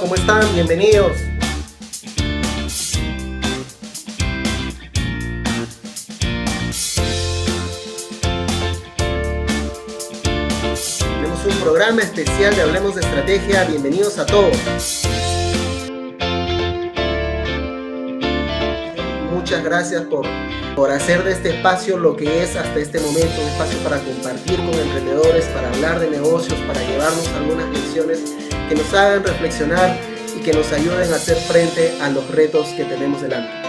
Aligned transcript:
¿cómo 0.00 0.14
están? 0.14 0.42
Bienvenidos. 0.54 1.12
Tenemos 10.98 11.44
un 11.44 11.54
programa 11.60 12.00
especial 12.00 12.56
de 12.56 12.62
Hablemos 12.62 12.94
de 12.94 13.02
Estrategia. 13.02 13.64
Bienvenidos 13.64 14.18
a 14.18 14.24
todos. 14.24 14.56
Muchas 19.30 19.62
gracias 19.62 20.02
por, 20.04 20.26
por 20.74 20.90
hacer 20.90 21.22
de 21.22 21.32
este 21.32 21.50
espacio 21.50 21.98
lo 21.98 22.16
que 22.16 22.42
es 22.42 22.56
hasta 22.56 22.78
este 22.78 22.98
momento, 22.98 23.42
un 23.42 23.48
espacio 23.48 23.78
para 23.80 23.98
compartir 23.98 24.56
con 24.56 24.72
emprendedores, 24.72 25.44
para 25.46 25.68
hablar 25.68 26.00
de 26.00 26.08
negocios, 26.08 26.58
para 26.60 26.80
llevarnos 26.80 27.28
algunas 27.28 27.68
lecciones 27.68 28.45
que 28.68 28.74
nos 28.74 28.92
hagan 28.94 29.22
reflexionar 29.22 29.96
y 30.36 30.40
que 30.42 30.52
nos 30.52 30.72
ayuden 30.72 31.12
a 31.12 31.16
hacer 31.16 31.36
frente 31.36 31.96
a 32.00 32.08
los 32.08 32.28
retos 32.30 32.68
que 32.70 32.84
tenemos 32.84 33.22
delante. 33.22 33.66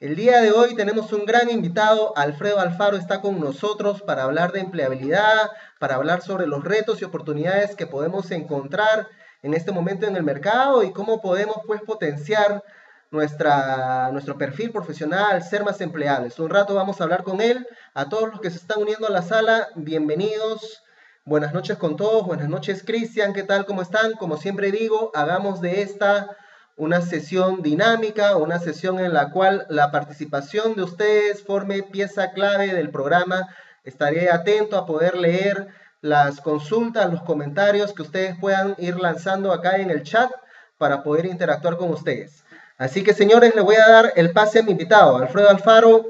El 0.00 0.16
día 0.16 0.40
de 0.40 0.50
hoy 0.50 0.74
tenemos 0.74 1.12
un 1.12 1.26
gran 1.26 1.50
invitado, 1.50 2.16
Alfredo 2.16 2.58
Alfaro 2.58 2.96
está 2.96 3.20
con 3.20 3.38
nosotros 3.38 4.02
para 4.02 4.24
hablar 4.24 4.52
de 4.52 4.60
empleabilidad, 4.60 5.50
para 5.78 5.96
hablar 5.96 6.22
sobre 6.22 6.46
los 6.46 6.64
retos 6.64 7.00
y 7.00 7.04
oportunidades 7.04 7.76
que 7.76 7.86
podemos 7.86 8.30
encontrar 8.30 9.08
en 9.42 9.54
este 9.54 9.72
momento 9.72 10.06
en 10.06 10.16
el 10.16 10.22
mercado 10.22 10.82
y 10.82 10.92
cómo 10.92 11.20
podemos 11.20 11.56
pues 11.66 11.82
potenciar 11.82 12.62
nuestra, 13.10 14.10
nuestro 14.12 14.38
perfil 14.38 14.70
profesional, 14.70 15.42
ser 15.42 15.64
más 15.64 15.80
empleables. 15.80 16.38
Un 16.38 16.48
rato 16.48 16.74
vamos 16.74 17.00
a 17.00 17.04
hablar 17.04 17.24
con 17.24 17.40
él. 17.40 17.66
A 17.92 18.08
todos 18.08 18.30
los 18.30 18.40
que 18.40 18.50
se 18.50 18.56
están 18.56 18.80
uniendo 18.80 19.06
a 19.06 19.10
la 19.10 19.22
sala, 19.22 19.68
bienvenidos. 19.74 20.82
Buenas 21.24 21.52
noches 21.52 21.76
con 21.76 21.96
todos. 21.96 22.26
Buenas 22.26 22.48
noches, 22.48 22.82
Cristian. 22.84 23.32
¿Qué 23.32 23.42
tal? 23.42 23.66
¿Cómo 23.66 23.82
están? 23.82 24.12
Como 24.12 24.38
siempre 24.38 24.72
digo, 24.72 25.10
hagamos 25.14 25.60
de 25.60 25.82
esta 25.82 26.36
una 26.76 27.02
sesión 27.02 27.62
dinámica, 27.62 28.36
una 28.36 28.58
sesión 28.58 28.98
en 28.98 29.12
la 29.12 29.30
cual 29.30 29.66
la 29.68 29.90
participación 29.90 30.74
de 30.74 30.82
ustedes 30.84 31.44
forme 31.44 31.82
pieza 31.82 32.32
clave 32.32 32.72
del 32.74 32.90
programa. 32.90 33.54
Estaré 33.84 34.30
atento 34.30 34.78
a 34.78 34.86
poder 34.86 35.16
leer 35.16 35.68
las 36.02 36.40
consultas, 36.40 37.10
los 37.10 37.22
comentarios 37.22 37.94
que 37.94 38.02
ustedes 38.02 38.36
puedan 38.38 38.74
ir 38.78 38.96
lanzando 38.98 39.52
acá 39.52 39.76
en 39.76 39.90
el 39.90 40.02
chat 40.02 40.30
para 40.76 41.02
poder 41.02 41.26
interactuar 41.26 41.76
con 41.76 41.90
ustedes. 41.90 42.44
Así 42.76 43.04
que 43.04 43.14
señores, 43.14 43.54
le 43.54 43.62
voy 43.62 43.76
a 43.76 43.88
dar 43.88 44.12
el 44.16 44.32
pase 44.32 44.58
a 44.58 44.62
mi 44.64 44.72
invitado, 44.72 45.16
Alfredo 45.16 45.48
Alfaro, 45.48 46.06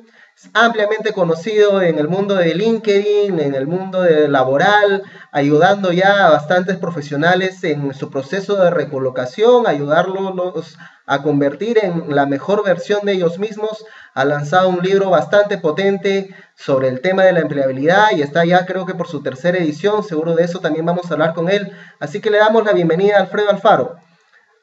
ampliamente 0.55 1.13
conocido 1.13 1.81
en 1.83 1.99
el 1.99 2.09
mundo 2.09 2.35
de 2.35 2.55
LinkedIn, 2.55 3.39
en 3.39 3.55
el 3.55 3.67
mundo 3.67 4.05
laboral, 4.29 5.03
ayudando 5.31 5.93
ya 5.93 6.27
a 6.27 6.31
bastantes 6.31 6.77
profesionales 6.79 7.63
en 7.65 7.95
su 7.95 8.11
proceso 8.11 8.57
de 8.57 8.71
recolocación, 8.71 9.67
ayudarlos 9.67 10.77
a 11.07 11.23
convertir 11.23 11.79
en 11.83 12.15
la 12.15 12.27
mejor 12.27 12.65
versión 12.65 13.01
de 13.05 13.13
ellos 13.13 13.39
mismos. 13.39 13.85
Ha 14.15 14.25
lanzado 14.25 14.69
un 14.69 14.83
libro 14.83 15.11
bastante 15.11 15.59
potente 15.59 16.35
sobre 16.55 16.89
el 16.89 17.01
tema 17.01 17.25
de 17.25 17.33
la 17.33 17.41
empleabilidad 17.41 18.13
y 18.17 18.23
está 18.23 18.45
ya 18.45 18.67
creo 18.67 18.85
que 18.87 18.95
por 18.95 19.09
su 19.09 19.23
tercera 19.23 19.59
edición, 19.59 20.05
seguro 20.05 20.35
de 20.35 20.45
eso 20.45 20.61
también 20.61 20.87
vamos 20.87 21.11
a 21.11 21.15
hablar 21.15 21.35
con 21.35 21.49
él. 21.49 21.73
Así 22.01 22.21
que 22.21 22.31
le 22.31 22.39
damos 22.39 22.65
la 22.65 22.73
bienvenida 22.73 23.17
a 23.17 23.21
Alfredo 23.21 23.51
Alfaro. 23.51 23.97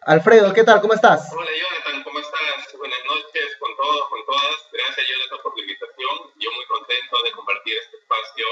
Alfredo, 0.02 0.54
¿qué 0.54 0.64
tal? 0.64 0.82
¿Cómo 0.82 0.94
estás? 0.94 1.30
Hola 1.34 1.46
Jonathan, 1.46 1.89
todos, 3.80 4.10
con 4.10 4.26
todas. 4.26 4.68
Gracias 4.72 5.08
Jonathan 5.08 5.40
por 5.42 5.56
la 5.56 5.62
invitación. 5.62 6.34
Yo 6.36 6.52
muy 6.52 6.66
contento 6.66 7.24
de 7.24 7.32
compartir 7.32 7.78
este 7.78 7.98
espacio 7.98 8.46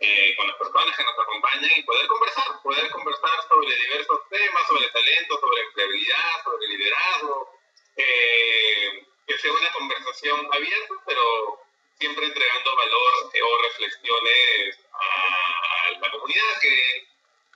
eh, 0.00 0.36
con 0.36 0.46
las 0.46 0.56
personas 0.56 0.96
que 0.96 1.04
nos 1.04 1.18
acompañan 1.18 1.70
y 1.74 1.82
poder 1.82 2.06
conversar, 2.06 2.62
poder 2.62 2.90
conversar 2.90 3.48
sobre 3.48 3.74
diversos 3.74 4.28
temas, 4.28 4.66
sobre 4.68 4.88
talento, 4.88 5.40
sobre 5.40 5.62
empleabilidad, 5.62 6.44
sobre 6.44 6.66
liderazgo. 6.68 7.58
Eh, 7.96 9.06
que 9.26 9.38
sea 9.38 9.52
una 9.52 9.72
conversación 9.72 10.48
abierta, 10.52 10.94
pero 11.06 11.60
siempre 11.98 12.26
entregando 12.26 12.76
valor 12.76 13.12
eh, 13.32 13.42
o 13.42 13.62
reflexiones 13.62 14.78
a, 14.92 16.00
la 16.00 16.10
comunidad, 16.10 16.60
que 16.62 17.08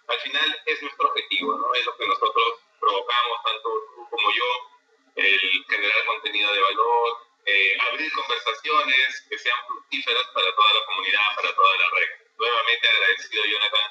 al 0.08 0.18
final 0.18 0.62
es 0.66 0.82
nuestro 0.82 1.08
objetivo, 1.08 1.54
¿no? 1.54 1.74
Es 1.74 1.86
lo 1.86 1.96
que 1.96 2.06
nosotros 2.06 2.58
provocamos, 2.80 3.42
tanto 3.44 3.68
tú 3.94 4.08
como 4.10 4.30
yo, 4.32 4.71
el 5.16 5.40
generar 5.68 6.04
contenido 6.06 6.52
de 6.52 6.60
valor, 6.60 7.08
eh, 7.44 7.76
abrir 7.90 8.12
conversaciones 8.12 9.26
que 9.28 9.38
sean 9.38 9.58
fructíferas 9.66 10.26
para 10.32 10.54
toda 10.54 10.72
la 10.74 10.86
comunidad, 10.86 11.26
para 11.36 11.54
toda 11.54 11.76
la 11.76 11.88
red. 11.98 12.08
Nuevamente 12.38 12.88
agradecido, 12.88 13.44
Jonathan, 13.44 13.90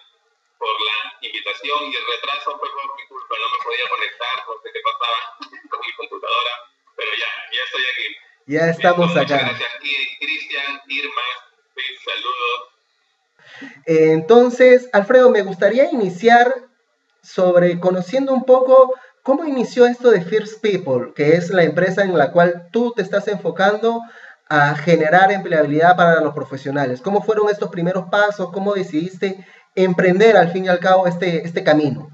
por 0.58 0.76
la 0.82 1.18
invitación 1.22 1.92
y 1.92 1.96
el 1.96 2.06
retraso 2.06 2.58
fue 2.58 2.70
por 2.70 2.96
mi 2.96 3.08
culpa, 3.08 3.36
no 3.38 3.50
me 3.50 3.64
podía 3.64 3.90
conectar, 3.90 4.36
no 4.48 4.54
sé 4.62 4.70
qué 4.72 4.80
pasaba 4.82 5.20
con 5.70 5.80
mi 5.82 5.94
computadora, 5.94 6.52
pero 6.96 7.12
ya, 7.12 7.30
ya 7.52 7.64
estoy 7.64 7.84
aquí. 7.84 8.08
Ya 8.48 8.70
estamos 8.70 9.16
acá. 9.16 9.38
Gracias, 9.38 9.72
Cristian, 10.20 10.82
Irma, 10.88 11.28
saludos. 12.04 12.72
Entonces, 13.86 14.90
Alfredo, 14.94 15.30
me 15.30 15.44
gustaría 15.44 15.92
iniciar 15.92 16.70
sobre 17.22 17.80
conociendo 17.80 18.34
un 18.34 18.46
poco 18.46 18.94
cómo 19.24 19.46
inició 19.46 19.86
esto 19.86 20.10
de 20.12 20.22
First 20.22 20.62
People, 20.62 21.14
que 21.16 21.34
es 21.34 21.50
la 21.50 21.64
empresa 21.64 22.04
en 22.04 22.18
la 22.18 22.32
cual 22.32 22.70
tú 22.72 22.94
te 22.96 23.02
estás 23.02 23.28
enfocando 23.28 24.02
a 24.50 24.76
generar 24.76 25.32
empleabilidad 25.32 25.96
para 25.96 26.22
los 26.22 26.34
profesionales. 26.34 27.02
¿Cómo 27.02 27.22
fueron 27.22 27.50
estos 27.50 27.70
primeros 27.70 28.10
pasos? 28.10 28.52
¿Cómo 28.52 28.74
decidiste 28.74 29.46
emprender 29.76 30.36
al 30.36 30.52
fin 30.52 30.66
y 30.66 30.68
al 30.68 30.80
cabo 30.80 31.08
este, 31.08 31.46
este 31.46 31.64
camino? 31.64 32.10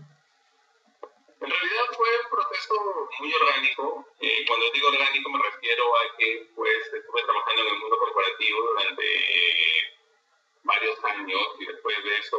En 1.42 1.50
realidad 1.50 1.86
fue 1.96 2.10
un 2.24 2.30
proceso 2.30 2.76
muy 3.20 3.34
orgánico. 3.34 4.06
Eh, 4.20 4.46
cuando 4.48 4.66
digo 4.74 4.88
orgánico 4.90 5.30
me 5.32 5.40
refiero 5.50 5.84
a 5.98 6.18
que 6.18 6.50
pues 6.56 6.78
estuve 6.94 7.24
trabajando 7.24 7.62
en 7.62 7.68
el 7.74 7.80
mundo 7.80 7.98
corporativo 7.98 8.60
durante 8.70 9.04
varios 10.64 11.04
años 11.06 11.42
y 11.60 11.66
después 11.66 12.04
de 12.04 12.18
eso 12.18 12.38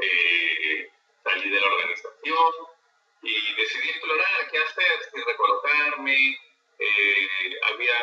eh, 0.00 0.88
salí 1.24 1.50
de 1.50 1.60
la 1.60 1.66
organización 1.66 2.75
y 3.22 3.54
decidí 3.54 3.90
explorar 3.90 4.50
qué 4.50 4.58
hacer, 4.58 5.10
si 5.12 5.20
recolocarme. 5.20 6.38
Eh, 6.78 7.60
había 7.72 7.94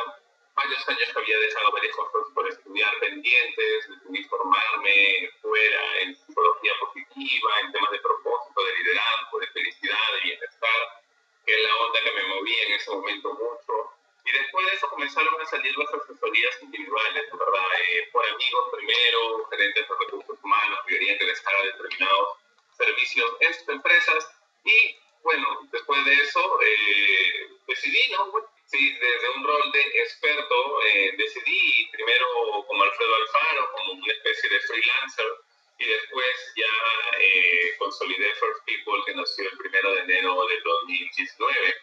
varios 0.56 0.90
años 0.90 1.10
que 1.12 1.20
había 1.20 1.38
dejado 1.38 1.72
varias 1.72 1.96
cosas 1.96 2.32
por 2.34 2.48
estudiar 2.48 3.00
pendientes, 3.00 3.90
decidí 3.90 4.24
formarme 4.26 5.30
fuera 5.42 6.00
en 6.00 6.16
psicología 6.16 6.74
positiva, 6.80 7.60
en 7.62 7.72
temas 7.72 7.92
de 7.92 8.00
propósito, 8.00 8.64
de 8.64 8.78
liderazgo, 8.78 9.40
de 9.40 9.48
felicidad, 9.48 10.14
de 10.16 10.22
bienestar, 10.22 11.04
que 11.46 11.56
es 11.56 11.62
la 11.62 11.76
onda 11.78 12.04
que 12.04 12.12
me 12.12 12.36
movía 12.36 12.64
en 12.64 12.74
ese 12.74 12.92
momento 12.92 13.34
mucho. 13.34 13.94
Y 14.26 14.32
después 14.32 14.66
de 14.68 14.74
eso 14.74 14.90
comenzaron 14.90 15.42
a 15.42 15.46
salir 15.46 15.78
las 15.78 15.94
asesorías 15.94 16.62
individuales, 16.62 17.26
¿verdad? 17.32 17.68
Eh, 17.90 18.10
por 18.12 18.26
amigos 18.26 18.70
primero, 18.72 19.50
gerentes 19.50 19.88
de 19.88 19.96
recursos 20.00 20.38
humanos 20.42 20.80
que 20.88 20.94
querían 20.94 21.18
que 21.18 21.26
les 21.26 21.46
haga 21.46 21.64
determinados 21.64 22.38
servicios 22.78 23.32
en 23.42 23.54
sus 23.54 23.70
empresas. 23.70 24.32
Y 24.64 24.96
bueno, 25.24 25.70
después 25.72 26.06
de 26.06 26.14
eso 26.14 26.60
eh, 26.62 27.50
decidí, 27.68 28.12
¿no? 28.12 28.32
Sí, 28.66 28.94
desde 29.00 29.30
un 29.30 29.44
rol 29.44 29.72
de 29.72 29.82
experto 30.02 30.82
eh, 30.84 31.14
decidí 31.18 31.88
primero 31.92 32.28
como 32.68 32.84
Alfredo 32.84 33.16
Alfaro, 33.16 33.72
como 33.72 33.94
una 33.94 34.14
especie 34.14 34.50
de 34.50 34.60
freelancer, 34.62 35.28
y 35.80 35.86
después 35.86 36.54
ya 36.56 37.20
eh, 37.20 37.76
consolidé 37.78 38.34
First 38.36 38.66
People, 38.66 39.04
que 39.06 39.16
nació 39.16 39.50
el 39.50 39.58
primero 39.58 39.94
de 39.94 40.02
enero 40.02 40.46
del 40.48 40.64
2019. 40.64 41.76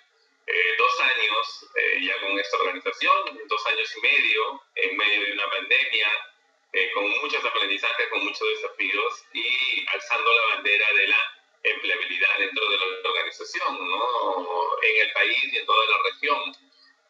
Eh, 0.47 0.75
dos 0.79 1.01
años 1.01 1.67
ya 2.01 2.21
con 2.21 2.39
esta 2.39 2.57
organización, 2.57 3.41
dos 3.47 3.67
años 3.67 3.97
y 3.97 4.01
medio, 4.01 4.63
en 4.75 4.97
medio 4.97 5.27
de 5.27 5.33
una 5.33 5.49
pandemia, 5.49 6.09
con 6.95 7.09
muchos 7.09 7.45
aprendizajes, 7.45 8.09
con 8.09 8.25
muchos 8.25 8.49
desafíos 8.49 9.25
y 9.33 9.87
alzando 9.93 10.33
la 10.35 10.55
bandera 10.57 10.93
de 10.93 11.07
la 11.09 11.40
empleabilidad 11.63 12.39
dentro 12.39 12.69
de 12.69 12.79
la 12.79 12.85
organización, 13.09 13.89
¿no? 13.91 14.83
en 14.83 15.07
el 15.07 15.13
país 15.13 15.45
y 15.53 15.57
en 15.59 15.67
toda 15.67 15.87
la 15.87 15.99
región. 16.05 16.57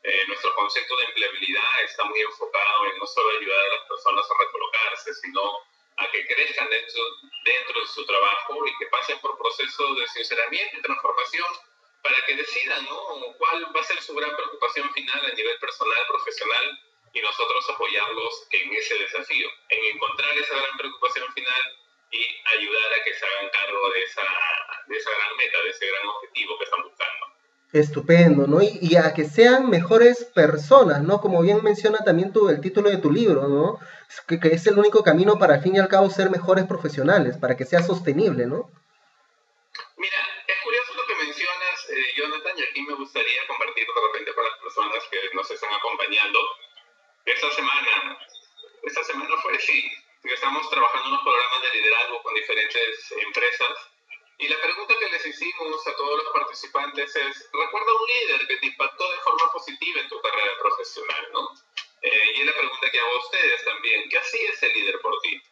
Eh, 0.02 0.25
nuestro 0.29 0.55
concepto 0.55 0.97
de 0.97 1.05
empleabilidad 1.05 1.85
está 1.85 2.05
muy 2.05 2.20
enfocado 2.20 2.87
en 2.87 2.99
no 2.99 3.06
solo 3.06 3.38
ayudar 3.38 3.58
a 3.61 3.76
las 3.76 3.87
personas 3.87 4.25
a 4.25 4.44
recolocarse, 4.44 5.14
sino 5.14 5.43
a 5.99 6.11
que 6.11 6.26
crezcan 6.26 6.70
dentro, 6.70 7.02
dentro 7.44 7.81
de 7.81 7.87
su 7.87 8.06
trabajo 8.06 8.67
y 8.67 8.76
que 8.79 8.87
pasen 8.87 9.19
por 9.20 9.37
procesos 9.37 9.99
de 9.99 10.08
sinceramiento 10.08 10.79
y 10.79 10.82
transformación 10.82 11.47
para 12.02 12.17
que 12.25 12.35
decidan 12.35 12.85
¿no? 12.87 13.35
cuál 13.37 13.76
va 13.76 13.81
a 13.81 13.85
ser 13.85 14.00
su 14.00 14.14
gran 14.14 14.35
preocupación 14.35 14.91
final 14.93 15.26
a 15.26 15.35
nivel 15.35 15.58
personal, 15.58 16.06
profesional 16.08 16.81
y 17.12 17.20
nosotros 17.20 17.69
apoyarlos 17.69 18.47
en 18.52 18.73
ese 18.73 18.99
desafío, 18.99 19.50
en 19.69 19.85
encontrar 19.97 20.37
esa 20.38 20.56
gran 20.56 20.76
preocupación 20.79 21.31
final 21.35 21.79
y 22.10 22.58
ayudar 22.58 22.92
a 22.92 23.04
que 23.04 23.14
se 23.14 23.24
hagan 23.24 23.50
cargo 23.50 23.90
de 23.94 24.02
esa, 24.02 24.22
de 24.86 24.96
esa 24.96 25.10
gran 25.10 25.36
meta, 25.36 25.62
de 25.62 25.70
ese 25.70 25.86
gran 25.86 26.06
objetivo 26.06 26.58
que 26.58 26.64
están 26.64 26.82
buscando. 26.82 27.26
Estupendo, 27.72 28.46
¿no? 28.48 28.58
Y, 28.62 28.96
a 28.96 29.14
que 29.14 29.24
sean 29.24 29.70
mejores 29.70 30.24
personas, 30.24 31.02
¿no? 31.02 31.20
Como 31.20 31.40
bien 31.40 31.62
menciona 31.62 31.98
también 31.98 32.32
tu, 32.32 32.48
el 32.48 32.60
título 32.60 32.90
de 32.90 32.96
tu 32.96 33.12
libro, 33.12 33.46
¿no? 33.46 33.78
Que, 34.26 34.40
que, 34.40 34.48
es 34.48 34.66
el 34.66 34.76
único 34.76 35.04
camino 35.04 35.38
para 35.38 35.54
al 35.54 35.62
fin 35.62 35.76
y 35.76 35.78
al 35.78 35.86
cabo 35.86 36.10
ser 36.10 36.30
mejores 36.30 36.64
profesionales, 36.66 37.36
para 37.38 37.56
que 37.56 37.64
sea 37.64 37.80
sostenible, 37.82 38.46
¿no? 38.46 38.68
Mira, 39.96 40.18
es 40.48 40.56
curioso 40.64 40.94
lo 40.96 41.06
que 41.06 41.14
mencionas, 41.14 41.90
eh, 41.90 42.12
Jonathan, 42.16 42.58
y 42.58 42.62
aquí 42.62 42.82
me 42.82 42.94
gustaría 42.94 43.46
compartir 43.46 43.86
de 43.86 44.00
repente 44.08 44.34
con 44.34 44.44
las 44.44 44.58
personas 44.58 45.04
que 45.08 45.18
nos 45.32 45.48
están 45.48 45.72
acompañando. 45.72 46.38
Esta 47.24 47.50
semana, 47.52 48.18
esta 48.82 49.04
semana 49.04 49.36
fue, 49.42 49.56
sí, 49.60 49.92
estamos 50.28 50.69
trabajando 50.70 51.08
unos 51.08 51.22
programas 51.22 51.62
de 51.62 51.78
liderazgo 51.78 52.22
con 52.22 52.34
diferentes 52.34 53.12
empresas 53.12 53.90
y 54.38 54.49
la 54.49 54.61
pregunta 54.61 54.94
que 54.99 55.08
les 55.08 55.26
hicimos 55.26 55.87
a 55.87 55.96
todos 55.96 56.22
los 56.22 56.32
participantes 56.32 57.14
es, 57.17 57.50
¿recuerda 57.52 57.93
un 57.93 58.06
líder 58.06 58.46
que 58.46 58.56
te 58.56 58.67
impactó 58.67 59.11
de 59.11 59.19
forma 59.19 59.52
positiva 59.52 60.00
en 60.00 60.08
tu 60.08 60.20
carrera 60.20 60.52
profesional? 60.58 61.28
¿no? 61.32 61.55
Eh, 62.02 62.32
y 62.37 62.40
es 62.40 62.46
la 62.46 62.56
pregunta 62.56 62.90
que 62.90 63.00
hago 63.00 63.12
a 63.12 63.19
ustedes 63.19 63.64
también, 63.64 64.08
¿qué 64.08 64.19
hacía 64.19 64.50
ese 64.50 64.69
líder 64.70 65.00
por 65.00 65.19
ti? 65.20 65.43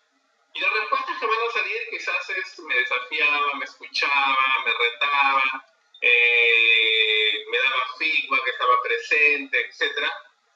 Y 0.55 0.61
las 0.61 0.73
respuestas 0.73 1.19
que 1.19 1.27
van 1.27 1.39
a 1.49 1.53
salir 1.53 1.89
quizás 1.91 2.31
es, 2.31 2.59
me 2.61 2.75
desafiaba, 2.77 3.55
me 3.55 3.65
escuchaba, 3.65 4.65
me 4.65 4.73
retaba, 4.73 5.67
eh, 6.01 7.45
me 7.51 7.59
daba 7.59 7.95
feedback, 7.99 8.45
que 8.45 8.51
estaba 8.51 8.83
presente, 8.83 9.61
etc. 9.61 10.09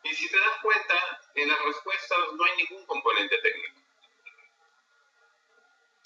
Y 0.04 0.14
si 0.14 0.30
te 0.30 0.38
das 0.38 0.56
cuenta, 0.62 1.20
en 1.34 1.48
las 1.48 1.62
respuestas 1.64 2.18
no 2.32 2.44
hay 2.44 2.56
ningún 2.56 2.86
componente 2.86 3.36
técnico 3.38 3.81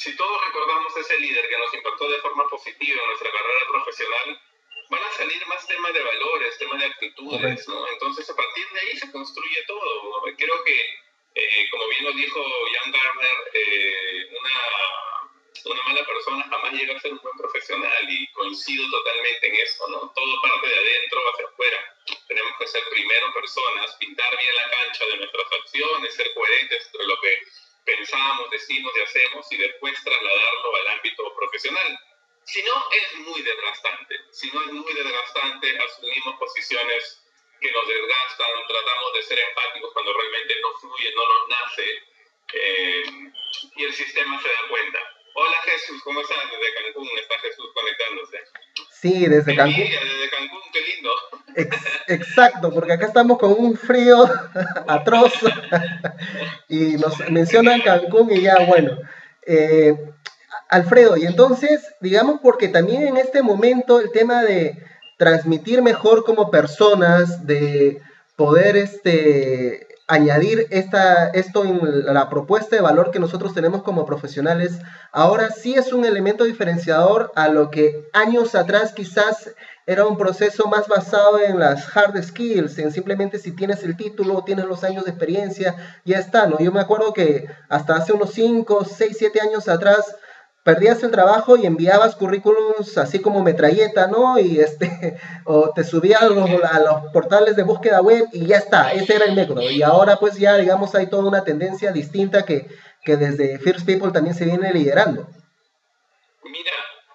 si 0.07 0.17
todos 0.17 0.41
recordamos 0.47 0.97
ese 0.97 1.19
líder 1.19 1.49
que 1.49 1.59
nos 1.59 1.75
impactó 1.75 2.09
de 2.09 2.21
forma 2.21 2.49
positiva 2.49 3.03
en 3.03 3.09
nuestra 3.09 3.33
carrera 3.33 3.67
profesional, 3.69 4.41
van 4.89 5.03
a 5.03 5.11
salir 5.11 5.45
más 5.49 5.67
temas 5.67 5.93
de 5.93 6.01
valores, 6.01 6.59
temas 6.59 6.79
de 6.79 6.87
actitudes, 6.87 7.67
¿no? 7.67 7.89
Entonces, 7.89 8.31
a 8.31 8.37
partir 8.37 8.69
de 8.71 8.81
ahí 8.81 8.97
se 8.97 9.11
construye 9.11 9.65
todo. 9.67 10.23
Creo 10.39 10.63
que, 10.63 10.79
eh, 11.35 11.69
como 11.73 11.89
bien 11.89 12.05
lo 12.05 12.13
dijo 12.13 12.41
Jan 12.73 12.93
Garner, 12.93 13.37
eh, 13.53 14.29
una, 14.31 15.75
una, 15.75 15.83
mala 15.83 16.07
persona 16.07 16.47
jamás 16.51 16.73
llega 16.73 16.97
a 16.97 17.01
ser 17.01 17.13
un 17.13 17.21
buen 17.21 17.37
profesional 17.37 18.07
y 18.09 18.29
coincido 18.29 18.89
totalmente 18.89 19.49
en 19.49 19.55
eso, 19.57 19.89
¿no? 19.89 20.13
Todo 20.15 20.41
parte 20.41 20.69
de 20.69 20.79
adentro 20.79 21.19
hacia 21.33 21.47
afuera. 21.47 21.97
Tenemos 22.29 22.53
que 22.61 22.67
ser 22.69 22.83
primero 22.91 23.35
personas, 23.35 23.97
pintar 23.97 24.31
bien 24.39 24.55
la 24.55 24.71
cancha 24.71 25.05
de 25.05 25.17
nuestras 25.17 25.47
acciones, 25.53 26.15
ser 26.15 26.33
coherentes 26.33 26.87
entre 26.87 27.07
lo 27.09 27.21
que 27.21 27.43
pensamos, 27.87 28.51
decimos 28.51 28.93
y 28.97 29.01
hacemos 29.01 29.47
y 29.53 29.57
después 29.57 30.05
trasladarlo 30.05 30.77
al 30.77 30.89
ámbito 30.89 31.35
profesional. 31.35 31.99
Si 32.45 32.63
no, 32.63 32.75
es 32.93 33.15
muy 33.21 33.41
desgastante. 33.43 34.15
Si 34.33 34.51
no, 34.51 34.61
es 34.63 34.73
muy 34.73 34.93
desgastante, 34.93 35.79
asumimos 35.79 36.37
posiciones 36.39 37.23
que 37.61 37.71
nos 37.71 37.89
desgastan, 37.89 38.67
tratamos 38.69 39.13
de 39.15 39.23
ser 39.23 39.39
empáticos 39.39 39.93
cuando 39.93 40.13
realmente 40.13 40.55
no 40.61 40.75
fluye, 40.75 41.15
no 41.15 41.25
nos 41.27 41.49
nace 41.49 42.03
eh, 42.53 43.05
y 43.77 43.85
el 43.85 43.95
sistema 43.95 44.41
se 44.43 44.49
da 44.49 44.69
cuenta. 44.69 44.99
Hola 45.35 45.63
Jesús, 45.63 46.03
¿cómo 46.03 46.21
estás? 46.21 46.51
Desde 46.51 46.75
Cancún 46.75 47.09
está 47.19 47.39
Jesús 47.39 47.71
conectándose. 47.75 48.43
Sí, 49.07 49.27
desde 49.27 49.55
Cancún. 49.55 49.85
desde 49.85 50.31
Cancún, 50.37 50.61
qué 50.73 50.81
lindo. 50.81 51.11
exacto, 52.09 52.73
porque 52.73 52.93
acá 52.93 53.07
estamos 53.07 53.39
con 53.39 53.55
un 53.57 53.77
frío 53.77 54.25
atroz 54.89 55.33
y 56.69 56.97
nos 56.97 57.19
mencionan 57.31 57.81
Cancún 57.83 58.33
y 58.33 58.41
ya, 58.43 58.57
bueno. 58.67 58.99
Eh, 59.47 59.95
Alfredo, 60.69 61.17
y 61.17 61.25
entonces, 61.25 61.95
digamos, 62.01 62.41
porque 62.43 62.67
también 62.67 63.07
en 63.07 63.17
este 63.17 63.43
momento 63.43 64.01
el 64.01 64.11
tema 64.11 64.43
de 64.43 64.77
transmitir 65.17 65.83
mejor 65.83 66.25
como 66.25 66.51
personas, 66.51 67.47
de 67.47 68.01
poder 68.35 68.77
este, 68.77 69.86
añadir 70.09 70.69
esta, 70.71 71.29
esto 71.29 71.65
en 71.65 71.81
la 72.15 72.29
propuesta 72.29 72.77
de 72.77 72.83
valor 72.83 73.11
que 73.11 73.19
nosotros 73.19 73.55
tenemos 73.55 73.83
como 73.83 74.07
profesionales, 74.07 74.79
ahora 75.11 75.51
sí 75.51 75.75
es 75.75 75.93
un 75.93 76.05
elemento 76.05 76.45
diferenciador 76.45 77.33
a 77.35 77.49
lo 77.49 77.71
que 77.71 78.09
años 78.13 78.55
atrás 78.55 78.93
quizás 78.93 79.51
era 79.85 80.07
un 80.07 80.17
proceso 80.17 80.67
más 80.69 80.89
basado 80.89 81.41
en 81.41 81.59
las 81.59 81.97
hard 81.97 82.23
skills, 82.23 82.79
en 82.79 82.93
simplemente 82.93 83.39
si 83.39 83.53
tienes 83.53 83.83
el 83.83 83.97
título, 83.97 84.43
tienes 84.45 84.65
los 84.67 84.85
años 84.85 85.05
de 85.05 85.11
experiencia, 85.11 85.77
ya 86.05 86.19
está, 86.19 86.47
¿no? 86.47 86.59
Yo 86.59 86.73
me 86.73 86.81
acuerdo 86.81 87.13
que 87.13 87.49
hasta 87.69 87.97
hace 87.97 88.13
unos 88.13 88.33
5, 88.33 88.85
6, 88.85 89.17
7 89.19 89.41
años 89.41 89.69
atrás, 89.69 90.17
perdías 90.67 91.01
el 91.05 91.13
trabajo 91.13 91.57
y 91.57 91.65
enviabas 91.65 92.17
currículums 92.17 92.99
así 92.99 93.21
como 93.21 93.45
metralleta, 93.45 94.09
¿no? 94.09 94.37
Y 94.37 94.59
este, 94.59 95.17
o 95.45 95.71
te 95.73 95.85
subías 95.85 96.21
a 96.21 96.29
los, 96.29 97.13
portales 97.13 97.55
de 97.55 97.63
búsqueda 97.63 98.03
web 98.03 98.27
y 98.33 98.47
ya 98.47 98.57
está, 98.57 98.93
ese 98.93 99.15
era 99.15 99.27
el 99.27 99.37
método. 99.37 99.63
Y 99.63 99.83
ahora 99.83 100.17
pues 100.17 100.37
ya, 100.37 100.57
digamos, 100.57 100.93
hay 100.97 101.07
toda 101.07 101.23
una 101.23 101.45
tendencia 101.45 101.93
distinta 101.93 102.45
que, 102.45 102.67
que 103.05 103.17
desde 103.17 103.61
First 103.61 103.87
People 103.87 104.11
también 104.11 104.35
se 104.35 104.45
viene 104.45 104.73
liderando. 104.73 105.29
Mira, 106.43 106.73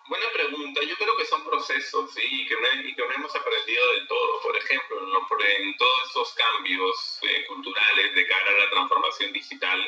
buena 0.07 0.27
pregunta. 0.33 0.80
Yo 0.88 0.95
creo 0.95 1.18
que 1.18 1.25
son 1.25 1.44
procesos 1.44 2.09
¿sí? 2.15 2.24
y, 2.24 2.48
que 2.48 2.56
no, 2.56 2.62
que 2.95 3.15
hemos 3.15 3.36
aprendido 3.36 3.83
del 3.95 4.07
todo. 4.07 4.42
Por 4.44 4.56
ejemplo, 4.56 4.98
en 5.59 5.77
todos 5.77 6.00
estos 6.07 6.33
cambios 6.36 7.19
eh, 7.24 7.45
culturales 7.48 8.15
de 8.15 8.27
cara 8.27 8.48
a 8.48 8.63
la 8.63 8.69
transformación 8.71 9.33
digital, 9.33 9.80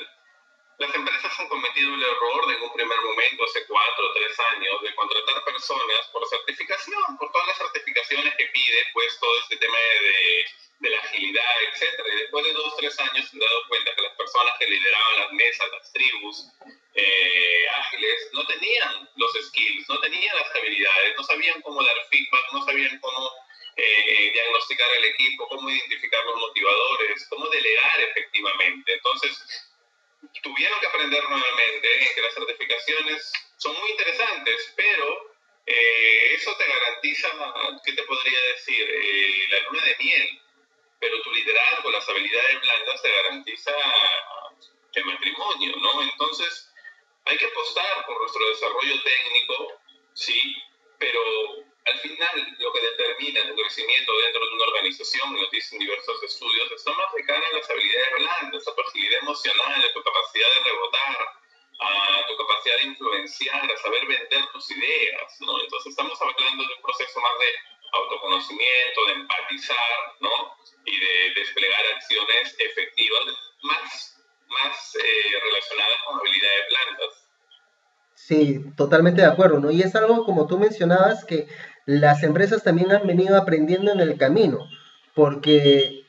las 0.78 0.96
empresas 0.96 1.40
han 1.40 1.48
cometido 1.48 1.94
el 1.94 2.04
error 2.04 2.52
en 2.52 2.62
un 2.64 2.74
primer 2.74 3.02
momento, 3.02 3.44
hace 3.44 3.66
cuatro 3.68 4.10
o 4.10 4.14
tres 4.14 4.40
años, 4.40 4.82
de 4.82 4.96
contratar 4.96 5.44
personas 5.44 6.08
por 6.12 6.28
certificación, 6.28 7.18
por 7.18 7.32
todas 7.32 7.48
las 7.48 7.58
certificaciones 7.58 8.36
que 8.36 8.46
pide, 8.48 8.86
pues 8.94 9.20
todo 9.20 9.40
este 9.40 9.58
tema 9.58 9.78
de, 9.78 10.46
de 10.80 10.90
la 10.90 11.00
agilidad, 11.00 11.62
etcétera. 11.72 12.10
Y 12.10 12.18
después 12.22 12.46
de 12.46 12.54
dos 12.54 12.74
o 12.74 12.76
tres 12.78 13.00
años 13.00 13.30
se 13.30 13.36
han 13.36 13.40
dado 13.40 13.68
cuenta 13.68 13.96
que 13.96 14.02
las 14.02 14.16
personas 14.16 14.54
que 14.60 14.68
lideraban 14.68 15.20
las 15.20 15.32
mesas, 15.32 15.68
las 15.72 15.94
tribus 15.94 16.48
eh, 16.96 17.68
ágiles, 17.70 18.30
no 18.34 18.46
tenían 18.46 19.10
los 19.16 19.32
skills, 19.48 19.90
no 19.90 20.00
tenían 20.00 20.36
las 20.36 20.56
habilidades, 20.56 21.16
no 21.18 21.24
sabían 21.24 21.62
cómo 21.62 21.84
dar 21.84 21.98
feedback, 22.10 22.52
no 22.52 22.66
sabían 22.66 23.00
cómo 23.00 23.32
eh, 23.76 24.32
diagnosticar 24.34 24.92
el 24.92 25.06
equipo, 25.06 25.48
cómo 25.48 25.70
identificar 25.70 26.24
los 26.26 26.36
motivadores, 26.36 27.28
cómo 27.30 27.48
delegar 27.48 28.02
efectivamente. 28.02 28.94
Entonces, 28.94 29.73
tuvieron 30.42 30.80
que 30.80 30.88
aprender 30.88 31.24
nuevamente 31.24 32.12
que 32.16 32.22
las 32.22 32.34
certificaciones 32.34 33.32
son 33.58 33.76
muy 33.80 33.92
interesantes, 33.92 34.74
pero 34.76 35.34
eh, 35.66 36.34
eso 36.34 36.56
te 36.58 36.66
garantiza, 36.66 37.30
¿qué 37.86 37.94
te 37.94 38.04
podría 38.04 38.40
decir? 38.54 38.88
Eh, 38.90 39.48
la 39.50 39.60
luna 39.70 39.86
de 39.86 39.96
miel, 40.00 40.42
pero 41.00 41.22
tu 41.22 41.32
liderazgo, 41.32 41.92
las 41.92 42.08
habilidades 42.08 42.62
blandas 42.62 43.02
te 43.02 43.12
garantiza 43.12 43.72
el 44.94 45.06
matrimonio, 45.06 45.76
¿no? 45.78 46.04
Entonces, 46.04 46.72
hay 47.26 47.38
que 47.38 47.46
apostar 47.46 48.06
por 48.06 48.20
nuestro 48.20 48.48
desarrollo 48.50 49.02
técnico, 49.02 49.82
sí, 50.14 50.56
pero 50.98 51.73
al 51.86 52.00
final 52.00 52.56
lo 52.60 52.72
que 52.72 52.82
determina 52.82 53.48
tu 53.48 53.56
crecimiento 53.56 54.12
dentro 54.24 54.46
de 54.46 54.54
una 54.54 54.66
organización, 54.66 55.36
y 55.36 55.42
lo 55.42 55.50
dicen 55.50 55.80
diversos 55.80 56.24
estudios, 56.24 56.72
está 56.72 56.94
más 56.94 57.12
cercana 57.12 57.46
a 57.46 57.58
las 57.58 57.70
habilidades 57.70 58.12
blandas, 58.18 58.68
a 58.68 58.76
tu 58.76 58.82
agilidad 58.82 59.20
emocional, 59.22 59.84
a 59.84 59.94
tu 59.94 60.04
capacidad 60.04 60.50
de 60.50 60.64
rebotar, 60.64 61.18
a 61.80 62.28
tu 62.28 62.38
capacidad 62.38 62.78
de 62.78 62.84
influenciar, 62.84 63.72
a 63.72 63.78
saber 63.78 64.06
vender 64.08 64.48
tus 64.54 64.72
ideas, 64.72 65.42
¿no? 65.42 65.60
Entonces 65.60 65.92
estamos 65.92 66.20
hablando 66.22 66.64
de 66.64 66.74
un 66.74 66.82
proceso 66.82 67.20
más 67.20 67.40
de 67.40 67.50
autoconocimiento, 67.94 69.06
de 69.08 69.14
empatizar, 69.14 70.16
¿no? 70.22 70.56
Y 70.86 71.00
de 71.00 71.34
desplegar 71.36 71.86
acciones 71.96 72.56
efectivas 72.60 73.26
más, 73.64 74.18
más 74.48 74.96
eh, 74.96 75.40
relacionadas 75.42 76.04
con 76.06 76.20
habilidades 76.20 76.68
blandas. 76.70 77.24
Sí, 78.16 78.62
totalmente 78.78 79.22
de 79.22 79.28
acuerdo, 79.28 79.60
¿no? 79.60 79.70
Y 79.70 79.82
es 79.82 79.94
algo 79.96 80.24
como 80.24 80.48
tú 80.48 80.58
mencionabas 80.58 81.26
que 81.26 81.48
las 81.86 82.24
empresas 82.24 82.64
también 82.64 82.92
han 82.92 83.06
venido 83.06 83.38
aprendiendo 83.38 83.92
en 83.92 84.00
el 84.00 84.18
camino, 84.18 84.60
porque 85.16 86.04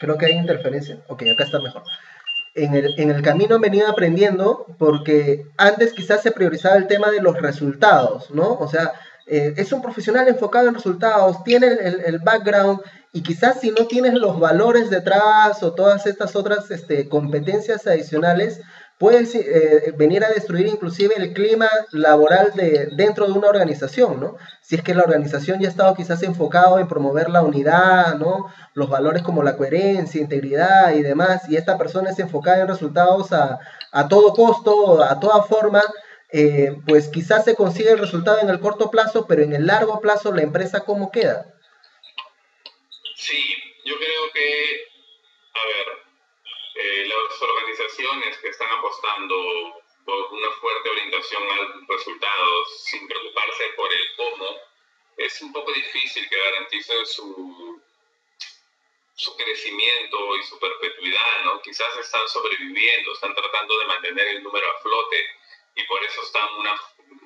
creo 0.00 0.18
que 0.18 0.26
hay 0.26 0.32
interferencia. 0.32 1.02
Ok, 1.08 1.22
acá 1.22 1.44
está 1.44 1.60
mejor. 1.60 1.82
En 2.54 2.74
el, 2.74 2.98
en 2.98 3.10
el 3.10 3.22
camino 3.22 3.56
han 3.56 3.60
venido 3.60 3.88
aprendiendo 3.88 4.66
porque 4.78 5.44
antes 5.56 5.92
quizás 5.92 6.22
se 6.22 6.30
priorizaba 6.30 6.76
el 6.76 6.86
tema 6.86 7.10
de 7.10 7.20
los 7.20 7.40
resultados, 7.40 8.30
¿no? 8.30 8.52
O 8.54 8.68
sea, 8.68 8.92
eh, 9.26 9.54
es 9.56 9.72
un 9.72 9.82
profesional 9.82 10.28
enfocado 10.28 10.68
en 10.68 10.74
resultados, 10.74 11.42
tiene 11.44 11.66
el, 11.66 12.00
el, 12.04 12.18
background 12.18 12.80
y 13.12 13.22
quizás 13.22 13.60
si 13.60 13.70
no 13.70 13.86
tienes 13.86 14.14
los 14.14 14.38
valores 14.38 14.90
detrás 14.90 15.62
o 15.62 15.72
todas 15.72 16.06
estas 16.06 16.36
otras 16.36 16.70
este, 16.70 17.08
competencias 17.08 17.86
adicionales, 17.86 18.60
puede 18.98 19.24
eh, 19.34 19.92
venir 19.96 20.24
a 20.24 20.30
destruir 20.30 20.66
inclusive 20.66 21.14
el 21.16 21.32
clima 21.32 21.68
laboral 21.92 22.52
de, 22.54 22.88
dentro 22.96 23.26
de 23.26 23.32
una 23.32 23.48
organización, 23.48 24.20
¿no? 24.20 24.36
Si 24.62 24.76
es 24.76 24.82
que 24.82 24.94
la 24.94 25.02
organización 25.02 25.60
ya 25.60 25.68
ha 25.68 25.70
estado 25.70 25.94
quizás 25.94 26.22
enfocado 26.22 26.78
en 26.78 26.88
promover 26.88 27.28
la 27.28 27.42
unidad, 27.42 28.14
¿no? 28.14 28.52
Los 28.74 28.88
valores 28.88 29.22
como 29.22 29.42
la 29.42 29.56
coherencia, 29.56 30.20
integridad 30.20 30.94
y 30.94 31.02
demás, 31.02 31.48
y 31.48 31.56
esta 31.56 31.76
persona 31.76 32.10
es 32.10 32.18
enfocada 32.18 32.60
en 32.60 32.68
resultados 32.68 33.32
a, 33.32 33.58
a 33.92 34.08
todo 34.08 34.32
costo, 34.32 35.02
a 35.02 35.18
toda 35.20 35.42
forma, 35.42 35.82
eh, 36.32 36.76
pues 36.86 37.08
quizás 37.08 37.44
se 37.44 37.54
consigue 37.54 37.90
el 37.90 37.98
resultado 37.98 38.40
en 38.40 38.50
el 38.50 38.60
corto 38.60 38.90
plazo, 38.90 39.26
pero 39.26 39.42
en 39.42 39.52
el 39.52 39.66
largo 39.66 40.00
plazo 40.00 40.32
la 40.32 40.42
empresa 40.42 40.80
cómo 40.80 41.10
queda. 41.10 41.46
Sí, 43.16 43.40
yo 43.84 43.94
creo 43.96 44.32
que, 44.32 44.40
a 45.54 45.64
ver, 45.66 46.03
eh, 46.74 47.06
las 47.06 47.42
organizaciones 47.42 48.38
que 48.38 48.48
están 48.48 48.70
apostando 48.70 49.82
por 50.04 50.32
una 50.32 50.50
fuerte 50.52 50.90
orientación 50.90 51.42
a 51.50 51.86
resultados 51.88 52.84
sin 52.84 53.06
preocuparse 53.06 53.64
por 53.76 53.92
el 53.92 54.16
cómo, 54.16 54.60
es 55.16 55.40
un 55.42 55.52
poco 55.52 55.72
difícil 55.72 56.28
que 56.28 56.36
garanticen 56.36 57.06
su, 57.06 57.80
su 59.14 59.36
crecimiento 59.36 60.36
y 60.36 60.42
su 60.42 60.58
perpetuidad, 60.58 61.44
¿no? 61.44 61.62
Quizás 61.62 61.96
están 61.96 62.28
sobreviviendo, 62.28 63.12
están 63.12 63.34
tratando 63.34 63.78
de 63.78 63.86
mantener 63.86 64.26
el 64.28 64.42
número 64.42 64.66
a 64.70 64.80
flote 64.80 65.26
y 65.76 65.82
por 65.84 66.02
eso 66.04 66.22
están 66.22 66.48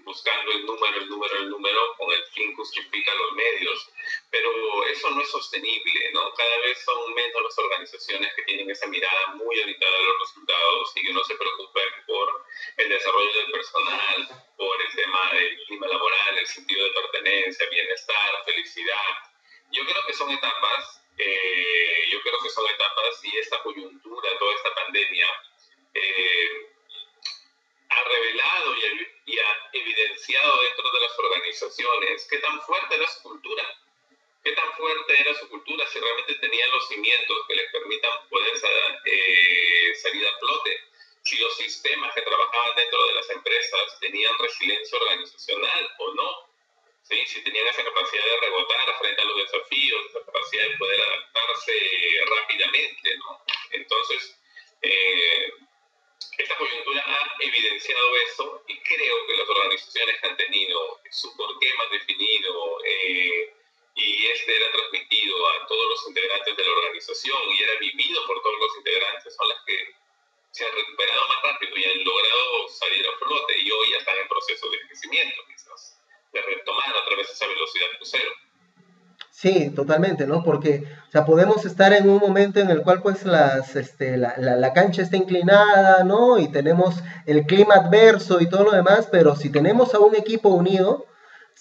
buscando 0.05 0.53
el 0.53 0.65
número, 0.65 0.97
el 0.97 1.09
número, 1.09 1.37
el 1.37 1.51
número, 1.51 1.97
con 1.99 2.11
el 2.11 2.25
fin 2.33 2.55
justifica 2.57 3.15
los 3.15 3.33
medios. 3.33 3.91
Pero 4.31 4.51
eso 4.87 5.11
no 5.11 5.21
es 5.21 5.29
sostenible, 5.29 6.11
¿no? 6.13 6.33
Cada 6.33 6.57
vez 6.59 6.83
son 6.83 7.13
menos 7.15 7.43
las 7.43 7.59
organizaciones 7.59 8.33
que 8.35 8.43
tienen 8.43 8.71
esa 8.71 8.87
mirada 8.87 9.27
muy 9.35 9.61
orientada 9.61 9.97
a 9.99 10.03
los 10.03 10.21
resultados 10.21 10.93
y 10.97 11.03
que 11.03 11.13
no 11.13 11.23
se 11.25 11.37
preocupen 11.37 11.89
por 12.07 12.45
el 12.79 12.89
desarrollo 12.89 13.33
del 13.33 13.53
personal, 13.53 14.47
por 14.57 14.81
el 14.81 14.95
tema 14.95 15.31
del 15.33 15.65
clima 15.67 15.87
laboral, 15.89 16.39
el 16.39 16.47
sentido 16.47 16.85
de 16.85 16.93
pertenencia, 16.93 17.69
bienestar, 17.69 18.45
felicidad. 18.47 19.15
Yo 19.73 19.85
creo 19.85 20.07
que 20.07 20.15
son 20.15 20.31
etapas, 20.31 21.03
eh, 21.19 22.09
yo 22.11 22.23
creo 22.23 22.39
que 22.43 22.49
son 22.49 22.67
etapas 22.67 23.25
y 23.25 23.37
esta 23.37 23.63
coyuntura, 23.63 24.39
toda 24.39 24.55
esta 24.55 24.75
pandemia, 24.75 25.27
eh, 25.93 26.78
ha 27.99 28.05
revelado 28.05 28.75
y, 29.27 29.39
ha 29.39 29.69
evidenciado 29.73 30.63
dentro 30.63 30.91
de 30.91 31.01
las 31.01 31.19
organizaciones 31.19 32.27
qué 32.31 32.39
tan 32.39 32.61
fuerte 32.63 32.95
era 32.95 33.07
su 33.07 33.23
cultura, 33.23 33.77
qué 34.43 34.53
tan 34.53 34.73
fuerte 34.73 35.21
era 35.21 35.35
su 35.35 35.49
cultura, 35.49 35.87
si 35.89 35.99
realmente 36.01 36.35
tenían 36.37 36.71
los 36.71 36.89
cimientos 36.89 37.47
que 37.47 37.55
les 37.55 37.71
permitan 37.71 38.29
poder 38.29 38.55
eh, 39.05 39.95
salir 40.03 40.27
a 40.27 40.39
flote, 40.39 40.81
si 41.23 41.37
los 41.39 41.57
sistemas 41.57 42.15
que 42.15 42.23
trabajaban 42.23 42.77
dentro 42.77 43.07
de 43.07 43.15
las 43.15 43.31
empresas 43.31 44.01
tenían 44.01 44.39
resiliencia 44.39 44.99
organizacional 44.99 45.95
o 45.99 46.15
no, 46.15 46.49
¿sí? 47.03 47.27
si 47.27 47.43
tenían 47.43 47.67
esa 47.67 47.85
capacidad 47.85 48.25
de 48.25 48.41
rebotar 48.41 48.99
frente 48.99 49.21
a 49.21 49.25
los 49.25 49.37
desafíos, 49.37 50.07
esa 50.07 50.25
capacidad 50.25 50.69
de 50.69 50.77
poder 50.79 51.01
adaptarse 51.01 51.73
rápidamente. 52.31 53.19
Entonces, 53.73 54.39
eh, 54.83 55.08
evidenciado 57.41 58.17
eso 58.17 58.65
y 58.67 58.79
creo 58.81 59.27
que 59.27 59.37
las 59.37 59.49
organizaciones 59.49 60.25
han 60.25 60.37
tenido 60.37 61.01
su 61.11 61.37
porqué 61.37 61.73
más 61.75 61.91
definido 61.91 62.79
eh, 62.85 63.55
y 63.95 64.27
este 64.27 64.57
era 64.57 64.71
transmitido 64.71 65.49
a 65.49 65.67
todos 65.67 65.91
los 65.91 66.09
integrantes 66.09 66.57
de 66.57 66.65
la 66.65 66.71
organización 66.71 67.39
y 67.51 67.63
era 67.63 67.79
vivido 67.79 68.27
por 68.27 68.43
todos 68.43 68.61
los 68.61 68.77
integrantes 68.79 69.35
son 69.35 69.49
las 69.49 69.59
que 69.65 69.95
se 70.51 70.65
han 70.65 70.75
recuperado 70.75 71.29
más 71.29 71.43
rápido 71.43 71.77
y 71.77 71.85
han 71.85 72.05
logrado 72.05 72.69
salir 72.69 73.07
a 73.07 73.19
flote 73.19 73.59
y 73.59 73.71
hoy 73.71 73.91
ya 73.91 73.99
están 73.99 74.19
en 74.19 74.29
proceso 74.29 74.69
de 74.71 74.81
crecimiento 74.81 75.43
quizás, 75.47 76.01
de 76.33 76.43
retomar 76.43 76.97
otra 76.97 77.17
vez 77.17 77.31
esa 77.31 77.47
velocidad 77.47 77.89
crucero. 77.97 78.48
Sí, 79.41 79.71
totalmente, 79.71 80.27
¿no? 80.27 80.43
Porque, 80.43 80.83
o 81.07 81.11
sea, 81.13 81.25
podemos 81.25 81.65
estar 81.65 81.93
en 81.93 82.11
un 82.11 82.19
momento 82.19 82.59
en 82.59 82.71
el 82.71 82.83
cual, 82.83 83.03
pues, 83.03 83.25
las, 83.25 83.77
este, 83.77 84.17
la, 84.17 84.35
la, 84.37 84.57
la, 84.57 84.73
cancha 84.73 85.01
está 85.01 85.17
inclinada, 85.17 86.03
¿no? 86.03 86.41
Y 86.41 86.49
tenemos 86.49 86.97
el 87.25 87.47
clima 87.47 87.77
adverso 87.77 88.41
y 88.41 88.49
todo 88.49 88.65
lo 88.65 88.73
demás, 88.73 89.09
pero 89.13 89.37
si 89.37 89.49
tenemos 89.49 89.95
a 89.95 90.01
un 90.01 90.17
equipo 90.17 90.49
unido, 90.49 91.07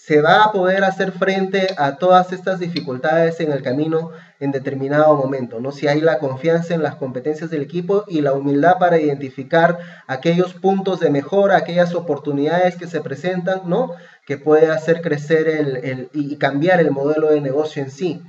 se 0.06 0.22
va 0.22 0.44
a 0.44 0.52
poder 0.54 0.84
hacer 0.86 1.12
frente 1.12 1.68
a 1.78 1.98
todas 1.98 2.32
estas 2.32 2.60
dificultades 2.60 3.40
en 3.42 3.52
el 3.52 3.62
camino 3.62 4.12
en 4.40 4.52
determinado 4.52 5.16
momento, 5.16 5.60
¿no? 5.60 5.72
Si 5.72 5.88
hay 5.88 6.00
la 6.00 6.20
confianza 6.20 6.74
en 6.74 6.84
las 6.84 6.96
competencias 6.96 7.50
del 7.50 7.64
equipo 7.64 8.06
y 8.08 8.22
la 8.22 8.34
humildad 8.34 8.78
para 8.78 9.00
identificar 9.00 9.80
aquellos 10.06 10.54
puntos 10.54 11.00
de 11.00 11.10
mejora, 11.10 11.58
aquellas 11.58 11.94
oportunidades 11.94 12.78
que 12.78 12.88
se 12.88 13.02
presentan, 13.02 13.62
¿no? 13.66 13.96
Que 14.26 14.38
puede 14.38 14.70
hacer 14.70 15.02
crecer 15.02 15.50
el, 15.50 16.10
y 16.14 16.38
cambiar 16.38 16.80
el 16.80 16.92
modelo 16.92 17.30
de 17.30 17.42
negocio 17.42 17.84
en 17.84 17.92
sí. 17.92 18.22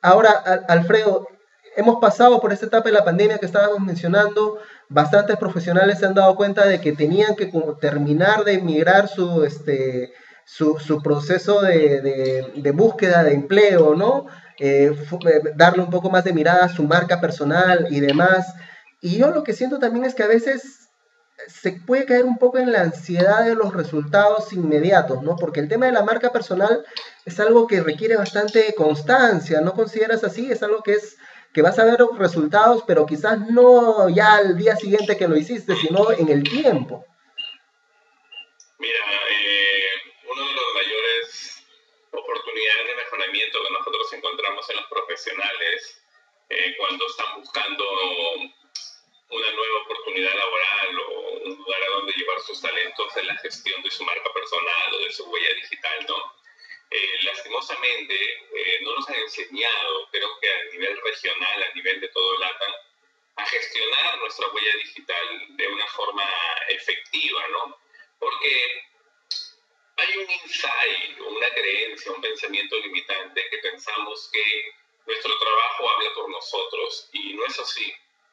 Ahora, 0.00 0.30
Alfredo, 0.68 1.26
hemos 1.76 2.00
pasado 2.00 2.40
por 2.40 2.52
esta 2.52 2.66
etapa 2.66 2.88
de 2.88 2.94
la 2.94 3.04
pandemia 3.04 3.38
que 3.38 3.46
estábamos 3.46 3.80
mencionando, 3.80 4.58
bastantes 4.88 5.36
profesionales 5.36 5.98
se 5.98 6.06
han 6.06 6.14
dado 6.14 6.36
cuenta 6.36 6.64
de 6.64 6.80
que 6.80 6.92
tenían 6.92 7.34
que 7.34 7.50
terminar 7.80 8.44
de 8.44 8.62
migrar 8.62 9.08
su, 9.08 9.44
este, 9.44 10.12
su, 10.48 10.78
su 10.78 11.02
proceso 11.02 11.60
de, 11.60 12.00
de, 12.56 12.70
búsqueda 12.70 13.22
de 13.22 13.34
empleo, 13.34 13.94
¿no? 13.94 14.26
Eh, 14.58 14.90
eh, 14.90 15.40
darle 15.54 15.82
un 15.82 15.90
poco 15.90 16.08
más 16.08 16.24
de 16.24 16.32
mirada 16.32 16.64
a 16.64 16.68
su 16.70 16.84
marca 16.84 17.20
personal 17.20 17.86
y 17.90 18.00
demás. 18.00 18.54
Y 19.02 19.18
yo 19.18 19.30
lo 19.30 19.44
que 19.44 19.52
siento 19.52 19.78
también 19.78 20.06
es 20.06 20.14
que 20.14 20.22
a 20.22 20.26
veces 20.26 20.88
se 21.48 21.72
puede 21.72 22.06
caer 22.06 22.24
un 22.24 22.38
poco 22.38 22.58
en 22.58 22.72
la 22.72 22.80
ansiedad 22.80 23.44
de 23.44 23.54
los 23.54 23.74
resultados 23.74 24.50
inmediatos, 24.54 25.22
¿no? 25.22 25.36
Porque 25.36 25.60
el 25.60 25.68
tema 25.68 25.84
de 25.84 25.92
la 25.92 26.02
marca 26.02 26.32
personal 26.32 26.82
es 27.26 27.38
algo 27.38 27.66
que 27.66 27.82
requiere 27.82 28.16
bastante 28.16 28.74
constancia, 28.74 29.60
¿no 29.60 29.74
consideras 29.74 30.24
así? 30.24 30.50
Es 30.50 30.62
algo 30.62 30.82
que 30.82 30.94
es 30.94 31.18
que 31.52 31.60
vas 31.60 31.78
a 31.78 31.84
ver 31.84 31.98
resultados, 32.18 32.84
pero 32.86 33.04
quizás 33.04 33.38
no 33.50 34.08
ya 34.08 34.36
al 34.36 34.56
día 34.56 34.76
siguiente 34.76 35.18
que 35.18 35.28
lo 35.28 35.36
hiciste, 35.36 35.76
sino 35.76 36.10
en 36.10 36.30
el 36.30 36.42
tiempo. 36.42 37.04
De 42.58 42.94
mejoramiento 42.96 43.62
que 43.62 43.70
nosotros 43.70 44.12
encontramos 44.12 44.68
en 44.70 44.76
los 44.76 44.86
profesionales 44.86 46.02
eh, 46.48 46.74
cuando 46.76 47.06
están 47.06 47.40
buscando 47.40 47.84
una 49.30 49.50
nueva 49.52 49.82
oportunidad 49.84 50.34
laboral 50.34 50.98
o 50.98 51.20
un 51.44 51.56
lugar 51.56 51.82
a 51.82 51.90
donde 51.90 52.12
llevar 52.14 52.40
sus 52.40 52.60
talentos 52.60 53.16
en 53.16 53.26
la 53.26 53.36
gestión 53.36 53.80
de 53.82 53.90
su 53.90 54.02
marca 54.04 54.32
personal 54.32 54.94
o 54.94 54.98
de 54.98 55.12
su 55.12 55.24
huella 55.30 55.54
digital, 55.54 56.06
¿no? 56.08 56.34
Eh, 56.90 57.18
lastimosamente 57.22 58.14
eh, 58.14 58.78
no 58.80 58.96
nos 58.96 59.08
han 59.08 59.16
enseñado, 59.16 60.08
creo 60.10 60.40
que 60.40 60.50
a 60.50 60.64
nivel 60.72 61.00
regional, 61.02 61.62
a 61.62 61.74
nivel 61.74 62.00
de 62.00 62.08
todo 62.08 62.38
LATAM, 62.38 62.72
a 63.36 63.46
gestionar 63.46 64.18
nuestra 64.18 64.48
huella 64.48 64.74
digital 64.78 65.46
de 65.50 65.68
una 65.68 65.86
forma 65.88 66.28
efectiva, 66.68 67.46
¿no? 67.48 67.78
Porque 68.18 68.82
hay 69.98 70.16
un 70.16 70.30
insight, 70.30 71.20
una 71.20 71.50
creencia, 71.50 72.12
un 72.12 72.20
pensamiento 72.20 72.76
limitante 72.76 73.48
que 73.50 73.58
pensamos 73.58 74.30
que 74.32 74.72
nuestro 75.06 75.36
trabajo 75.38 75.90
habla 75.90 76.14
por 76.14 76.30
nosotros 76.30 77.08
y 77.12 77.34
no 77.34 77.44
es 77.44 77.58
así. 77.58 77.92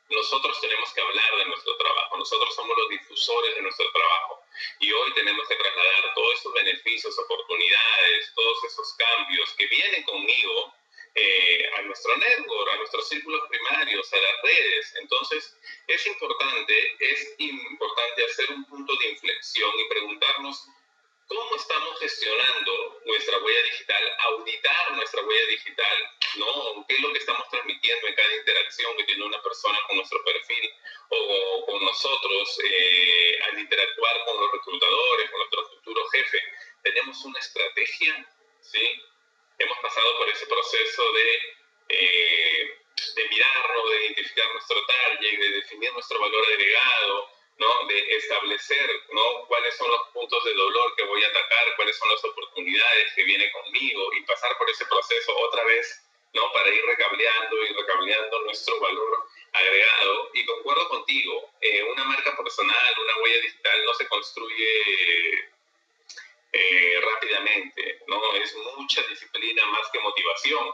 Nosotros 0.09 0.61
tenemos 0.61 0.93
que 0.93 1.01
hablar 1.01 1.37
de 1.37 1.45
nuestro 1.45 1.75
trabajo, 1.77 2.17
nosotros 2.17 2.53
somos 2.53 2.77
los 2.77 2.89
difusores 2.89 3.55
de 3.55 3.61
nuestro 3.63 3.91
trabajo 3.91 4.43
y 4.79 4.91
hoy 4.91 5.13
tenemos 5.13 5.47
que 5.47 5.55
trasladar 5.55 6.13
todos 6.13 6.39
esos 6.39 6.53
beneficios, 6.53 7.17
oportunidades, 7.17 8.31
todos 8.35 8.63
esos 8.65 8.93
cambios 8.93 9.51
que 9.53 9.65
vienen 9.65 10.03
conmigo 10.03 10.73
eh, 11.15 11.69
a 11.77 11.81
nuestro 11.81 12.15
network, 12.17 12.73
a 12.73 12.75
nuestros 12.75 13.07
círculos 13.09 13.41
primarios, 13.49 14.13
a 14.13 14.17
las 14.17 14.41
redes. 14.43 14.93
Entonces, 14.99 15.57
es 15.87 16.05
importante, 16.05 16.95
es 16.99 17.35
importante 17.39 18.25
hacer 18.25 18.51
un 18.51 18.65
punto 18.65 18.93
de 18.97 19.09
inflexión 19.09 19.71
y 19.79 19.89
preguntarnos 19.89 20.67
cómo 21.27 21.55
estamos 21.55 21.99
gestionando 21.99 23.01
nuestra 23.05 23.37
huella 23.39 23.61
digital, 23.63 24.17
auditar 24.19 24.91
nuestra 24.93 25.21
huella 25.23 25.47
digital, 25.47 25.97
¿no? 26.35 26.85
¿Qué 26.87 26.95
es 26.95 27.01
lo 27.01 27.11
que 27.11 27.19
estamos 27.19 27.49
transmitiendo 27.49 28.07
en 28.07 28.15
cada 28.15 28.35
interacción 28.35 28.97
que 28.97 29.03
tiene 29.05 29.25
una 29.25 29.41
persona 29.41 29.79
con 29.87 29.97
nuestro 29.97 30.23
perfil 30.23 30.71
o 31.09 31.65
con 31.65 31.83
nosotros 31.83 32.59
eh, 32.63 33.39
al 33.43 33.59
interactuar 33.59 34.25
con 34.25 34.39
los 34.39 34.51
reclutadores, 34.51 35.29
con 35.31 35.39
nuestro 35.39 35.69
futuro 35.69 36.07
jefe? 36.09 36.39
Tenemos 36.83 37.23
una 37.25 37.39
estrategia, 37.39 38.27
¿sí? 38.61 39.01
Hemos 39.57 39.79
pasado 39.79 40.17
por 40.17 40.29
ese 40.29 40.45
proceso 40.45 41.11
de, 41.13 41.39
eh, 41.89 42.79
de 43.15 43.29
mirarnos, 43.29 43.89
de 43.89 44.05
identificar 44.05 44.51
nuestro 44.53 44.85
target, 44.85 45.39
de 45.39 45.49
definir 45.49 45.91
nuestro 45.93 46.19
valor 46.19 46.45
agregado, 46.45 47.34
¿no? 47.57 47.87
de 47.87 48.15
establecer 48.17 48.89
¿no? 49.11 49.45
cuáles 49.47 49.75
son 49.77 49.89
los 49.89 50.07
puntos 50.13 50.43
de 50.43 50.53
dolor 50.53 50.95
que 50.95 51.03
voy 51.03 51.23
a 51.23 51.27
atacar, 51.27 51.75
cuáles 51.75 51.97
son 51.97 52.09
las 52.09 52.23
oportunidades 52.25 53.13
que 53.13 53.23
vienen 53.23 53.51
conmigo 53.51 54.13
y 54.13 54.21
pasar 54.23 54.57
por 54.57 54.69
ese 54.69 54.85
proceso 54.85 55.37
otra 55.37 55.63
vez 55.63 56.01
¿no? 56.33 56.51
para 56.51 56.69
ir 56.69 56.85
recableando 56.85 57.63
y 57.63 57.73
recableando 57.73 58.41
nuestro 58.41 58.79
valor 58.79 59.25
agregado. 59.53 60.29
Y 60.33 60.45
concuerdo 60.45 60.89
contigo, 60.89 61.49
eh, 61.61 61.83
una 61.83 62.03
marca 62.03 62.35
personal, 62.35 62.95
una 63.01 63.17
huella 63.23 63.41
digital 63.41 63.85
no 63.85 63.93
se 63.93 64.07
construye 64.07 65.49
eh, 66.51 67.01
rápidamente, 67.01 67.99
¿no? 68.07 68.35
es 68.35 68.55
mucha 68.77 69.01
disciplina 69.03 69.65
más 69.67 69.89
que 69.91 69.99
motivación. 69.99 70.73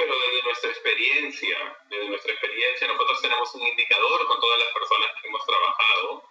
Pero 0.00 0.18
desde 0.18 0.42
nuestra 0.44 0.70
experiencia, 0.70 1.78
desde 1.90 2.08
nuestra 2.08 2.32
experiencia, 2.32 2.88
nosotros 2.88 3.20
tenemos 3.20 3.54
un 3.54 3.66
indicador 3.66 4.26
con 4.26 4.40
todas 4.40 4.58
las 4.60 4.72
personas 4.72 5.10
que 5.20 5.28
hemos 5.28 5.44
trabajado. 5.44 6.24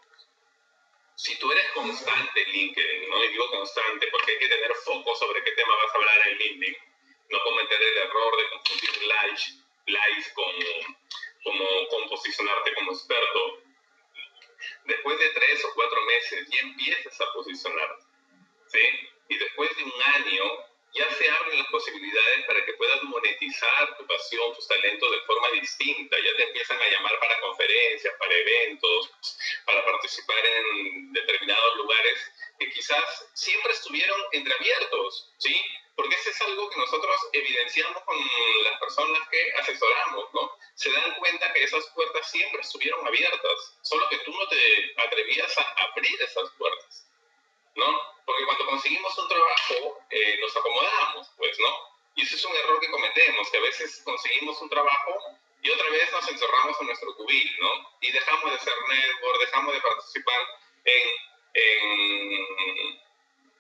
Si 1.13 1.38
tú 1.38 1.51
eres 1.51 1.69
constante 1.73 2.41
en 2.41 2.51
LinkedIn, 2.51 3.09
¿no? 3.11 3.23
Y 3.23 3.27
digo 3.27 3.47
constante 3.51 4.07
porque 4.07 4.31
hay 4.31 4.39
que 4.39 4.47
tener 4.47 4.73
foco 4.73 5.15
sobre 5.17 5.43
qué 5.43 5.51
tema 5.51 5.75
vas 5.75 5.93
a 5.93 5.97
hablar 5.99 6.29
en 6.29 6.38
LinkedIn. 6.39 6.77
no 7.29 7.43
cometer 7.43 7.79
el 7.79 7.97
error 7.97 8.38
de 8.38 8.49
confundir 8.49 9.03
likes, 9.03 9.43
likes 9.85 10.33
con, 10.33 10.51
como, 11.43 11.88
con 11.89 12.09
posicionarte 12.09 12.73
como 12.73 12.91
experto. 12.91 13.61
Después 14.85 15.19
de 15.19 15.29
tres 15.29 15.63
o 15.65 15.73
cuatro 15.75 16.01
meses 16.05 16.49
ya 16.49 16.59
empiezas 16.61 17.21
a 17.21 17.33
posicionarte, 17.33 18.03
¿sí? 18.65 18.81
Y 19.27 19.38
después 19.38 19.77
de 19.77 19.83
un 19.83 19.93
año 20.15 20.68
ya 20.93 21.10
se 21.13 21.29
abren 21.29 21.60
las 21.60 21.67
posibilidades 21.67 22.46
para 22.46 22.65
que 22.65 22.74
puedas 22.74 23.03
monetizar 23.03 23.98
tu 23.98 24.08
pasión, 24.08 24.53
tus 24.55 24.67
talentos 24.67 25.12
de 25.12 25.22
forma 25.22 25.50
distinta. 25.51 26.17
Ya 26.17 26.36
te 26.36 26.43
empiezan 26.43 26.81
a 26.81 26.89
llamar 26.89 27.19
para 27.19 27.39
conferencias, 27.41 28.13
para 28.17 28.34
eventos, 28.34 29.12
para 29.65 29.86
participar 29.86 30.46
en 30.46 31.13
determinados 31.13 31.75
lugares 31.77 32.31
que 32.60 32.69
quizás 32.72 33.29
siempre 33.34 33.72
estuvieron 33.72 34.19
entreabiertos, 34.31 35.31
¿sí? 35.38 35.62
Porque 35.96 36.15
eso 36.15 36.29
es 36.29 36.41
algo 36.41 36.69
que 36.69 36.77
nosotros 36.77 37.15
evidenciamos 37.34 38.03
con 38.03 38.17
las 38.63 38.79
personas 38.79 39.27
que 39.29 39.51
asesoramos, 39.60 40.34
¿no? 40.34 40.51
Se 40.75 40.91
dan 40.91 41.13
cuenta 41.15 41.51
que 41.53 41.63
esas 41.63 41.86
puertas 41.88 42.29
siempre 42.29 42.62
estuvieron 42.62 43.05
abiertas, 43.05 43.77
solo 43.81 44.08
que 44.10 44.17
tú 44.19 44.31
no 44.31 44.48
te 44.48 44.93
atrevías 44.98 45.58
a 45.58 45.63
abrir 45.91 46.22
esas 46.22 46.50
puertas, 46.58 47.08
conseguimos 48.79 49.17
un 49.17 49.27
trabajo, 49.27 50.00
eh, 50.09 50.38
nos 50.39 50.55
acomodamos, 50.55 51.27
pues, 51.36 51.59
¿no? 51.59 51.75
Y 52.15 52.21
ese 52.21 52.36
es 52.36 52.45
un 52.45 52.55
error 52.55 52.79
que 52.79 52.89
cometemos, 52.89 53.50
que 53.51 53.57
a 53.57 53.62
veces 53.62 54.01
conseguimos 54.05 54.62
un 54.62 54.69
trabajo 54.69 55.19
y 55.62 55.69
otra 55.69 55.89
vez 55.89 56.09
nos 56.13 56.29
encerramos 56.29 56.79
en 56.79 56.88
nuestro 56.88 57.13
cubil, 57.17 57.57
¿no? 57.59 57.98
Y 58.00 58.09
dejamos 58.09 58.50
de 58.50 58.55
hacer 58.55 58.74
network, 58.88 59.39
dejamos 59.41 59.74
de 59.74 59.81
participar 59.81 60.48
en, 60.86 61.29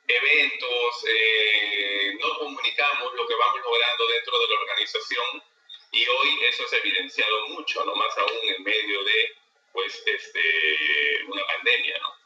eventos, 0.07 1.05
eh, 1.07 2.17
no 2.17 2.39
comunicamos 2.39 3.13
lo 3.13 3.27
que 3.27 3.35
vamos 3.35 3.61
logrando 3.61 4.07
dentro 4.07 4.39
de 4.39 4.47
la 4.47 4.59
organización 4.61 5.43
y 5.91 6.07
hoy 6.07 6.45
eso 6.45 6.65
se 6.67 6.77
ha 6.77 6.79
evidenciado 6.79 7.49
mucho, 7.49 7.83
¿no? 7.83 7.93
Más 7.93 8.17
aún 8.17 8.39
en 8.43 8.63
medio 8.63 9.03
de, 9.03 9.37
pues, 9.73 10.01
este, 10.05 11.23
una 11.27 11.45
pandemia, 11.45 11.97
¿no? 11.99 12.18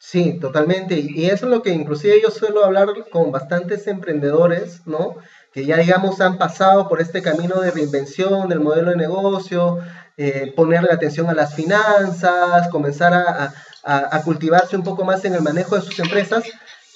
Sí, 0.00 0.38
totalmente. 0.38 0.98
Y 1.00 1.26
eso 1.26 1.46
es 1.46 1.50
lo 1.50 1.62
que 1.62 1.70
inclusive 1.70 2.20
yo 2.22 2.30
suelo 2.30 2.64
hablar 2.64 2.88
con 3.10 3.32
bastantes 3.32 3.86
emprendedores, 3.86 4.86
¿no? 4.86 5.16
Que 5.52 5.64
ya, 5.66 5.76
digamos, 5.76 6.20
han 6.20 6.38
pasado 6.38 6.88
por 6.88 7.00
este 7.00 7.20
camino 7.20 7.60
de 7.60 7.72
reinvención 7.72 8.48
del 8.48 8.60
modelo 8.60 8.90
de 8.90 8.96
negocio, 8.96 9.78
eh, 10.16 10.52
ponerle 10.56 10.92
atención 10.92 11.28
a 11.28 11.34
las 11.34 11.54
finanzas, 11.54 12.68
comenzar 12.68 13.12
a, 13.12 13.52
a 13.84 14.22
cultivarse 14.22 14.76
un 14.76 14.84
poco 14.84 15.04
más 15.04 15.24
en 15.24 15.34
el 15.34 15.42
manejo 15.42 15.76
de 15.76 15.82
sus 15.82 15.98
empresas, 15.98 16.44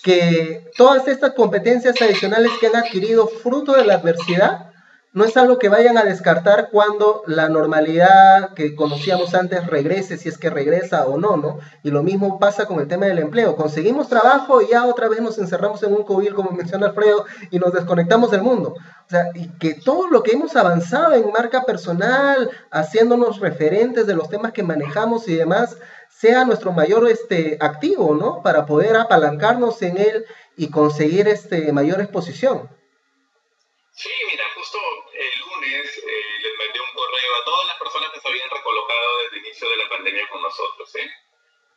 que 0.03 0.71
todas 0.77 1.09
estas 1.09 1.33
competencias 1.33 2.01
adicionales 2.03 2.51
que 2.61 2.67
han 2.67 2.77
adquirido 2.77 3.27
fruto 3.29 3.73
de 3.73 3.85
la 3.85 3.95
adversidad, 3.95 4.72
no 5.15 5.27
es 5.27 5.37
algo 5.37 5.59
que 5.59 5.69
vayan 5.69 5.99
a 5.99 6.05
descartar 6.05 6.71
cuando 6.71 7.23
la 7.27 7.51
normalidad 7.51 8.55
que 8.55 8.75
conocíamos 8.75 9.35
antes 9.35 9.67
regrese, 9.67 10.17
si 10.17 10.31
es 10.31 10.39
que 10.39 10.49
regresa 10.49 11.07
o 11.07 11.19
no, 11.19 11.37
¿no? 11.37 11.59
Y 11.83 11.91
lo 11.91 12.03
mismo 12.03 12.39
pasa 12.39 12.65
con 12.65 12.81
el 12.81 12.89
tema 12.89 13.07
del 13.07 13.19
empleo. 13.19 13.55
Conseguimos 13.55 14.09
trabajo 14.09 14.63
y 14.63 14.69
ya 14.69 14.87
otra 14.87 15.09
vez 15.09 15.21
nos 15.21 15.37
encerramos 15.39 15.83
en 15.83 15.93
un 15.93 16.05
cubil, 16.05 16.35
como 16.35 16.51
menciona 16.53 16.87
Alfredo, 16.87 17.27
y 17.51 17.59
nos 17.59 17.75
desconectamos 17.75 18.31
del 18.31 18.41
mundo. 18.41 18.75
O 18.75 19.11
sea, 19.11 19.31
y 19.35 19.49
que 19.59 19.75
todo 19.75 20.09
lo 20.09 20.23
que 20.23 20.33
hemos 20.33 20.57
avanzado 20.57 21.13
en 21.13 21.31
marca 21.31 21.65
personal, 21.65 22.51
haciéndonos 22.71 23.39
referentes 23.39 24.07
de 24.07 24.15
los 24.15 24.31
temas 24.31 24.53
que 24.53 24.63
manejamos 24.63 25.29
y 25.29 25.35
demás, 25.35 25.77
sea 26.09 26.47
nuestro 26.47 26.73
mayor 26.73 27.07
este, 27.07 27.59
activo, 27.61 28.15
¿no? 28.15 28.43
Para 28.43 28.65
poder 28.65 28.97
apalancarnos 28.97 29.83
en 29.83 29.99
él 29.99 30.25
y 30.57 30.71
conseguir 30.71 31.29
este, 31.29 31.71
mayor 31.73 32.01
exposición. 32.01 32.71
Sí, 33.95 34.09
inicio 39.53 39.69
de 39.69 39.77
la 39.77 39.89
pandemia 39.91 40.29
con 40.29 40.41
nosotros, 40.41 40.97
¿eh? 40.97 41.11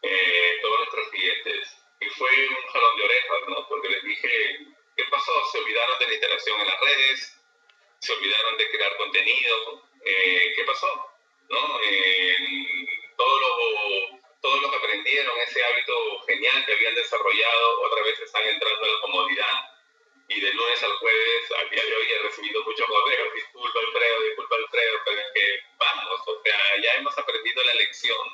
¿eh? 0.02 0.60
todos 0.62 0.78
nuestros 0.80 1.10
clientes. 1.10 1.78
Y 2.00 2.06
fue 2.10 2.30
un 2.48 2.68
jalón 2.72 2.98
de 2.98 3.04
orejas, 3.04 3.42
¿no? 3.50 3.68
Porque 3.68 3.90
les 3.90 4.04
dije, 4.04 4.60
¿qué 4.96 5.04
pasó? 5.12 5.32
Se 5.52 5.60
olvidaron 5.60 6.00
de 6.00 6.08
la 6.08 6.14
interacción 6.14 6.60
en 6.62 6.68
las 6.68 6.80
redes, 6.80 7.38
se 8.00 8.14
olvidaron 8.14 8.58
de 8.58 8.70
crear 8.70 8.96
contenido, 8.98 9.84
eh, 10.06 10.54
¿qué 10.56 10.64
pasó? 10.64 11.12
¿No? 11.50 11.80
todo, 13.18 13.40
lo, 13.40 14.20
todo 14.42 14.62
lo 14.62 14.72
que 14.72 14.78
aprendieron, 14.78 15.40
ese 15.42 15.64
hábito 15.64 16.20
genial 16.28 16.66
que 16.66 16.74
habían 16.74 16.96
desarrollado, 16.96 17.82
otra 17.82 18.04
vez 18.04 18.20
están 18.20 18.48
entrando 18.48 18.86
en 18.86 18.94
la 18.94 19.02
comodidad 19.02 19.75
y 20.28 20.40
de 20.40 20.54
lunes 20.54 20.84
al 20.84 20.98
jueves, 20.98 21.52
al 21.60 21.70
día 21.70 21.86
de 21.86 21.96
hoy, 21.96 22.12
he 22.12 22.24
recibido 22.24 22.64
muchos 22.64 22.88
correos, 22.88 23.34
disculpa 23.34 23.80
Alfredo, 23.80 24.22
disculpa 24.22 24.56
Alfredo, 24.56 25.00
pero 25.06 25.20
es 25.20 25.28
que 25.34 25.60
vamos, 25.78 26.22
o 26.26 26.42
sea, 26.44 26.82
ya 26.82 26.94
hemos 26.96 27.18
aprendido 27.18 27.64
la 27.64 27.74
lección 27.76 28.28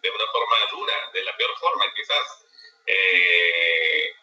de 0.00 0.10
una 0.10 0.26
forma 0.26 0.56
dura, 0.70 1.10
de 1.12 1.24
la 1.24 1.36
peor 1.36 1.58
forma 1.58 1.92
quizás, 1.94 2.46
eh, 2.86 4.14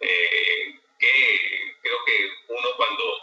eh, 0.00 0.80
que 0.98 1.76
creo 1.80 2.04
que 2.04 2.30
uno 2.48 2.68
cuando, 2.76 3.18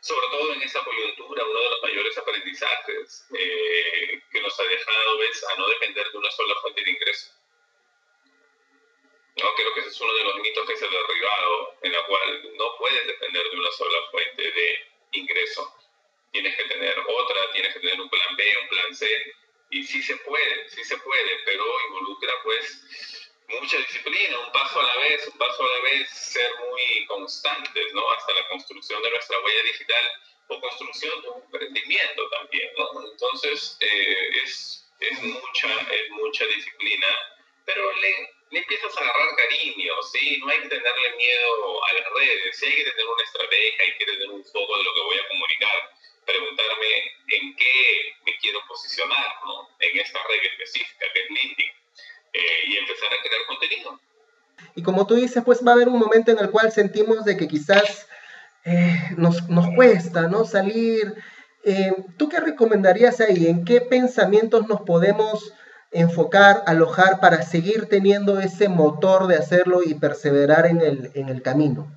sobre 0.00 0.26
todo 0.28 0.52
en 0.52 0.62
esa 0.62 0.82
coyuntura, 0.84 1.44
uno 1.44 1.60
de 1.60 1.70
los 1.70 1.82
mayores 1.82 2.18
aprendizajes 2.18 3.26
eh, 3.38 4.20
que 4.32 4.40
nos 4.40 4.58
ha 4.58 4.64
dejado 4.64 5.22
es 5.22 5.44
a 5.44 5.56
no 5.58 5.68
depender 5.68 6.10
de 6.10 6.18
una 6.18 6.30
sola 6.32 6.54
fuente 6.60 6.82
de 6.82 6.90
ingreso 6.90 7.38
¿no? 9.42 9.54
Creo 9.54 9.74
que 9.74 9.80
ese 9.80 9.88
es 9.90 10.00
uno 10.00 10.14
de 10.14 10.24
los 10.24 10.36
mitos 10.36 10.68
que 10.68 10.76
se 10.76 10.86
ha 10.86 10.88
derribado, 10.88 11.74
en 11.82 11.92
la 11.92 12.04
cual 12.06 12.56
no 12.56 12.76
puedes 12.78 13.06
depender 13.06 13.42
de 13.50 13.56
una 13.56 13.70
sola 13.72 13.98
fuente 14.10 14.42
de 14.42 14.86
ingreso. 15.12 15.74
Tienes 16.32 16.56
que 16.56 16.64
tener 16.64 16.98
otra, 17.06 17.52
tienes 17.52 17.72
que 17.74 17.80
tener 17.80 18.00
un 18.00 18.10
plan 18.10 18.36
B, 18.36 18.58
un 18.62 18.68
plan 18.68 18.94
C, 18.94 19.06
y 19.70 19.82
sí 19.84 20.02
se 20.02 20.16
puede, 20.18 20.68
sí 20.68 20.84
se 20.84 20.96
puede, 20.98 21.30
pero 21.44 21.64
involucra 21.88 22.32
pues 22.42 23.18
mucha 23.48 23.78
disciplina, 23.78 24.38
un 24.40 24.52
paso 24.52 24.80
a 24.80 24.82
la 24.82 24.96
vez, 24.96 25.26
un 25.26 25.38
paso 25.38 25.62
a 25.62 25.76
la 25.76 25.82
vez, 25.82 26.08
ser 26.10 26.50
muy 26.70 27.06
constantes, 27.06 27.94
¿no? 27.94 28.10
Hasta 28.12 28.34
la 28.34 28.48
construcción 28.48 29.02
de 29.02 29.10
nuestra 29.10 29.40
huella 29.40 29.62
digital 29.62 30.10
o 30.48 30.60
construcción 30.60 31.22
de 31.22 31.28
un 31.28 31.42
emprendimiento 31.42 32.28
también, 32.30 32.70
¿no? 32.76 33.10
Entonces, 33.10 33.76
eh, 33.80 34.28
es, 34.44 34.86
es, 35.00 35.22
mucha, 35.22 35.80
es 35.92 36.10
mucha 36.10 36.46
disciplina, 36.46 37.06
pero 37.64 37.90
le, 37.92 38.30
le 38.50 38.58
empiezas 38.58 38.96
a 38.96 39.00
agarrar 39.00 39.36
cariño, 39.36 39.92
¿sí? 40.12 40.38
No 40.40 40.48
hay 40.48 40.60
que 40.62 40.68
tenerle 40.68 41.16
miedo 41.16 41.84
a 41.84 41.92
las 41.92 42.06
redes, 42.14 42.56
sí 42.56 42.66
hay 42.66 42.76
que 42.76 42.90
tener 42.90 43.06
una 43.06 43.24
estrategia, 43.24 43.84
hay 43.84 43.98
que 43.98 44.06
tener 44.06 44.28
un 44.30 44.44
foco 44.44 44.78
de 44.78 44.84
lo 44.84 44.94
que 44.94 45.00
voy 45.02 45.18
a 45.18 45.28
comunicar, 45.28 45.78
preguntarme 46.24 46.86
en 47.28 47.56
qué 47.56 48.14
me 48.24 48.38
quiero 48.38 48.60
posicionar, 48.66 49.28
¿no? 49.44 49.68
En 49.80 49.98
esta 49.98 50.18
red 50.28 50.44
específica 50.44 51.06
que 51.12 51.20
es 51.20 51.30
LinkedIn, 51.30 51.72
eh, 52.32 52.62
y 52.68 52.76
empezar 52.76 53.08
a 53.12 53.22
crear 53.22 53.46
contenido. 53.46 54.00
Y 54.74 54.82
como 54.82 55.06
tú 55.06 55.14
dices, 55.14 55.42
pues 55.44 55.64
va 55.66 55.72
a 55.72 55.74
haber 55.74 55.88
un 55.88 55.98
momento 55.98 56.30
en 56.30 56.38
el 56.38 56.50
cual 56.50 56.72
sentimos 56.72 57.24
de 57.24 57.36
que 57.36 57.48
quizás 57.48 58.08
eh, 58.64 58.96
nos, 59.16 59.48
nos, 59.48 59.74
cuesta, 59.74 60.22
¿no? 60.22 60.44
Salir. 60.44 61.14
Eh, 61.64 61.92
¿Tú 62.16 62.28
qué 62.28 62.40
recomendarías 62.40 63.20
ahí? 63.20 63.46
¿En 63.46 63.64
qué 63.64 63.80
pensamientos 63.80 64.68
nos 64.68 64.82
podemos 64.82 65.52
enfocar, 65.90 66.62
alojar 66.66 67.20
para 67.20 67.42
seguir 67.42 67.88
teniendo 67.88 68.38
ese 68.40 68.68
motor 68.68 69.26
de 69.26 69.36
hacerlo 69.36 69.80
y 69.84 69.94
perseverar 69.94 70.66
en 70.66 70.80
el, 70.80 71.10
en 71.14 71.28
el 71.28 71.42
camino? 71.42 71.88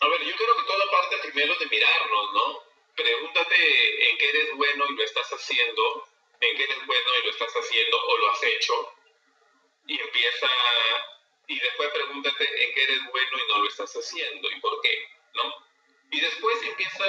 A 0.00 0.08
ver, 0.08 0.20
yo 0.20 0.36
creo 0.36 0.56
que 0.56 0.66
todo 0.66 0.90
parte 0.92 1.16
primero 1.22 1.54
de 1.58 1.66
mirarnos, 1.66 2.32
¿no? 2.32 2.62
Pregúntate 2.94 4.10
en 4.10 4.18
qué 4.18 4.28
eres 4.28 4.56
bueno 4.56 4.84
y 4.88 4.96
lo 4.96 5.02
estás 5.04 5.28
haciendo, 5.30 5.82
en 6.40 6.56
qué 6.56 6.64
eres 6.64 6.86
bueno 6.86 7.08
y 7.20 7.24
lo 7.26 7.30
estás 7.30 7.52
haciendo 7.52 7.96
o 7.96 8.18
lo 8.18 8.30
has 8.30 8.42
hecho, 8.42 8.74
y 9.86 10.00
empieza, 10.00 10.48
y 11.46 11.58
después 11.58 11.90
pregúntate 11.90 12.44
en 12.44 12.74
qué 12.74 12.82
eres 12.84 13.00
bueno 13.10 13.32
y 13.38 13.52
no 13.52 13.58
lo 13.58 13.68
estás 13.68 13.92
haciendo 13.92 14.50
y 14.50 14.60
por 14.60 14.80
qué, 14.82 15.08
¿no? 15.34 15.54
Y 16.10 16.20
después 16.20 16.62
empieza, 16.62 17.04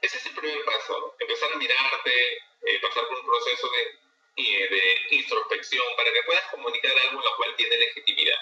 ese 0.00 0.18
es 0.18 0.26
el 0.26 0.34
primer 0.34 0.64
paso, 0.64 1.16
empezar 1.18 1.52
a 1.52 1.56
mirarte, 1.56 2.38
eh, 2.66 2.80
pasar 2.80 3.06
por 3.06 3.18
un 3.18 3.26
proceso 3.26 3.68
de, 3.70 3.98
de 4.36 5.16
introspección 5.16 5.84
para 5.96 6.12
que 6.12 6.22
puedas 6.22 6.44
comunicar 6.50 6.92
algo 6.98 7.18
en 7.18 7.24
lo 7.24 7.36
cual 7.36 7.54
tiene 7.56 7.76
legitimidad. 7.76 8.38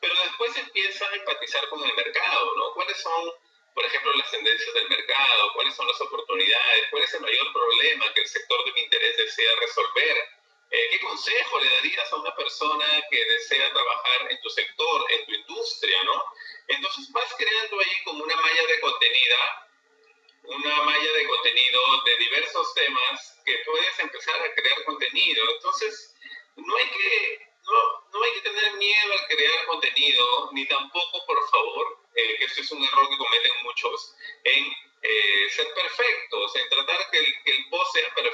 Pero 0.00 0.14
después 0.22 0.56
empieza 0.56 1.08
a 1.08 1.14
empatizar 1.14 1.68
con 1.68 1.82
el 1.82 1.94
mercado, 1.94 2.56
¿no? 2.56 2.72
¿Cuáles 2.74 2.96
son, 3.00 3.32
por 3.74 3.84
ejemplo, 3.84 4.12
las 4.14 4.30
tendencias 4.30 4.74
del 4.74 4.88
mercado? 4.88 5.52
¿Cuáles 5.54 5.74
son 5.74 5.86
las 5.86 6.00
oportunidades? 6.00 6.86
¿Cuál 6.90 7.02
es 7.04 7.14
el 7.14 7.20
mayor 7.20 7.52
problema 7.52 8.12
que 8.12 8.20
el 8.20 8.28
sector 8.28 8.64
de 8.64 8.72
mi 8.72 8.80
interés 8.82 9.16
desea 9.16 9.54
resolver? 9.56 10.16
Eh, 10.70 10.88
¿Qué 10.90 11.00
consejo 11.00 11.60
le 11.60 11.70
darías 11.70 12.12
a 12.12 12.16
una 12.16 12.34
persona 12.34 12.86
que 13.10 13.24
desea 13.24 13.72
trabajar 13.72 14.32
en 14.32 14.40
tu 14.40 14.50
sector, 14.50 15.12
en 15.12 15.26
tu 15.26 15.32
industria, 15.32 16.02
¿no? 16.04 16.24
Entonces 16.68 17.12
vas 17.12 17.34
creando 17.36 17.80
ahí 17.80 18.04
como 18.04 18.24
una 18.24 18.36
malla 18.36 18.66
de 18.66 18.80
contenido, 18.80 19.36
una 20.46 20.82
malla 20.82 21.12
de 21.12 21.26
contenido 21.26 21.80
de 22.04 22.16
diversos 22.16 22.74
temas 22.74 23.40
que 23.44 23.58
puedes 23.64 23.98
empezar 23.98 24.40
a 24.40 24.54
crear 24.54 24.84
contenido. 24.84 25.42
Entonces, 25.50 26.14
no 26.56 26.76
hay 26.76 26.88
que 26.88 27.54
no, 27.66 28.10
no 28.12 28.22
hay 28.22 28.32
que 28.34 28.40
tener 28.42 28.74
miedo 28.74 29.12
al 29.12 29.26
crear 29.26 29.66
contenido, 29.66 30.50
ni 30.52 30.66
tampoco, 30.66 31.24
por 31.26 31.48
favor, 31.48 31.98
eh, 32.14 32.36
que 32.38 32.44
esto 32.44 32.60
es 32.60 32.72
un 32.72 32.84
error 32.84 33.08
que 33.08 33.16
cometen 33.16 33.52
muchos, 33.62 34.14
en 34.44 34.64
eh, 35.02 35.48
ser 35.50 35.72
perfectos, 35.74 36.56
en 36.56 36.68
tratar 36.68 37.10
que 37.10 37.18
el, 37.18 37.42
que 37.44 37.50
el 37.52 37.68
post 37.70 37.92
sea 37.94 38.14
perfecto. 38.14 38.33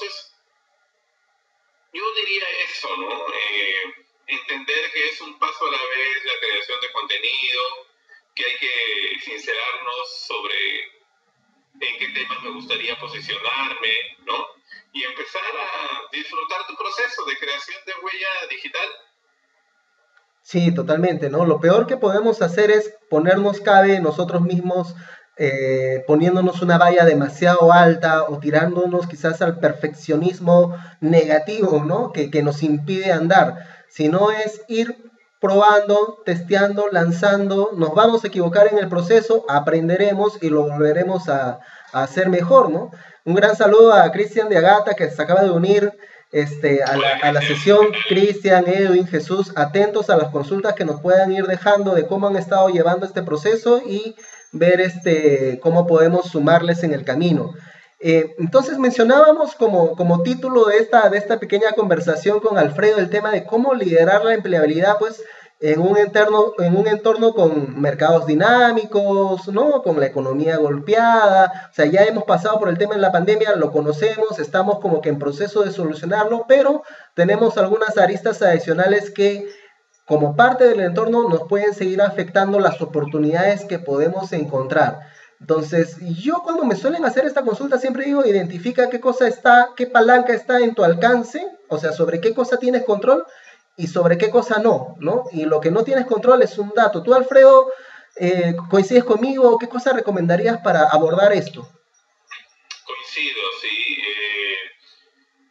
Entonces, 0.00 0.32
yo 1.92 2.02
diría 2.14 2.44
eso, 2.70 2.88
¿no? 2.98 3.10
Eh, 3.10 4.04
entender 4.28 4.92
que 4.92 5.08
es 5.08 5.20
un 5.22 5.36
paso 5.40 5.66
a 5.66 5.72
la 5.72 5.78
vez 5.78 6.24
la 6.24 6.46
creación 6.46 6.80
de 6.80 6.92
contenido, 6.92 7.62
que 8.34 8.44
hay 8.44 8.58
que 8.58 9.20
sincerarnos 9.24 10.20
sobre 10.24 10.84
en 11.80 11.98
qué 11.98 12.08
temas 12.10 12.42
me 12.42 12.50
gustaría 12.50 12.96
posicionarme, 13.00 13.92
¿no? 14.24 14.46
Y 14.92 15.02
empezar 15.02 15.42
a 15.42 16.02
disfrutar 16.12 16.66
tu 16.68 16.76
proceso 16.76 17.24
de 17.24 17.36
creación 17.36 17.78
de 17.84 17.92
huella 17.94 18.28
digital. 18.50 18.88
Sí, 20.42 20.72
totalmente, 20.72 21.28
¿no? 21.28 21.44
Lo 21.44 21.58
peor 21.58 21.88
que 21.88 21.96
podemos 21.96 22.40
hacer 22.40 22.70
es 22.70 22.94
ponernos 23.10 23.60
cabe 23.60 23.98
nosotros 23.98 24.42
mismos 24.42 24.94
eh, 25.38 26.04
poniéndonos 26.06 26.62
una 26.62 26.78
valla 26.78 27.04
demasiado 27.04 27.72
alta 27.72 28.24
o 28.24 28.38
tirándonos 28.38 29.06
quizás 29.06 29.40
al 29.42 29.58
perfeccionismo 29.58 30.74
negativo, 31.00 31.84
¿no? 31.84 32.12
Que, 32.12 32.30
que 32.30 32.42
nos 32.42 32.62
impide 32.62 33.12
andar 33.12 33.78
sino 33.88 34.30
es 34.30 34.62
ir 34.68 35.10
probando, 35.40 36.18
testeando, 36.24 36.86
lanzando, 36.90 37.70
nos 37.76 37.94
vamos 37.94 38.24
a 38.24 38.28
equivocar 38.28 38.68
en 38.68 38.78
el 38.78 38.88
proceso, 38.88 39.44
aprenderemos 39.48 40.38
y 40.42 40.50
lo 40.50 40.62
volveremos 40.62 41.28
a, 41.28 41.60
hacer 41.92 42.28
mejor, 42.28 42.70
¿no? 42.70 42.90
Un 43.24 43.34
gran 43.34 43.56
saludo 43.56 43.94
a 43.94 44.12
Cristian 44.12 44.50
de 44.50 44.58
Agata 44.58 44.92
que 44.94 45.08
se 45.08 45.22
acaba 45.22 45.42
de 45.42 45.50
unir 45.50 45.90
este, 46.32 46.82
a, 46.82 46.96
la, 46.98 47.16
a 47.22 47.32
la 47.32 47.40
sesión. 47.40 47.86
Cristian, 48.10 48.64
Edwin, 48.66 49.06
Jesús, 49.06 49.52
atentos 49.56 50.10
a 50.10 50.16
las 50.18 50.28
consultas 50.28 50.74
que 50.74 50.84
nos 50.84 51.00
puedan 51.00 51.32
ir 51.32 51.46
dejando 51.46 51.94
de 51.94 52.06
cómo 52.06 52.26
han 52.28 52.36
estado 52.36 52.68
llevando 52.68 53.06
este 53.06 53.22
proceso 53.22 53.80
y 53.86 54.16
ver 54.52 54.80
este, 54.80 55.58
cómo 55.62 55.86
podemos 55.86 56.26
sumarles 56.26 56.82
en 56.82 56.92
el 56.92 57.04
camino. 57.04 57.54
Eh, 58.00 58.36
entonces 58.38 58.78
mencionábamos 58.78 59.56
como, 59.56 59.96
como 59.96 60.22
título 60.22 60.66
de 60.66 60.78
esta, 60.78 61.08
de 61.08 61.18
esta 61.18 61.40
pequeña 61.40 61.72
conversación 61.72 62.38
con 62.38 62.56
Alfredo 62.56 62.98
el 62.98 63.10
tema 63.10 63.32
de 63.32 63.44
cómo 63.44 63.74
liderar 63.74 64.24
la 64.24 64.34
empleabilidad, 64.34 64.98
pues 64.98 65.20
en 65.60 65.80
un, 65.80 65.96
entorno, 65.96 66.52
en 66.58 66.76
un 66.76 66.86
entorno 66.86 67.34
con 67.34 67.80
mercados 67.80 68.26
dinámicos, 68.26 69.48
¿no? 69.48 69.82
con 69.82 69.98
la 69.98 70.06
economía 70.06 70.56
golpeada, 70.56 71.68
o 71.70 71.74
sea, 71.74 71.86
ya 71.86 72.04
hemos 72.04 72.24
pasado 72.24 72.60
por 72.60 72.68
el 72.68 72.78
tema 72.78 72.94
de 72.94 73.00
la 73.00 73.10
pandemia, 73.10 73.56
lo 73.56 73.72
conocemos, 73.72 74.38
estamos 74.38 74.78
como 74.78 75.00
que 75.00 75.08
en 75.08 75.18
proceso 75.18 75.62
de 75.62 75.72
solucionarlo, 75.72 76.44
pero 76.46 76.84
tenemos 77.14 77.58
algunas 77.58 77.98
aristas 77.98 78.40
adicionales 78.40 79.10
que 79.10 79.48
como 80.08 80.34
parte 80.34 80.64
del 80.64 80.80
entorno 80.80 81.28
nos 81.28 81.46
pueden 81.46 81.74
seguir 81.74 82.00
afectando 82.00 82.58
las 82.58 82.80
oportunidades 82.80 83.66
que 83.66 83.78
podemos 83.78 84.32
encontrar. 84.32 85.00
Entonces, 85.38 85.96
yo 86.00 86.40
cuando 86.42 86.64
me 86.64 86.76
suelen 86.76 87.04
hacer 87.04 87.26
esta 87.26 87.42
consulta 87.42 87.78
siempre 87.78 88.06
digo, 88.06 88.24
identifica 88.24 88.88
qué 88.88 89.00
cosa 89.00 89.28
está, 89.28 89.68
qué 89.76 89.86
palanca 89.86 90.32
está 90.32 90.60
en 90.60 90.74
tu 90.74 90.82
alcance, 90.82 91.46
o 91.68 91.78
sea, 91.78 91.92
sobre 91.92 92.22
qué 92.22 92.34
cosa 92.34 92.56
tienes 92.56 92.84
control 92.84 93.26
y 93.76 93.88
sobre 93.88 94.16
qué 94.16 94.30
cosa 94.30 94.60
no, 94.60 94.96
¿no? 94.98 95.26
Y 95.30 95.44
lo 95.44 95.60
que 95.60 95.70
no 95.70 95.84
tienes 95.84 96.06
control 96.06 96.40
es 96.40 96.56
un 96.56 96.72
dato. 96.74 97.02
Tú, 97.02 97.12
Alfredo, 97.12 97.70
eh, 98.16 98.56
¿coincides 98.70 99.04
conmigo? 99.04 99.58
¿Qué 99.58 99.68
cosa 99.68 99.92
recomendarías 99.92 100.58
para 100.62 100.88
abordar 100.88 101.34
esto? 101.34 101.68
Coincido, 102.86 103.40
sí. 103.60 103.98
Eh, 104.00 104.56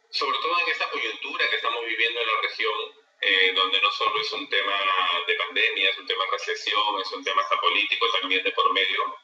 sobre 0.09 0.37
todo 0.41 0.51
en 0.65 0.71
esta 0.71 0.85
coyuntura 0.89 1.45
que 1.47 1.55
estamos 1.57 1.79
viviendo 1.87 2.19
en 2.19 2.25
la 2.25 2.41
región, 2.41 3.06
eh, 3.21 3.51
donde 3.53 3.81
no 3.81 3.91
solo 3.91 4.19
es 4.21 4.31
un 4.33 4.47
tema 4.49 5.23
de 5.25 5.33
pandemia, 5.35 5.89
es 5.89 5.97
un 5.97 6.07
tema 6.07 6.23
de 6.25 6.31
recesión, 6.31 7.01
es 7.01 7.11
un 7.11 7.23
tema 7.23 7.43
político 7.61 8.07
también 8.19 8.43
de 8.43 8.51
por 8.51 8.71
medio 8.73 9.17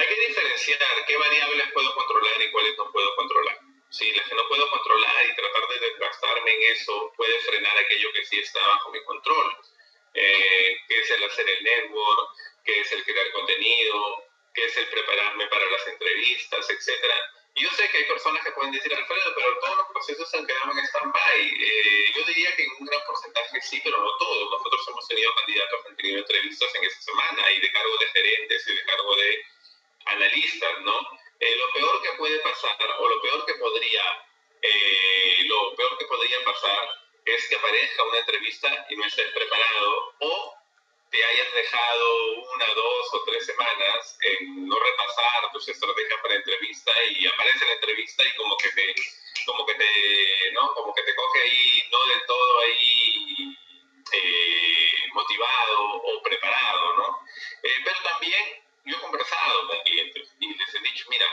hay 0.00 0.06
que 0.06 0.28
diferenciar 0.28 1.04
qué 1.06 1.16
variables 1.16 1.72
puedo 1.72 1.94
controlar 1.94 2.40
y 2.40 2.50
cuáles 2.50 2.76
no 2.78 2.90
puedo 2.90 3.14
controlar. 3.16 3.58
Si 3.90 4.10
las 4.12 4.26
que 4.26 4.34
no 4.34 4.48
puedo 4.48 4.70
controlar 4.70 5.26
y 5.26 5.34
tratar 5.34 5.68
de 5.68 5.78
desgastarme 5.78 6.54
en 6.54 6.62
eso 6.72 7.12
puede 7.16 7.38
frenar 7.40 7.76
aquello 7.76 8.12
que 8.12 8.24
sí 8.24 8.38
está 8.38 8.66
bajo 8.66 8.90
mi 8.92 9.02
control, 9.04 9.56
eh, 10.14 10.76
que 10.88 11.00
es 11.00 11.10
el 11.10 11.24
hacer 11.24 11.48
el 11.48 11.62
network, 11.62 12.30
que 12.64 12.80
es 12.80 12.92
el 12.92 13.04
crear 13.04 13.30
contenido, 13.32 14.24
que 14.54 14.64
es 14.64 14.76
el 14.76 14.88
prepararme 14.88 15.46
para 15.48 15.66
las 15.66 15.86
entrevistas, 15.88 16.70
etc. 16.70 17.14
Yo 17.56 17.68
sé 17.72 17.88
que 17.90 17.98
hay 17.98 18.04
personas 18.04 18.44
que 18.44 18.52
pueden 18.52 18.72
decir, 18.72 18.94
Alfredo, 18.94 19.34
pero 19.34 19.58
todos 19.58 19.76
los 19.76 19.86
procesos 19.88 20.30
se 20.30 20.38
han 20.38 20.46
quedado 20.46 20.70
en 20.70 20.86
stand-by. 20.86 21.40
Eh, 21.40 22.12
yo 22.14 22.24
diría 22.24 22.54
que 22.56 22.64
en 22.64 22.70
un 22.78 22.86
gran 22.86 23.00
porcentaje 23.06 23.60
sí, 23.60 23.80
pero 23.82 23.98
no 23.98 24.16
todos. 24.18 24.50
Nosotros 24.50 24.88
hemos 24.88 25.08
tenido 25.08 25.34
candidatos 25.34 25.82
que 25.82 25.88
han 25.88 25.96
tenido 25.96 26.18
entrevistas 26.18 26.74
en 26.74 26.84
esa 26.84 27.00
semana 27.02 27.50
y 27.50 27.60
de 27.60 27.72
cargo 27.72 27.96
de 27.98 28.06
gerentes 28.06 28.68
y 28.68 28.74
de 28.74 28.84
cargo 28.84 29.16
de 29.16 29.44
analistas, 30.06 30.80
¿no? 30.80 31.20
Eh, 31.40 31.56
lo 31.56 31.72
peor 31.72 32.02
que 32.02 32.12
puede 32.18 32.38
pasar 32.40 32.76
o 32.98 33.08
lo 33.08 33.22
peor 33.22 33.44
que 33.46 33.54
podría, 33.54 34.04
eh, 34.62 35.36
lo 35.46 35.74
peor 35.74 35.98
que 35.98 36.04
podría 36.06 36.44
pasar 36.44 36.88
es 37.24 37.48
que 37.48 37.56
aparezca 37.56 38.04
una 38.04 38.18
entrevista 38.18 38.86
y 38.90 38.96
no 38.96 39.04
estés 39.04 39.32
preparado 39.32 40.14
o 40.20 40.59
te 41.10 41.24
hayas 41.24 41.52
dejado 41.52 42.34
una, 42.54 42.66
dos 42.74 43.14
o 43.14 43.24
tres 43.24 43.44
semanas 43.44 44.18
en 44.22 44.66
no 44.68 44.78
repasar 44.78 45.50
tus 45.52 45.68
estrategias 45.68 46.20
para 46.22 46.34
entrevista 46.34 46.92
y 47.04 47.26
aparece 47.26 47.66
la 47.66 47.72
entrevista 47.72 48.24
y 48.24 48.36
como 48.36 48.56
que 48.56 48.68
te, 48.70 48.94
como 49.44 49.66
que 49.66 49.74
te, 49.74 50.52
¿no? 50.52 50.72
Como 50.74 50.94
que 50.94 51.02
te 51.02 51.14
coge 51.14 51.42
ahí, 51.42 51.82
no 51.90 52.06
del 52.06 52.26
todo 52.26 52.58
ahí 52.60 53.56
eh, 54.12 54.94
motivado 55.12 55.94
o 55.96 56.22
preparado, 56.22 56.96
¿no? 56.96 57.18
pero 57.62 57.96
también 58.02 58.44
yo 58.84 58.96
he 58.96 59.00
conversado 59.00 59.66
con 59.68 59.78
clientes 59.80 60.34
y 60.38 60.54
les 60.54 60.74
he 60.74 60.78
dicho, 60.80 61.06
mira, 61.10 61.26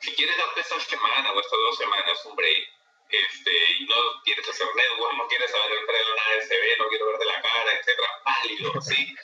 si 0.00 0.14
quieres 0.14 0.36
darte 0.36 0.60
esta 0.60 0.80
semana 0.80 1.32
o 1.32 1.40
estas 1.40 1.58
dos 1.58 1.76
semanas 1.76 2.24
un 2.24 2.36
break, 2.36 2.68
este, 3.10 3.50
y 3.78 3.84
no 3.84 4.22
quieres 4.24 4.48
hacer 4.48 4.66
network, 4.74 5.16
no 5.16 5.26
quieres 5.28 5.50
saber 5.50 5.72
el 5.72 5.86
de 5.86 6.16
nada 6.16 6.34
de 6.34 6.46
CV, 6.46 6.76
no 6.78 6.88
quiero 6.88 7.06
verte 7.06 7.24
la 7.26 7.42
cara, 7.42 7.72
etcétera, 7.72 8.08
válido, 8.24 8.80
¿sí? 8.82 9.14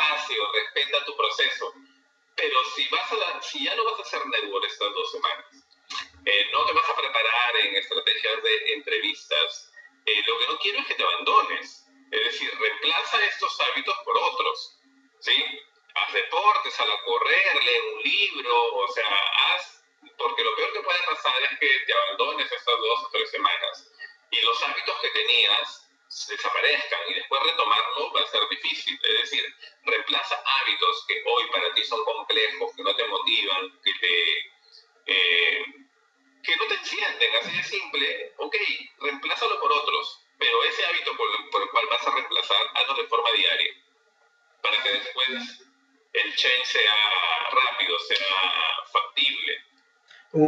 Espacio, 0.00 0.52
respeta 0.52 1.04
tu 1.04 1.16
proceso. 1.16 1.74
Pero 2.36 2.64
si, 2.74 2.88
vas 2.88 3.12
a, 3.12 3.42
si 3.42 3.64
ya 3.64 3.74
no 3.74 3.84
vas 3.84 3.98
a 3.98 4.02
hacer 4.02 4.26
network 4.26 4.64
estas 4.64 4.94
dos 4.94 5.12
semanas, 5.12 5.46
eh, 6.24 6.46
no 6.52 6.64
te 6.64 6.72
vas 6.72 6.88
a 6.88 6.96
preparar 6.96 7.56
en 7.56 7.76
estrategias 7.76 8.42
de 8.42 8.72
entrevistas, 8.74 9.72
eh, 10.06 10.22
lo 10.26 10.38
que 10.38 10.46
no 10.46 10.58
quiero 10.58 10.78
es 10.80 10.86
que 10.86 10.94
te 10.94 11.02
abandones. 11.02 11.86
Es 12.10 12.24
decir, 12.24 12.50
reemplaza 12.58 13.24
estos 13.24 13.60
hábitos 13.60 13.96
por 14.04 14.16
otros, 14.16 14.78
¿sí? 15.20 15.44
haz 15.94 16.12
deportes, 16.12 16.74
sal 16.74 16.90
a 16.90 17.02
correr, 17.04 17.64
lee 17.64 17.80
un 17.94 18.02
libro, 18.02 18.74
o 18.74 18.88
sea, 18.88 19.16
haz 19.48 19.80
porque 20.16 20.44
lo 20.44 20.54
peor 20.56 20.72
que 20.72 20.82
puede 20.82 20.98
pasar 21.06 21.42
es 21.42 21.58
que 21.58 21.80
te 21.86 21.92
abandones 21.92 22.09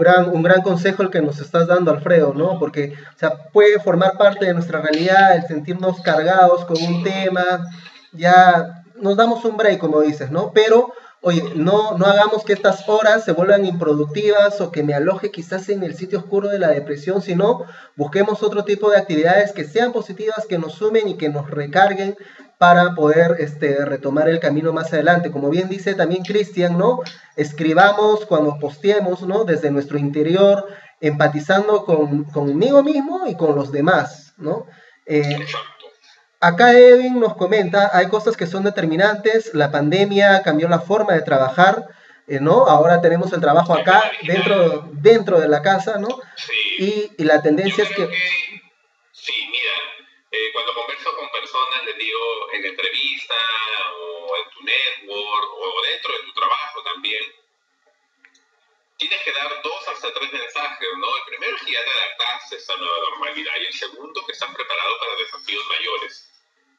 gran, 0.03 0.29
un 0.29 0.43
gran 0.43 0.63
consejo 0.63 1.03
el 1.03 1.11
que 1.11 1.23
nos 1.23 1.41
estás 1.41 1.67
dando, 1.67 1.91
Alfredo, 1.91 2.35
¿no? 2.35 2.59
Porque, 2.59 2.95
o 3.15 3.19
sea, 3.19 3.51
puede 3.53 3.79
formar 3.81 4.19
parte 4.19 4.47
de 4.47 4.55
nuestra 4.55 4.81
realidad 4.81 5.37
el 5.37 5.47
sentirnos 5.47 6.01
cargados 6.01 6.65
con 6.65 6.77
un 6.83 7.03
tema, 7.03 7.67
ya 8.13 8.85
nos 8.97 9.17
damos 9.17 9.45
un 9.45 9.57
break, 9.57 9.79
como 9.79 10.01
dices, 10.01 10.31
¿no? 10.31 10.53
Pero, 10.53 10.93
oye, 11.21 11.43
no, 11.55 11.97
no 11.97 12.07
hagamos 12.07 12.45
que 12.45 12.53
estas 12.53 12.89
horas 12.89 13.25
se 13.25 13.33
vuelvan 13.33 13.65
improductivas 13.65 14.61
o 14.61 14.71
que 14.71 14.83
me 14.83 14.95
aloje 14.95 15.31
quizás 15.31 15.69
en 15.69 15.83
el 15.83 15.95
sitio 15.95 16.19
oscuro 16.19 16.49
de 16.49 16.59
la 16.59 16.69
depresión, 16.69 17.23
sino 17.23 17.65
busquemos 17.97 18.43
otro 18.43 18.65
tipo 18.65 18.91
de 18.91 18.99
actividades 18.99 19.53
que 19.53 19.65
sean 19.65 19.93
positivas, 19.93 20.47
que 20.49 20.59
nos 20.59 20.75
sumen 20.75 21.09
y 21.09 21.17
que 21.17 21.29
nos 21.29 21.51
recarguen 21.51 22.17
para 22.63 22.95
poder 22.95 23.39
este, 23.41 23.85
retomar 23.85 24.29
el 24.29 24.39
camino 24.39 24.73
más 24.73 24.93
adelante. 24.93 25.33
Como 25.33 25.51
bien 25.51 25.69
dice 25.69 25.97
también 25.97 26.23
Cristian, 26.23 26.79
¿no? 26.79 27.01
Escribamos 27.35 28.25
cuando 28.25 28.57
posteemos, 28.61 29.23
¿no? 29.23 29.43
Desde 29.43 29.73
nuestro 29.73 29.99
interior, 29.99 30.69
empatizando 31.01 31.85
con, 31.85 32.23
conmigo 32.23 32.85
mismo 32.85 33.27
y 33.27 33.35
con 33.35 33.57
los 33.57 33.73
demás, 33.73 34.35
¿no? 34.37 34.67
Eh, 35.07 35.45
acá 36.39 36.73
Edwin 36.79 37.19
nos 37.19 37.35
comenta, 37.35 37.91
hay 37.93 38.07
cosas 38.07 38.37
que 38.37 38.47
son 38.47 38.63
determinantes, 38.63 39.53
la 39.55 39.73
pandemia 39.73 40.45
cambió 40.45 40.69
la 40.69 40.79
forma 40.79 41.15
de 41.15 41.23
trabajar, 41.23 41.89
eh, 42.29 42.39
¿no? 42.41 42.69
Ahora 42.69 43.01
tenemos 43.01 43.33
el 43.33 43.41
trabajo 43.41 43.75
acá, 43.75 44.05
dentro, 44.25 44.89
dentro 44.93 45.41
de 45.41 45.49
la 45.49 45.63
casa, 45.63 45.99
¿no? 45.99 46.11
Y, 46.79 47.11
y, 47.19 47.25
la 47.25 47.43
tendencia 47.43 47.83
es 47.83 47.91
que... 47.91 48.09
Sí, 49.11 49.33
mira, 49.51 49.52
eh, 50.33 50.51
cuando 50.55 50.75
converso 50.75 51.15
con 51.15 51.31
personas, 51.31 51.85
les 51.85 51.97
digo 51.99 52.53
en 52.53 52.65
entrevista 52.65 53.37
o 54.01 54.37
en 54.37 54.51
tu 54.51 54.63
network 54.63 55.53
o 55.53 55.83
dentro 55.83 56.13
de 56.17 56.25
tu 56.25 56.33
trabajo 56.33 56.83
también, 56.83 57.23
tienes 58.97 59.23
que 59.23 59.33
dar 59.33 59.63
dos 59.63 59.89
hasta 59.89 60.13
tres 60.15 60.33
mensajes, 60.33 60.89
¿no? 60.97 61.17
El 61.17 61.25
primero 61.25 61.57
es 61.57 61.63
que 61.63 61.73
ya 61.73 61.85
te 61.85 61.91
adaptaste 61.91 62.55
a 62.55 62.59
esta 62.59 62.77
nueva 62.77 62.99
normalidad 63.11 63.53
y 63.61 63.67
el 63.67 63.73
segundo 63.75 64.25
que 64.25 64.33
estás 64.33 64.55
preparado 64.55 64.99
para 65.01 65.17
desafíos 65.17 65.67
mayores. 65.69 66.29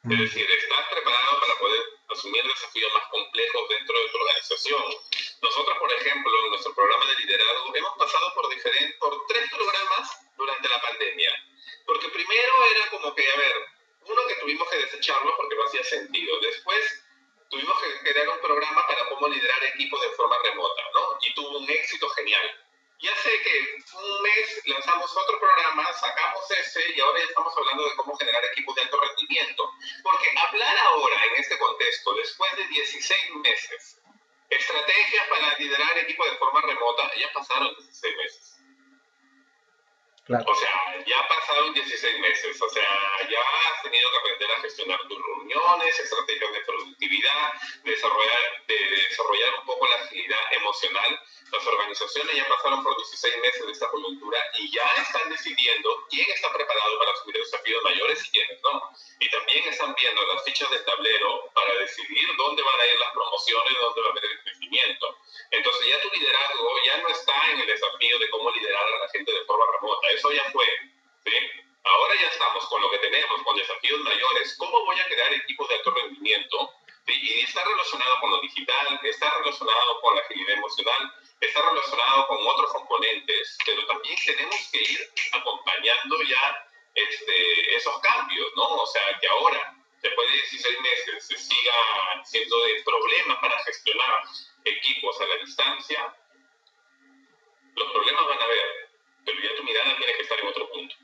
Es 0.02 0.18
mm. 0.18 0.20
decir, 0.20 0.50
estás 0.50 0.88
preparado 0.90 1.40
para 1.40 1.54
poder 1.56 1.80
asumir 2.08 2.42
desafíos 2.42 2.92
más 2.92 3.06
complejos 3.08 3.68
dentro 3.68 4.02
de 4.02 4.08
tu 4.08 4.18
organización. 4.18 4.84
Nosotros, 5.44 5.78
por 5.78 5.92
ejemplo, 5.92 6.32
en 6.44 6.50
nuestro 6.50 6.74
programa 6.74 7.04
de 7.06 7.14
liderazgo 7.16 7.76
hemos 7.76 7.94
pasado 7.98 8.32
por, 8.34 8.48
diferentes, 8.48 8.96
por 8.96 9.26
tres 9.28 9.44
programas 9.50 10.08
durante 10.36 10.68
la 10.68 10.80
pandemia 10.80 11.32
porque 11.86 12.08
primero 12.08 12.52
era 12.70 12.90
como 12.90 13.14
que, 13.14 13.30
a 13.30 13.36
ver, 13.36 13.56
uno 14.06 14.26
que 14.26 14.34
tuvimos 14.36 14.68
que 14.68 14.76
desecharlo 14.78 15.36
porque 15.36 15.54
no 15.54 15.64
hacía 15.64 15.84
sentido. 15.84 16.38
Después 16.40 17.04
tuvimos 17.50 17.80
que 17.80 18.10
crear 18.10 18.28
un 18.28 18.40
programa 18.40 18.86
para 18.86 19.08
cómo 19.08 19.28
liderar 19.28 19.62
equipos 19.64 20.00
de 20.00 20.10
forma 20.10 20.36
remota, 20.42 20.82
¿no? 20.94 21.18
Y 21.20 21.34
tuvo 21.34 21.58
un 21.58 21.70
éxito 21.70 22.08
genial. 22.10 22.60
Ya 23.00 23.14
sé 23.16 23.42
que 23.42 23.76
un 23.96 24.22
mes 24.22 24.62
lanzamos 24.66 25.14
otro 25.14 25.38
programa, 25.38 25.92
sacamos 25.92 26.50
ese 26.50 26.80
y 26.94 27.00
ahora 27.00 27.18
ya 27.18 27.26
estamos 27.26 27.52
hablando 27.56 27.84
de 27.84 27.96
cómo 27.96 28.16
generar 28.16 28.42
equipos 28.46 28.74
de 28.76 28.82
alto 28.82 29.00
rendimiento. 29.00 29.70
Porque 30.02 30.28
hablar 30.36 30.76
ahora 30.78 31.24
en 31.26 31.36
este 31.36 31.58
contexto, 31.58 32.14
después 32.14 32.56
de 32.56 32.66
16 32.68 33.34
meses, 33.36 34.00
estrategias 34.56 35.26
para 35.28 35.58
liderar 35.58 35.98
equipos 35.98 36.30
de 36.30 36.36
forma 36.38 36.60
remota, 36.62 37.14
ya 37.16 37.32
pasaron 37.32 37.74
16 37.76 38.16
meses. 38.16 38.54
O 40.28 40.54
sea, 40.54 40.83
ya 41.06 41.28
pasaron 41.28 41.74
16 41.74 42.18
meses, 42.20 42.60
o 42.60 42.68
sea, 42.68 43.28
ya 43.28 43.40
has 43.40 43.82
tenido 43.82 44.10
que 44.10 44.18
aprender 44.18 44.50
a 44.50 44.60
gestionar 44.60 45.00
tus 45.08 45.18
reuniones, 45.18 46.00
estrategias 46.00 46.52
de 46.52 46.60
productividad, 46.60 47.52
desarrollar, 47.84 48.64
de 48.66 48.74
desarrollar 48.74 49.54
un 49.60 49.66
poco 49.66 49.86
la 49.86 49.96
agilidad 49.96 50.52
emocional. 50.52 51.20
Las 51.52 51.66
organizaciones 51.66 52.34
ya 52.34 52.48
pasaron 52.48 52.82
por 52.82 52.96
16 52.96 53.36
meses 53.38 53.66
de 53.66 53.72
esta 53.72 53.90
coyuntura 53.90 54.38
y 54.58 54.72
ya 54.72 54.86
están 55.02 55.30
decidiendo 55.30 56.06
quién 56.10 56.28
está 56.30 56.52
preparado 56.52 56.98
para 56.98 57.12
asumir 57.12 57.36
desafíos 57.36 57.82
mayores 57.84 58.26
y 58.26 58.30
quiénes 58.30 58.60
no. 58.62 58.82
Y 59.20 59.30
también 59.30 59.68
están 59.68 59.94
viendo 59.94 60.26
las 60.26 60.42
fichas 60.44 60.70
del 60.70 60.84
tablero 60.84 61.50
para 61.54 61.74
decidir 61.78 62.28
dónde 62.36 62.62
van 62.62 62.80
a 62.80 62.86
ir 62.86 62.98
las 62.98 63.12
promociones, 63.12 63.74
dónde 63.80 64.00
va 64.00 64.08
a 64.08 64.10
haber 64.10 64.24
el 64.24 64.42
crecimiento. 64.42 65.18
Entonces 65.50 65.86
ya 65.88 66.00
tu 66.00 66.10
liderazgo 66.10 66.68
ya 66.84 66.96
no 66.98 67.08
está 67.08 67.50
en 67.52 67.60
el 67.60 67.66
desafío 67.66 68.18
de 68.18 68.30
cómo 68.30 68.50
liderar 68.50 68.84
a 68.84 68.98
la 68.98 69.08
gente 69.10 69.32
de 69.32 69.44
forma 69.44 69.66
remota 69.72 70.08
eso 70.08 70.30
ya 70.32 70.44
fue. 70.52 70.66
Ahora 71.84 72.14
ya 72.20 72.28
estamos 72.28 72.66
con 72.66 72.80
lo 72.80 72.90
que 72.90 72.98
tenemos, 72.98 73.42
con 73.42 73.56
desafíos 73.56 74.00
mayores. 74.00 74.56
¿Cómo 74.58 74.84
voy 74.84 74.98
a 74.98 75.06
crear 75.06 75.32
equipos 75.32 75.68
de 75.68 75.74
alto 75.74 75.90
rendimiento? 75.90 76.72
Y 77.06 77.40
está 77.40 77.62
relacionado 77.62 78.20
con 78.20 78.30
lo 78.30 78.40
digital, 78.40 78.98
está 79.02 79.38
relacionado 79.38 80.00
con 80.00 80.14
la 80.14 80.22
agilidad 80.22 80.56
emocional, 80.56 81.14
está 81.40 81.60
relacionado 81.60 82.26
con 82.28 82.38
otros 82.46 82.72
componentes, 82.72 83.58
pero 83.66 83.86
también 83.86 84.16
tenemos 84.24 84.68
que 84.72 84.82
ir 84.82 85.12
acompañando 85.32 86.22
ya 86.22 86.68
este, 86.94 87.76
esos 87.76 87.98
cambios, 88.00 88.50
¿no? 88.56 88.64
O 88.64 88.86
sea, 88.86 89.18
que 89.20 89.28
ahora, 89.28 89.76
después 90.00 90.28
de 90.28 90.34
16 90.34 90.80
meses, 90.80 91.26
se 91.26 91.36
siga 91.36 91.74
siendo 92.24 92.64
de 92.64 92.82
problemas 92.82 93.38
para 93.38 93.62
gestionar 93.64 94.22
equipos 94.64 95.20
a 95.20 95.26
la 95.26 95.36
distancia, 95.36 96.16
los 97.76 97.92
problemas 97.92 98.26
van 98.26 98.40
a 98.40 98.44
haber, 98.44 98.90
pero 99.26 99.40
ya 99.42 99.54
tu 99.56 99.62
mirada 99.64 99.96
tiene 99.98 100.14
que 100.14 100.22
estar 100.22 100.40
en 100.40 100.46
otro 100.46 100.70
punto. 100.70 100.96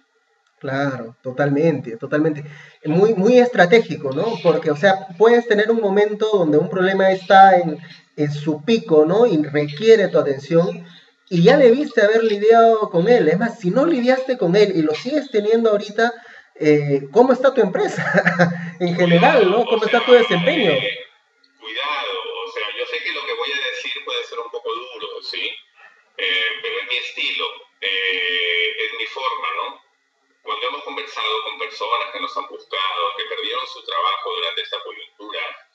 Claro, 0.60 1.16
totalmente, 1.22 1.96
totalmente. 1.96 2.44
Muy, 2.84 3.14
muy 3.14 3.38
estratégico, 3.38 4.12
¿no? 4.12 4.34
Porque, 4.42 4.70
o 4.70 4.76
sea, 4.76 5.06
puedes 5.16 5.48
tener 5.48 5.70
un 5.70 5.80
momento 5.80 6.28
donde 6.32 6.58
un 6.58 6.68
problema 6.68 7.10
está 7.10 7.56
en, 7.56 7.78
en 8.16 8.30
su 8.30 8.62
pico, 8.62 9.06
¿no? 9.06 9.26
Y 9.26 9.42
requiere 9.42 10.08
tu 10.08 10.18
atención 10.18 10.84
y 11.30 11.42
ya 11.42 11.56
le 11.56 11.70
viste 11.70 12.02
haber 12.02 12.24
lidiado 12.24 12.90
con 12.90 13.08
él. 13.08 13.28
Es 13.28 13.38
más, 13.38 13.58
si 13.58 13.70
no 13.70 13.86
lidiaste 13.86 14.36
con 14.36 14.54
él 14.54 14.72
y 14.74 14.82
lo 14.82 14.94
sigues 14.94 15.30
teniendo 15.30 15.70
ahorita, 15.70 16.12
eh, 16.56 17.08
¿cómo 17.10 17.32
está 17.32 17.54
tu 17.54 17.62
empresa 17.62 18.04
en 18.80 18.94
general, 18.94 19.50
¿no? 19.50 19.64
¿Cómo 19.64 19.82
está 19.86 20.04
tu 20.04 20.12
desempeño? 20.12 20.72
Eh, 20.72 20.98
cuidado, 21.58 22.12
o 22.46 22.52
sea, 22.52 22.66
yo 22.78 22.84
sé 22.84 23.02
que 23.02 23.12
lo 23.12 23.24
que 23.24 23.32
voy 23.32 23.48
a 23.50 23.70
decir 23.70 23.92
puede 24.04 24.22
ser 24.24 24.38
un 24.40 24.50
poco 24.50 24.68
duro, 24.74 25.22
¿sí? 25.22 25.40
Eh, 26.18 26.48
pero 26.60 26.74
es 26.82 26.88
mi 26.90 26.96
estilo 26.98 27.46
es 27.80 28.98
mi 28.98 29.06
forma, 29.06 29.48
¿no? 29.56 29.89
Cuando 30.42 30.66
hemos 30.68 30.82
conversado 30.84 31.44
con 31.44 31.58
personas 31.58 32.12
que 32.12 32.20
nos 32.20 32.36
han 32.36 32.46
buscado, 32.48 33.16
que 33.16 33.24
perdieron 33.24 33.66
su 33.66 33.84
trabajo 33.84 34.34
durante 34.34 34.62
esta 34.62 34.82
coyuntura, 34.82 35.68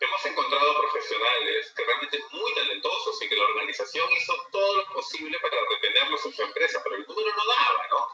hemos 0.00 0.26
encontrado 0.26 0.78
profesionales 0.78 1.72
que 1.76 1.84
realmente 1.84 2.18
muy 2.32 2.54
talentosos 2.54 3.22
y 3.22 3.28
que 3.28 3.36
la 3.36 3.44
organización 3.44 4.10
hizo 4.12 4.34
todo 4.52 4.76
lo 4.76 4.86
posible 4.92 5.38
para 5.40 5.56
retenerlos 5.70 6.24
en 6.26 6.32
su 6.32 6.42
empresa, 6.42 6.80
pero 6.82 6.96
el 6.96 7.06
número 7.06 7.34
no 7.34 7.46
daba, 7.46 7.86
¿no? 7.90 8.08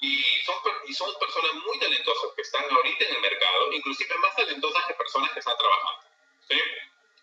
Y 0.00 0.22
son, 0.44 0.56
y 0.86 0.92
son 0.92 1.18
personas 1.18 1.54
muy 1.54 1.78
talentosas 1.78 2.32
que 2.34 2.42
están 2.42 2.64
ahorita 2.70 3.04
en 3.06 3.14
el 3.14 3.20
mercado, 3.22 3.72
inclusive 3.72 4.14
más 4.18 4.36
talentosas 4.36 4.86
que 4.86 4.94
personas 4.94 5.32
que 5.32 5.38
están 5.38 5.56
trabajando. 5.56 6.06
¿sí? 6.48 6.60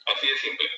Así 0.05 0.27
de 0.27 0.37
simple. 0.37 0.69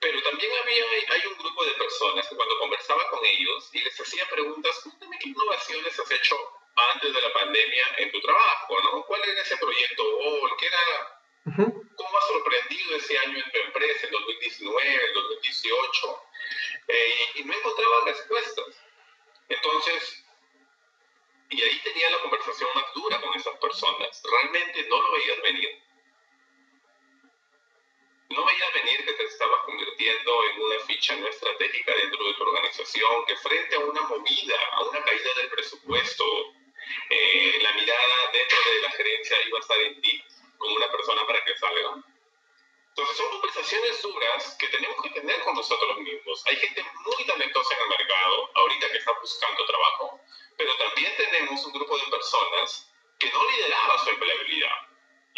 Pero 0.00 0.22
también 0.22 0.50
había, 0.62 0.84
hay 1.10 1.26
un 1.26 1.36
grupo 1.36 1.64
de 1.64 1.72
personas 1.72 2.26
que 2.26 2.36
cuando 2.36 2.58
conversaba 2.58 3.06
con 3.10 3.20
ellos 3.24 3.68
y 3.72 3.80
les 3.82 4.00
hacía 4.00 4.26
preguntas, 4.28 4.80
cuéntame 4.82 5.18
qué 5.18 5.28
innovaciones 5.28 5.98
has 5.98 6.10
hecho 6.10 6.36
antes 6.92 7.12
de 7.12 7.20
la 7.20 7.32
pandemia 7.32 7.84
en 7.98 8.10
tu 8.10 8.20
trabajo, 8.20 8.80
¿no? 8.82 9.04
¿Cuál 9.04 9.22
era 9.28 9.42
ese 9.42 9.56
proyecto 9.58 10.02
o 10.02 10.56
¿Qué 10.56 10.66
era, 10.66 11.20
¿Cómo 11.96 12.18
has 12.18 12.26
sorprendido 12.26 12.96
ese 12.96 13.18
año 13.18 13.38
en 13.38 13.50
tu 13.50 13.58
empresa, 13.58 14.06
en 14.06 14.12
2019, 14.12 15.06
en 15.06 15.14
2018? 15.14 16.22
Eh, 16.88 17.14
y 17.34 17.44
no 17.44 17.54
encontraba 17.54 18.04
respuestas. 18.06 18.76
Entonces, 19.48 20.24
y 21.50 21.62
ahí 21.62 21.80
tenía 21.84 22.10
la 22.10 22.20
conversación 22.20 22.70
más 22.74 22.84
dura 22.94 23.20
con 23.20 23.34
esas 23.34 23.56
personas. 23.58 24.22
Realmente 24.30 24.82
no 24.88 25.02
lo 25.02 25.12
veías 25.12 25.42
venir 25.42 25.89
no 28.30 28.44
veías 28.44 28.72
venir 28.72 29.04
que 29.04 29.12
te 29.12 29.24
estabas 29.24 29.60
convirtiendo 29.64 30.44
en 30.44 30.62
una 30.62 30.78
ficha 30.86 31.16
no 31.16 31.26
estratégica 31.26 31.94
dentro 31.94 32.24
de 32.24 32.34
tu 32.34 32.42
organización, 32.44 33.26
que 33.26 33.36
frente 33.36 33.76
a 33.76 33.80
una 33.80 34.02
movida, 34.02 34.56
a 34.72 34.82
una 34.82 35.04
caída 35.04 35.34
del 35.34 35.48
presupuesto, 35.48 36.24
eh, 37.10 37.58
la 37.60 37.72
mirada 37.72 38.30
dentro 38.32 38.58
de 38.72 38.80
la 38.82 38.90
gerencia 38.92 39.36
iba 39.48 39.58
a 39.58 39.60
estar 39.60 39.80
en 39.80 40.00
ti 40.00 40.24
como 40.58 40.76
una 40.76 40.90
persona 40.92 41.26
para 41.26 41.44
que 41.44 41.56
salga. 41.56 42.04
Entonces 42.90 43.16
son 43.16 43.30
conversaciones 43.30 44.02
duras 44.02 44.56
que 44.58 44.68
tenemos 44.68 45.02
que 45.02 45.10
tener 45.10 45.40
con 45.40 45.54
nosotros 45.54 45.98
mismos. 45.98 46.44
Hay 46.46 46.56
gente 46.56 46.84
muy 47.04 47.24
talentosa 47.24 47.74
en 47.74 47.82
el 47.82 47.88
mercado, 47.88 48.50
ahorita 48.54 48.90
que 48.90 48.98
están 48.98 49.14
buscando 49.20 49.64
trabajo, 49.64 50.20
pero 50.56 50.76
también 50.76 51.16
tenemos 51.16 51.64
un 51.64 51.72
grupo 51.72 51.98
de 51.98 52.04
personas 52.10 52.92
que 53.18 53.30
no 53.30 53.50
lideraba 53.50 53.98
su 53.98 54.10
empleabilidad. 54.10 54.89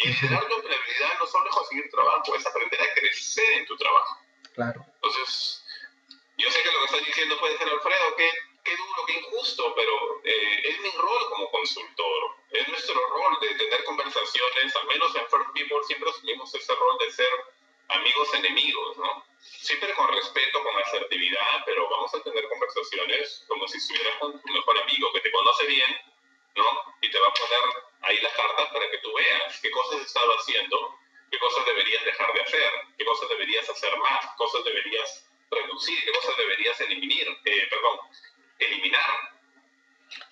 Y 0.03 0.07
liderar 0.09 0.47
tu 0.47 0.55
empleabilidad 0.55 1.19
no 1.19 1.27
solo 1.27 1.49
es 1.49 1.55
conseguir 1.55 1.89
trabajo, 1.89 2.35
es 2.35 2.45
aprender 2.45 2.81
a 2.81 2.93
crecer 2.93 3.53
en 3.53 3.65
tu 3.65 3.77
trabajo. 3.77 4.17
Claro. 4.53 4.85
Entonces, 4.95 5.63
yo 6.37 6.51
sé 6.51 6.61
que 6.61 6.71
lo 6.71 6.79
que 6.79 6.85
estás 6.85 7.05
diciendo 7.05 7.39
puede 7.39 7.57
ser 7.57 7.69
Alfredo, 7.69 8.15
que 8.17 8.29
qué 8.63 8.75
duro, 8.77 9.05
qué 9.07 9.13
injusto, 9.13 9.73
pero 9.75 10.21
eh, 10.23 10.61
es 10.69 10.79
mi 10.79 10.89
rol 10.91 11.29
como 11.29 11.51
consultor. 11.51 12.35
Es 12.51 12.67
nuestro 12.67 12.95
rol 13.09 13.39
de 13.41 13.55
tener 13.55 13.83
conversaciones, 13.83 14.75
al 14.75 14.87
menos 14.87 15.15
en 15.15 15.27
First 15.27 15.51
People 15.53 15.83
siempre 15.85 16.09
asumimos 16.09 16.53
ese 16.53 16.75
rol 16.75 16.97
de 16.99 17.11
ser 17.11 17.29
amigos 17.89 18.33
enemigos, 18.33 18.97
¿no? 18.97 19.25
Siempre 19.39 19.93
con 19.93 20.07
respeto, 20.07 20.63
con 20.63 20.77
asertividad, 20.81 21.63
pero 21.65 21.89
vamos 21.89 22.13
a 22.13 22.23
tener 22.23 22.47
conversaciones 22.47 23.43
como 23.47 23.67
si 23.67 23.77
estuvieras 23.77 24.17
con 24.19 24.41
tu 24.41 24.47
mejor 24.51 24.79
amigo 24.79 25.11
que 25.13 25.21
te 25.21 25.31
conoce 25.31 25.65
bien, 25.67 26.12
¿no? 26.55 26.65
Y 27.01 27.09
te 27.09 27.19
va 27.19 27.27
a 27.27 27.33
poner 27.33 27.63
ahí 28.01 28.17
las 28.21 28.33
cartas 28.33 28.67
para 28.71 28.89
que 28.89 28.97
tú 28.99 29.09
veas 29.15 29.59
qué 29.61 29.71
cosas 29.71 30.01
has 30.01 30.07
estado 30.07 30.31
haciendo, 30.37 30.77
qué 31.31 31.37
cosas 31.39 31.65
deberías 31.65 32.03
dejar 32.05 32.33
de 32.33 32.41
hacer, 32.41 32.71
qué 32.97 33.05
cosas 33.05 33.29
deberías 33.29 33.69
hacer 33.69 33.97
más, 33.97 34.25
cosas 34.37 34.63
deberías 34.63 35.25
reducir, 35.49 35.97
qué 36.03 36.11
cosas 36.11 36.37
deberías 36.37 36.81
eliminar, 36.81 37.27
eh, 37.45 37.67
perdón, 37.69 37.97
eliminar. 38.59 39.33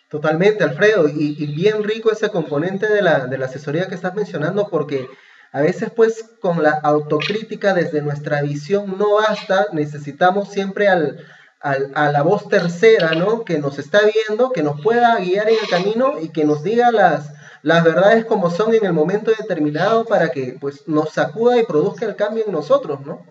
Totalmente, 0.09 0.63
Alfredo, 0.63 1.07
y, 1.07 1.45
bien 1.55 1.83
rico 1.83 2.11
ese 2.11 2.29
componente 2.29 2.87
de 2.87 3.01
la, 3.01 3.27
de 3.27 3.37
la 3.37 3.45
asesoría 3.45 3.87
que 3.87 3.95
estás 3.95 4.13
mencionando, 4.13 4.67
porque 4.69 5.07
a 5.53 5.61
veces 5.61 5.89
pues 5.95 6.35
con 6.41 6.61
la 6.61 6.79
autocrítica 6.83 7.73
desde 7.73 8.01
nuestra 8.01 8.41
visión 8.41 8.97
no 8.97 9.15
basta, 9.15 9.67
necesitamos 9.71 10.51
siempre 10.51 10.89
al, 10.89 11.25
al, 11.61 11.91
a 11.95 12.11
la 12.11 12.21
voz 12.23 12.49
tercera, 12.49 13.11
¿no? 13.11 13.45
Que 13.45 13.59
nos 13.59 13.79
está 13.79 14.01
viendo, 14.01 14.51
que 14.51 14.63
nos 14.63 14.81
pueda 14.81 15.17
guiar 15.17 15.49
en 15.49 15.59
el 15.59 15.69
camino 15.69 16.19
y 16.19 16.31
que 16.31 16.43
nos 16.43 16.63
diga 16.63 16.91
las, 16.91 17.31
las 17.61 17.83
verdades 17.83 18.25
como 18.25 18.49
son 18.49 18.73
en 18.73 18.85
el 18.85 18.93
momento 18.93 19.31
determinado 19.31 20.05
para 20.05 20.31
que 20.31 20.57
pues 20.59 20.87
nos 20.87 21.13
sacuda 21.13 21.59
y 21.59 21.65
produzca 21.65 22.05
el 22.05 22.15
cambio 22.15 22.45
en 22.45 22.51
nosotros, 22.51 23.01
¿no? 23.01 23.25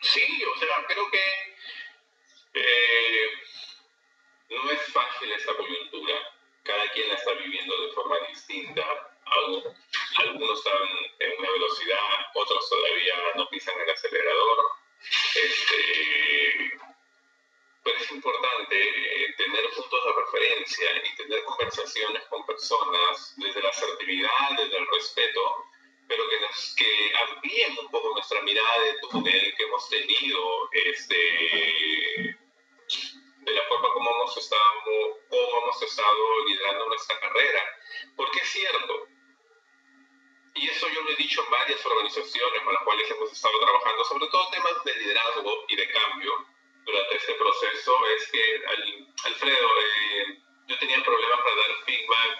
Sí, 0.00 0.22
o 0.22 0.58
sea, 0.58 0.68
creo 0.86 1.04
que 1.10 1.18
eh, 2.54 3.26
no 4.50 4.70
es 4.70 4.80
fácil 4.92 5.32
esta 5.32 5.52
coyuntura. 5.54 6.14
Cada 6.62 6.90
quien 6.92 7.08
la 7.08 7.14
está 7.14 7.32
viviendo 7.32 7.74
de 7.82 7.92
forma 7.92 8.16
distinta. 8.28 8.82
Algunos 10.18 10.58
están 10.58 10.88
en 11.18 11.38
una 11.38 11.50
velocidad, 11.50 11.98
otros 12.34 12.70
todavía 12.70 13.14
no 13.36 13.48
pisan 13.48 13.74
el 13.84 13.90
acelerador. 13.90 14.58
Este, 15.34 16.78
pero 17.82 17.96
es 17.96 18.10
importante 18.10 18.76
eh, 18.76 19.34
tener 19.36 19.70
puntos 19.70 20.04
de 20.04 20.12
referencia 20.12 20.86
y 21.04 21.16
tener 21.16 21.44
conversaciones 21.44 22.22
con 22.24 22.44
personas 22.46 23.34
desde 23.36 23.62
la 23.62 23.70
asertividad, 23.70 24.50
desde 24.56 24.76
el 24.76 24.86
respeto, 24.88 25.64
pero 26.06 26.28
que, 26.28 26.40
nos, 26.40 26.74
que 26.76 27.12
amplíen 27.28 27.78
un 27.78 27.90
poco 27.90 28.14
nuestra 28.14 28.42
mirada 28.42 28.80
de 28.80 28.98
túnel 29.00 29.54
que 29.56 29.62
hemos 29.62 29.88
tenido 29.88 30.70
este, 30.72 31.16
de 33.48 33.52
la 33.52 33.62
forma 33.68 33.92
como 33.92 34.10
hemos 34.10 34.36
estado, 34.36 35.20
cómo 35.28 35.62
hemos 35.62 35.82
estado 35.82 36.46
liderando 36.46 36.86
nuestra 36.88 37.18
carrera. 37.20 37.62
Porque 38.16 38.40
es 38.40 38.48
cierto, 38.48 39.06
y 40.60 40.68
eso 40.68 40.88
yo 40.88 41.02
lo 41.02 41.10
he 41.10 41.16
dicho 41.16 41.42
en 41.44 41.50
varias 41.50 41.84
organizaciones 41.86 42.62
con 42.62 42.74
las 42.74 42.82
cuales 42.82 43.10
hemos 43.10 43.32
estado 43.32 43.58
trabajando, 43.60 44.04
sobre 44.04 44.26
todo 44.28 44.50
temas 44.50 44.84
de 44.84 44.94
liderazgo 44.96 45.64
y 45.68 45.76
de 45.76 45.88
cambio 45.88 46.46
durante 46.84 47.16
este 47.16 47.34
proceso, 47.34 48.06
es 48.16 48.30
que, 48.30 48.62
Alfredo, 49.24 49.68
eh, 49.80 50.38
yo 50.66 50.78
tenía 50.78 51.02
problemas 51.02 51.38
para 51.40 51.56
dar 51.56 51.84
feedback, 51.84 52.38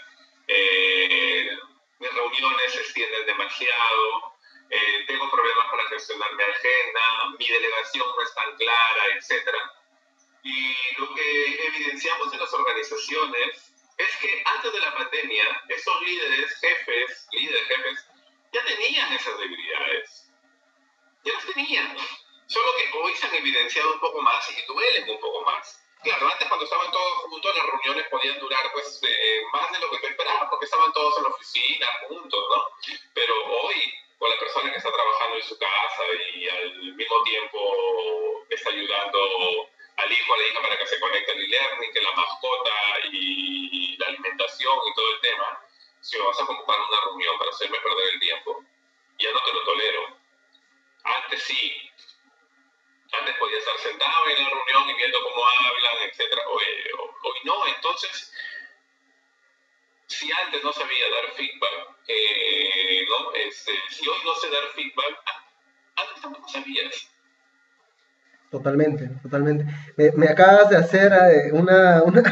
eh, 0.48 1.59
mis 1.98 2.14
reuniones 2.14 2.72
se 2.72 2.81
extienden 2.81 3.26
demasiado, 3.26 4.38
eh, 4.70 5.04
tengo 5.07 5.31
problemas 5.31 5.70
para 5.70 5.88
gestionar 5.88 6.35
mi 6.35 6.42
agenda, 6.42 7.00
mi 7.38 7.48
delegación 7.48 8.07
no 8.16 8.22
es 8.22 8.35
tan 8.35 8.57
clara, 8.57 9.07
etcétera. 9.16 9.72
Y 10.42 10.74
lo 10.98 11.14
que 11.14 11.66
evidenciamos 11.66 12.33
en 12.33 12.40
las 12.40 12.52
organizaciones 12.52 13.72
es 13.98 14.16
que 14.18 14.42
antes 14.44 14.72
de 14.72 14.80
la 14.80 14.94
pandemia, 14.94 15.62
esos 15.68 16.02
líderes, 16.02 16.56
jefes, 16.61 17.28
líderes, 17.32 17.66
jefes, 17.66 18.06
ya 18.52 18.64
tenían 18.64 19.12
esas 19.12 19.38
debilidades. 19.38 20.30
Ya 21.24 21.32
las 21.34 21.46
tenían. 21.46 21.96
Solo 22.46 22.68
que 22.76 22.98
hoy 22.98 23.14
se 23.16 23.26
han 23.26 23.34
evidenciado 23.34 23.92
un 23.92 24.00
poco 24.00 24.22
más 24.22 24.48
y 24.50 24.62
duelen 24.66 25.11
un 25.11 25.20
poco 25.20 25.42
más. 25.42 25.84
Claro, 26.02 26.28
antes 26.28 26.46
cuando 26.46 26.64
estaban 26.64 26.90
todos 26.92 27.12
juntos, 27.24 27.56
las 27.56 27.66
reuniones 27.66 28.06
podían 28.08 28.38
durar 28.38 28.72
pues 28.72 29.00
eh, 29.02 29.42
más 29.52 29.70
de 29.72 29.80
lo 29.80 29.90
que 29.90 29.98
tú 29.98 30.06
esperabas, 30.06 30.48
porque 30.48 30.64
estaban 30.66 30.92
todos 30.92 31.18
en 31.18 31.24
la 31.24 31.28
oficina, 31.30 31.87
juntos, 32.06 32.44
¿no? 32.48 32.64
Pero 33.12 33.34
hoy, 33.62 33.74
con 34.16 34.30
la 34.30 34.38
persona 34.38 34.70
que 34.70 34.78
está 34.78 34.92
trabajando 34.92 35.37
en 35.37 35.42
su 35.42 35.58
casa 35.58 36.02
y 36.34 36.48
al 36.48 36.94
mismo 36.94 37.22
tiempo 37.24 38.46
está 38.48 38.70
ayudando 38.70 39.68
al 39.98 40.12
hijo, 40.12 40.34
a 40.34 40.38
la 40.38 40.46
hija 40.46 40.62
para 40.62 40.78
que 40.78 40.87
se 40.87 41.00
conecte 41.00 41.32
al 41.32 41.40
e-learning, 41.40 41.92
que 41.92 42.00
la 42.00 42.12
mascota 42.12 42.70
y 43.11 43.96
la 43.96 44.06
alimentación 44.06 44.78
y 44.87 44.94
todo 44.94 45.14
el 45.14 45.20
tema, 45.20 45.61
si 46.00 46.18
me 46.18 46.24
vas 46.24 46.40
a 46.40 46.46
convocar 46.46 46.80
una 46.80 47.00
reunión 47.00 47.38
para 47.38 47.50
hacerme 47.50 47.80
perder 47.80 48.14
el 48.14 48.20
tiempo, 48.20 48.64
ya 49.18 49.32
no 49.32 49.42
te 49.42 49.52
lo 49.52 49.64
tolero. 49.64 50.16
Antes 51.04 51.42
sí. 51.42 51.90
Antes 53.12 53.37
podía 53.38 53.58
estar 53.58 53.78
sentado 53.78 54.28
en 54.28 54.42
la 54.42 54.50
reunión 54.50 54.90
y 54.90 54.94
viendo 54.94 55.22
cómo 55.22 55.44
hablan, 55.44 55.96
etc. 56.02 56.38
Hoy, 56.46 56.64
hoy 57.22 57.38
no. 57.44 57.66
Entonces, 57.66 58.32
si 60.06 60.30
antes 60.30 60.62
no 60.62 60.72
sabía 60.72 61.11
dar 61.11 61.32
feedback, 61.32 61.96
eh, 62.06 63.06
¿no? 63.08 63.32
este, 63.32 63.72
si 63.90 64.08
hoy 64.08 64.18
no 64.24 64.34
sé 64.37 64.50
dar 64.50 64.68
feedback, 64.74 65.18
antes 65.96 66.22
tampoco 66.22 66.48
sabías. 66.48 67.11
Totalmente, 68.50 69.11
totalmente. 69.22 69.66
Me, 70.16 70.26
acabas 70.26 70.70
de 70.70 70.76
hacer 70.78 71.12
eh, 71.12 71.52
una, 71.52 72.02
una, 72.06 72.22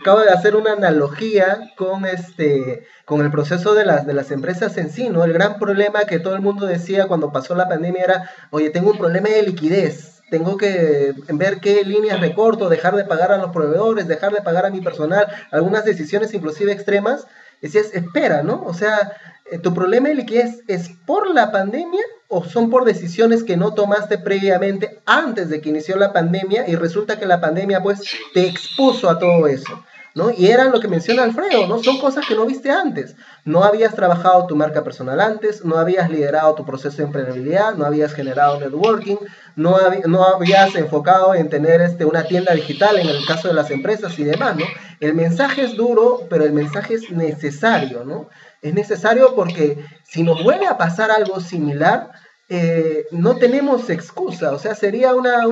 acabo 0.00 0.20
de 0.20 0.30
hacer 0.30 0.54
una 0.54 0.74
analogía 0.74 1.72
con 1.76 2.06
este, 2.06 2.86
con 3.04 3.22
el 3.22 3.32
proceso 3.32 3.74
de 3.74 3.84
las, 3.84 4.06
de 4.06 4.14
las 4.14 4.30
empresas 4.30 4.76
en 4.78 4.90
sí, 4.90 5.08
¿no? 5.08 5.24
El 5.24 5.32
gran 5.32 5.58
problema 5.58 6.04
que 6.04 6.20
todo 6.20 6.36
el 6.36 6.42
mundo 6.42 6.64
decía 6.66 7.08
cuando 7.08 7.32
pasó 7.32 7.56
la 7.56 7.68
pandemia 7.68 8.04
era, 8.04 8.30
oye, 8.50 8.70
tengo 8.70 8.92
un 8.92 8.98
problema 8.98 9.30
de 9.30 9.42
liquidez, 9.42 10.22
tengo 10.30 10.56
que 10.56 11.12
ver 11.32 11.58
qué 11.58 11.82
líneas 11.84 12.20
recorto, 12.20 12.68
dejar 12.68 12.94
de 12.94 13.04
pagar 13.04 13.32
a 13.32 13.38
los 13.38 13.50
proveedores, 13.50 14.06
dejar 14.06 14.32
de 14.32 14.42
pagar 14.42 14.64
a 14.64 14.70
mi 14.70 14.80
personal, 14.80 15.26
algunas 15.50 15.84
decisiones 15.84 16.34
inclusive 16.34 16.70
extremas. 16.70 17.26
Decías, 17.60 17.92
espera, 17.94 18.44
¿no? 18.44 18.62
O 18.62 18.74
sea, 18.74 19.16
eh, 19.50 19.58
¿tu 19.58 19.74
problema 19.74 20.08
de 20.08 20.14
liquidez 20.14 20.60
es 20.68 20.90
por 21.04 21.34
la 21.34 21.50
pandemia 21.50 22.04
o 22.28 22.44
son 22.44 22.70
por 22.70 22.84
decisiones 22.84 23.42
que 23.42 23.56
no 23.56 23.74
tomaste 23.74 24.18
previamente 24.18 25.00
antes 25.06 25.48
de 25.48 25.60
que 25.60 25.70
inició 25.70 25.96
la 25.96 26.12
pandemia 26.12 26.68
y 26.68 26.76
resulta 26.76 27.18
que 27.18 27.26
la 27.26 27.40
pandemia 27.40 27.82
pues 27.82 28.02
te 28.34 28.46
expuso 28.46 29.08
a 29.08 29.18
todo 29.18 29.46
eso? 29.46 29.82
¿no? 30.14 30.30
Y 30.30 30.48
era 30.48 30.64
lo 30.64 30.80
que 30.80 30.88
menciona 30.88 31.22
Alfredo, 31.22 31.68
¿no? 31.68 31.82
Son 31.82 31.98
cosas 31.98 32.26
que 32.26 32.34
no 32.34 32.44
viste 32.44 32.70
antes. 32.70 33.14
No 33.44 33.62
habías 33.62 33.94
trabajado 33.94 34.46
tu 34.46 34.56
marca 34.56 34.82
personal 34.82 35.20
antes, 35.20 35.64
no 35.64 35.78
habías 35.78 36.10
liderado 36.10 36.54
tu 36.54 36.64
proceso 36.64 36.96
de 36.98 37.04
empleabilidad, 37.04 37.74
no 37.74 37.86
habías 37.86 38.12
generado 38.12 38.58
networking, 38.58 39.16
no, 39.54 39.76
no 40.06 40.24
habías 40.24 40.74
enfocado 40.74 41.34
en 41.34 41.48
tener 41.48 41.80
este, 41.80 42.04
una 42.04 42.24
tienda 42.24 42.52
digital 42.52 42.98
en 42.98 43.08
el 43.08 43.24
caso 43.26 43.48
de 43.48 43.54
las 43.54 43.70
empresas 43.70 44.18
y 44.18 44.24
demás, 44.24 44.56
¿no? 44.56 44.64
El 45.00 45.14
mensaje 45.14 45.62
es 45.62 45.76
duro, 45.76 46.26
pero 46.28 46.44
el 46.44 46.52
mensaje 46.52 46.94
es 46.94 47.10
necesario, 47.10 48.04
¿no? 48.04 48.28
Es 48.60 48.74
necesario 48.74 49.36
porque 49.36 49.84
si 50.02 50.24
nos 50.24 50.42
vuelve 50.42 50.66
a 50.66 50.76
pasar 50.76 51.12
algo 51.12 51.38
similar, 51.38 52.10
eh, 52.48 53.06
no 53.10 53.36
tenemos 53.36 53.90
excusa, 53.90 54.52
o 54.52 54.58
sea, 54.58 54.74
sería 54.74 55.14
una, 55.14 55.46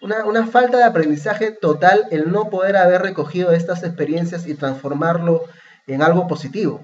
una, 0.00 0.46
falta 0.46 0.78
de 0.78 0.84
aprendizaje 0.84 1.50
total 1.50 2.06
el 2.10 2.32
no 2.32 2.48
poder 2.48 2.76
haber 2.76 3.02
recogido 3.02 3.52
estas 3.52 3.82
experiencias 3.82 4.46
y 4.46 4.56
transformarlo 4.56 5.44
en 5.86 6.00
algo 6.02 6.26
positivo. 6.26 6.80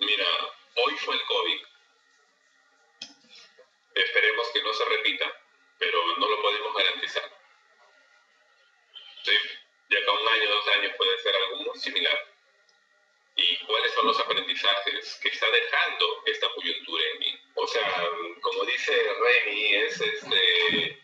Mira, 0.00 0.24
hoy 0.84 0.94
fue 0.98 1.14
el 1.14 1.20
COVID. 1.22 1.60
Esperemos 3.94 4.46
que 4.52 4.62
no 4.62 4.72
se 4.72 4.84
repita, 4.96 5.26
pero 5.78 5.98
no 6.18 6.28
lo 6.28 6.42
podemos 6.42 6.74
garantizar. 6.76 7.30
Sí, 9.22 9.32
de 9.90 9.98
acá 9.98 10.10
un 10.10 10.28
año, 10.28 10.50
dos 10.50 10.76
años 10.76 10.92
puede 10.98 11.18
ser 11.22 11.34
algo 11.36 11.70
muy 11.70 11.78
similar 11.78 12.18
y 13.36 13.56
cuáles 13.66 13.92
son 13.94 14.06
los 14.06 14.18
aprendizajes 14.18 15.18
que 15.22 15.28
está 15.28 15.46
dejando 15.50 16.06
esta 16.26 16.46
coyuntura 16.54 17.03
sea, 17.74 18.08
como 18.40 18.64
dice 18.64 18.92
Remy, 18.92 19.74
es 19.74 20.00
este, 20.00 21.02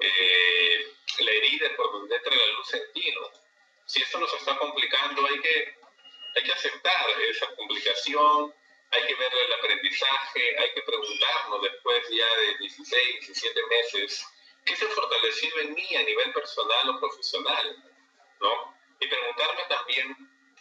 eh, 0.00 0.92
la 1.20 1.30
herida 1.30 1.70
donde 1.76 2.16
entra 2.16 2.36
la 2.36 2.46
luz 2.46 2.74
en 2.74 2.92
ti, 2.92 3.10
¿no? 3.12 3.30
Si 3.86 4.02
esto 4.02 4.18
nos 4.18 4.32
está 4.34 4.56
complicando, 4.58 5.26
hay 5.26 5.40
que, 5.40 5.74
hay 6.36 6.42
que 6.42 6.52
aceptar 6.52 7.06
esa 7.22 7.54
complicación, 7.54 8.54
hay 8.90 9.06
que 9.06 9.14
ver 9.14 9.32
el 9.34 9.52
aprendizaje, 9.54 10.58
hay 10.58 10.72
que 10.74 10.82
preguntarnos 10.82 11.62
después 11.62 12.08
ya 12.10 12.36
de 12.36 12.58
16, 12.58 13.20
17 13.20 13.66
meses 13.66 14.26
¿qué 14.64 14.76
se 14.76 14.84
ha 14.84 14.88
fortalecido 14.90 15.60
en 15.60 15.74
mí 15.74 15.96
a 15.96 16.02
nivel 16.02 16.32
personal 16.32 16.90
o 16.90 17.00
profesional? 17.00 17.76
¿No? 18.40 18.74
Y 19.00 19.06
preguntarme 19.06 19.62
también 19.68 20.16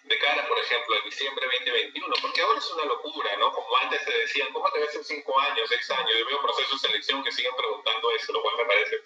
de 0.07 0.17
cara, 0.19 0.47
por 0.47 0.57
ejemplo, 0.57 0.95
a 0.95 1.01
diciembre 1.01 1.45
2021, 1.45 2.15
porque 2.21 2.41
ahora 2.41 2.59
es 2.59 2.71
una 2.71 2.85
locura, 2.85 3.35
¿no? 3.37 3.51
Como 3.51 3.77
antes 3.77 4.01
se 4.03 4.11
decían, 4.11 4.51
¿cómo 4.53 4.69
te 4.71 4.79
ves 4.79 4.95
en 4.95 5.03
cinco 5.03 5.37
años, 5.39 5.67
seis 5.67 5.89
años? 5.91 6.11
Yo 6.17 6.25
veo 6.25 6.41
procesos 6.41 6.81
de 6.81 6.87
selección 6.87 7.23
que 7.23 7.31
siguen 7.31 7.55
preguntando 7.55 8.11
eso, 8.11 8.31
lo 8.31 8.41
cual 8.41 8.55
me 8.57 8.65
parece 8.65 8.97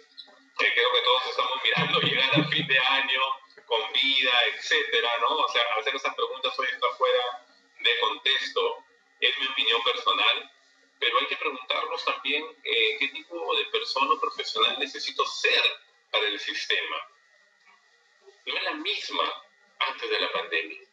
que 0.58 0.74
creo 0.74 0.93
que 0.93 1.02
todos 1.02 1.26
estamos 1.26 1.60
mirando 1.64 1.99
llegar 2.02 2.30
a 2.39 2.43
fin 2.49 2.68
de 2.68 2.80
año 2.80 3.22
con 3.66 3.91
vida, 3.93 4.32
etcétera, 4.54 5.10
¿no? 5.22 5.38
O 5.38 5.49
sea, 5.49 5.64
hacer 5.80 5.95
esas 5.95 6.14
preguntas 6.14 6.60
hoy 6.60 6.68
está 6.72 6.88
fuera 6.97 7.45
de 7.80 7.99
contexto, 7.99 8.84
es 9.20 9.39
mi 9.39 9.47
opinión 9.47 9.84
personal, 9.84 10.52
pero 10.99 11.18
hay 11.18 11.26
que 11.26 11.38
preguntarnos 11.38 12.06
también 12.06 12.45
eh, 12.64 12.97
qué 12.99 13.08
tipo 13.08 13.56
de 13.56 13.66
persona 13.66 14.20
profesional 14.20 14.78
necesito 14.78 15.26
ser 15.26 15.62
para 16.12 16.28
el 16.28 16.39
sistema. 16.39 17.08
No 18.45 18.56
es 18.56 18.64
la 18.64 18.74
misma 18.74 19.24
antes 19.80 20.10
de 20.10 20.20
la 20.20 20.32
pandemia. 20.32 20.91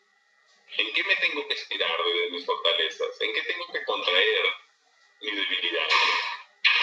¿En 0.76 0.92
qué 0.92 1.02
me 1.04 1.16
tengo 1.16 1.46
que 1.48 1.54
estirar 1.54 1.96
de 2.04 2.30
mis 2.30 2.44
fortalezas? 2.44 3.20
¿En 3.20 3.32
qué 3.32 3.42
tengo 3.42 3.66
que 3.72 3.84
contraer 3.84 4.44
mis 5.22 5.34
debilidades? 5.34 5.94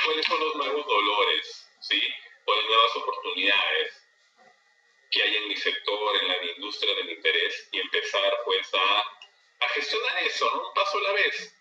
¿Cuáles 0.05 0.25
son 0.25 0.39
los 0.39 0.55
nuevos 0.55 0.85
dolores? 0.85 1.67
¿Sí? 1.81 2.01
¿Cuáles 2.43 2.65
nuevas 2.65 2.95
oportunidades 2.95 4.01
que 5.11 5.21
hay 5.21 5.35
en 5.37 5.47
mi 5.47 5.55
sector, 5.55 6.21
en 6.21 6.27
la 6.27 6.51
industria 6.55 6.95
del 6.95 7.11
interés? 7.11 7.69
Y 7.71 7.79
empezar 7.79 8.33
pues 8.43 8.67
a, 8.73 9.65
a 9.65 9.69
gestionar 9.69 10.23
eso, 10.23 10.45
¿no? 10.53 10.67
Un 10.67 10.73
paso 10.73 10.97
a 10.97 11.01
la 11.01 11.11
vez. 11.13 11.55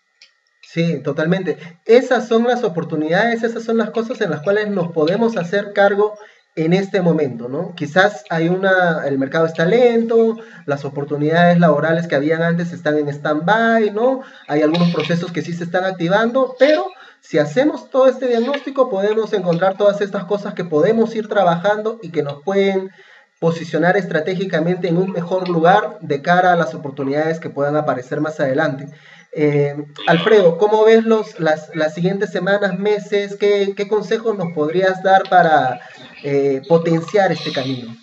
Sí, 0.61 1.03
totalmente. 1.03 1.57
Esas 1.85 2.27
son 2.27 2.43
las 2.43 2.63
oportunidades, 2.63 3.43
esas 3.43 3.63
son 3.63 3.77
las 3.77 3.91
cosas 3.91 4.19
en 4.21 4.31
las 4.31 4.41
cuales 4.41 4.67
nos 4.67 4.91
podemos 4.91 5.37
hacer 5.37 5.73
cargo 5.73 6.17
en 6.55 6.71
este 6.71 7.01
momento, 7.01 7.49
¿no? 7.49 7.75
Quizás 7.75 8.23
hay 8.29 8.47
una, 8.47 9.05
el 9.05 9.19
mercado 9.19 9.45
está 9.45 9.65
lento, 9.65 10.37
las 10.65 10.85
oportunidades 10.85 11.59
laborales 11.59 12.07
que 12.07 12.15
habían 12.15 12.41
antes 12.41 12.71
están 12.71 12.97
en 12.97 13.09
stand-by, 13.09 13.91
¿no? 13.91 14.21
Hay 14.47 14.61
algunos 14.61 14.93
procesos 14.93 15.33
que 15.33 15.41
sí 15.41 15.53
se 15.53 15.65
están 15.65 15.83
activando, 15.83 16.55
pero 16.57 16.87
si 17.19 17.39
hacemos 17.39 17.89
todo 17.89 18.07
este 18.07 18.27
diagnóstico 18.27 18.89
podemos 18.89 19.33
encontrar 19.33 19.75
todas 19.75 19.99
estas 19.99 20.23
cosas 20.25 20.53
que 20.53 20.63
podemos 20.63 21.13
ir 21.15 21.27
trabajando 21.27 21.99
y 22.01 22.11
que 22.11 22.23
nos 22.23 22.41
pueden 22.43 22.91
posicionar 23.39 23.97
estratégicamente 23.97 24.87
en 24.87 24.97
un 24.97 25.11
mejor 25.11 25.49
lugar 25.49 25.97
de 25.99 26.21
cara 26.21 26.53
a 26.53 26.55
las 26.55 26.73
oportunidades 26.73 27.39
que 27.39 27.49
puedan 27.49 27.75
aparecer 27.75 28.21
más 28.21 28.39
adelante. 28.39 28.87
Eh, 29.37 29.75
Alfredo, 30.07 30.57
¿cómo 30.57 30.85
ves 30.85 31.03
los, 31.03 31.37
las, 31.41 31.75
las 31.75 31.93
siguientes 31.93 32.31
semanas, 32.31 32.79
meses? 32.79 33.35
¿Qué, 33.37 33.73
¿Qué, 33.75 33.85
consejos 33.85 34.37
nos 34.37 34.53
podrías 34.53 35.03
dar 35.03 35.27
para 35.29 35.81
eh, 36.23 36.61
potenciar 36.69 37.33
este 37.33 37.51
camino? 37.51 37.93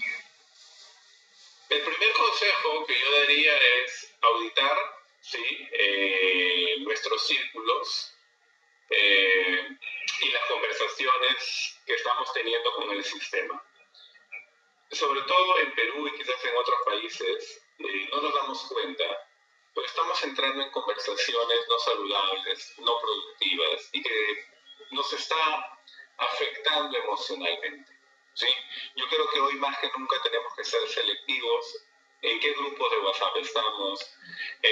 El 1.70 1.80
primer 1.80 2.12
consejo 2.12 2.84
que 2.86 3.00
yo 3.00 3.18
daría 3.18 3.56
es 3.56 4.12
auditar 4.20 4.76
¿sí? 5.22 5.42
Eh, 5.72 6.76
nuestros 6.80 7.26
círculos 7.26 8.12
y 8.90 10.28
las 10.28 10.42
conversaciones 10.50 11.80
que 11.86 11.94
estamos 11.94 12.30
teniendo 12.34 12.74
con 12.74 12.90
el 12.90 13.02
sistema. 13.02 13.64
Sobre 14.90 15.22
todo 15.22 15.60
en 15.60 15.74
Perú 15.74 16.06
y 16.08 16.18
quizás 16.18 16.44
en 16.44 16.56
otros 16.58 16.78
países, 16.84 17.62
no 17.78 18.20
nos 18.20 18.34
damos 18.34 18.62
cuenta 18.64 19.04
pues 19.74 19.86
estamos 19.86 20.22
entrando 20.24 20.62
en 20.62 20.70
conversaciones 20.70 21.58
no 21.68 21.78
saludables, 21.78 22.74
no 22.78 22.98
productivas 23.00 23.88
y 23.92 24.02
que 24.02 24.46
nos 24.90 25.12
está 25.12 25.78
afectando 26.18 26.96
emocionalmente. 26.98 27.92
¿sí? 28.34 28.48
Yo 28.96 29.06
creo 29.08 29.30
que 29.30 29.40
hoy 29.40 29.54
más 29.54 29.78
que 29.78 29.90
nunca 29.96 30.16
tenemos 30.22 30.54
que 30.54 30.64
ser 30.64 30.86
selectivos 30.88 31.84
en 32.22 32.38
qué 32.40 32.52
grupos 32.52 32.90
de 32.90 32.98
WhatsApp 32.98 33.36
estamos, 33.36 34.14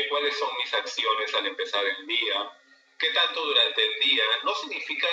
cuáles 0.08 0.38
son 0.38 0.50
mis 0.58 0.72
acciones 0.74 1.34
al 1.34 1.46
empezar 1.46 1.84
el 1.84 2.06
día, 2.06 2.58
qué 2.98 3.10
tanto 3.10 3.44
durante 3.44 3.82
el 3.82 4.00
día. 4.00 4.24
No 4.44 4.54
significa 4.54 5.08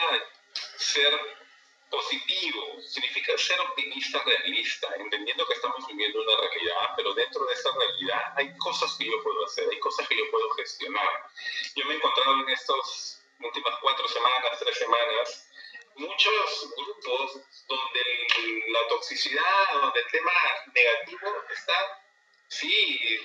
ser 0.78 1.47
positivo, 1.90 2.82
significa 2.82 3.38
ser 3.38 3.60
optimista, 3.62 4.22
realista, 4.24 4.88
entendiendo 4.98 5.46
que 5.48 5.54
estamos 5.54 5.86
viviendo 5.88 6.22
una 6.22 6.38
realidad, 6.38 6.94
pero 6.96 7.14
dentro 7.14 7.46
de 7.46 7.54
esa 7.54 7.72
realidad 7.78 8.34
hay 8.36 8.58
cosas 8.58 8.96
que 8.98 9.06
yo 9.06 9.24
puedo 9.24 9.46
hacer, 9.46 9.70
hay 9.70 9.80
cosas 9.80 10.08
que 10.08 10.18
yo 10.18 10.30
puedo 10.32 10.50
gestionar. 10.52 11.32
Yo 11.76 11.86
me 11.86 11.94
he 11.94 11.98
encontrado 11.98 12.34
en 12.34 12.50
estas 12.50 13.24
últimas 13.40 13.76
cuatro 13.82 14.08
semanas, 14.08 14.60
tres 14.60 14.78
semanas, 14.78 15.50
muchos 15.96 16.74
grupos 16.76 17.42
donde 17.68 18.28
la 18.68 18.88
toxicidad, 18.90 19.74
donde 19.74 20.00
el 20.00 20.08
tema 20.08 20.32
negativo 20.74 21.44
está, 21.50 22.04
sí, 22.50 23.20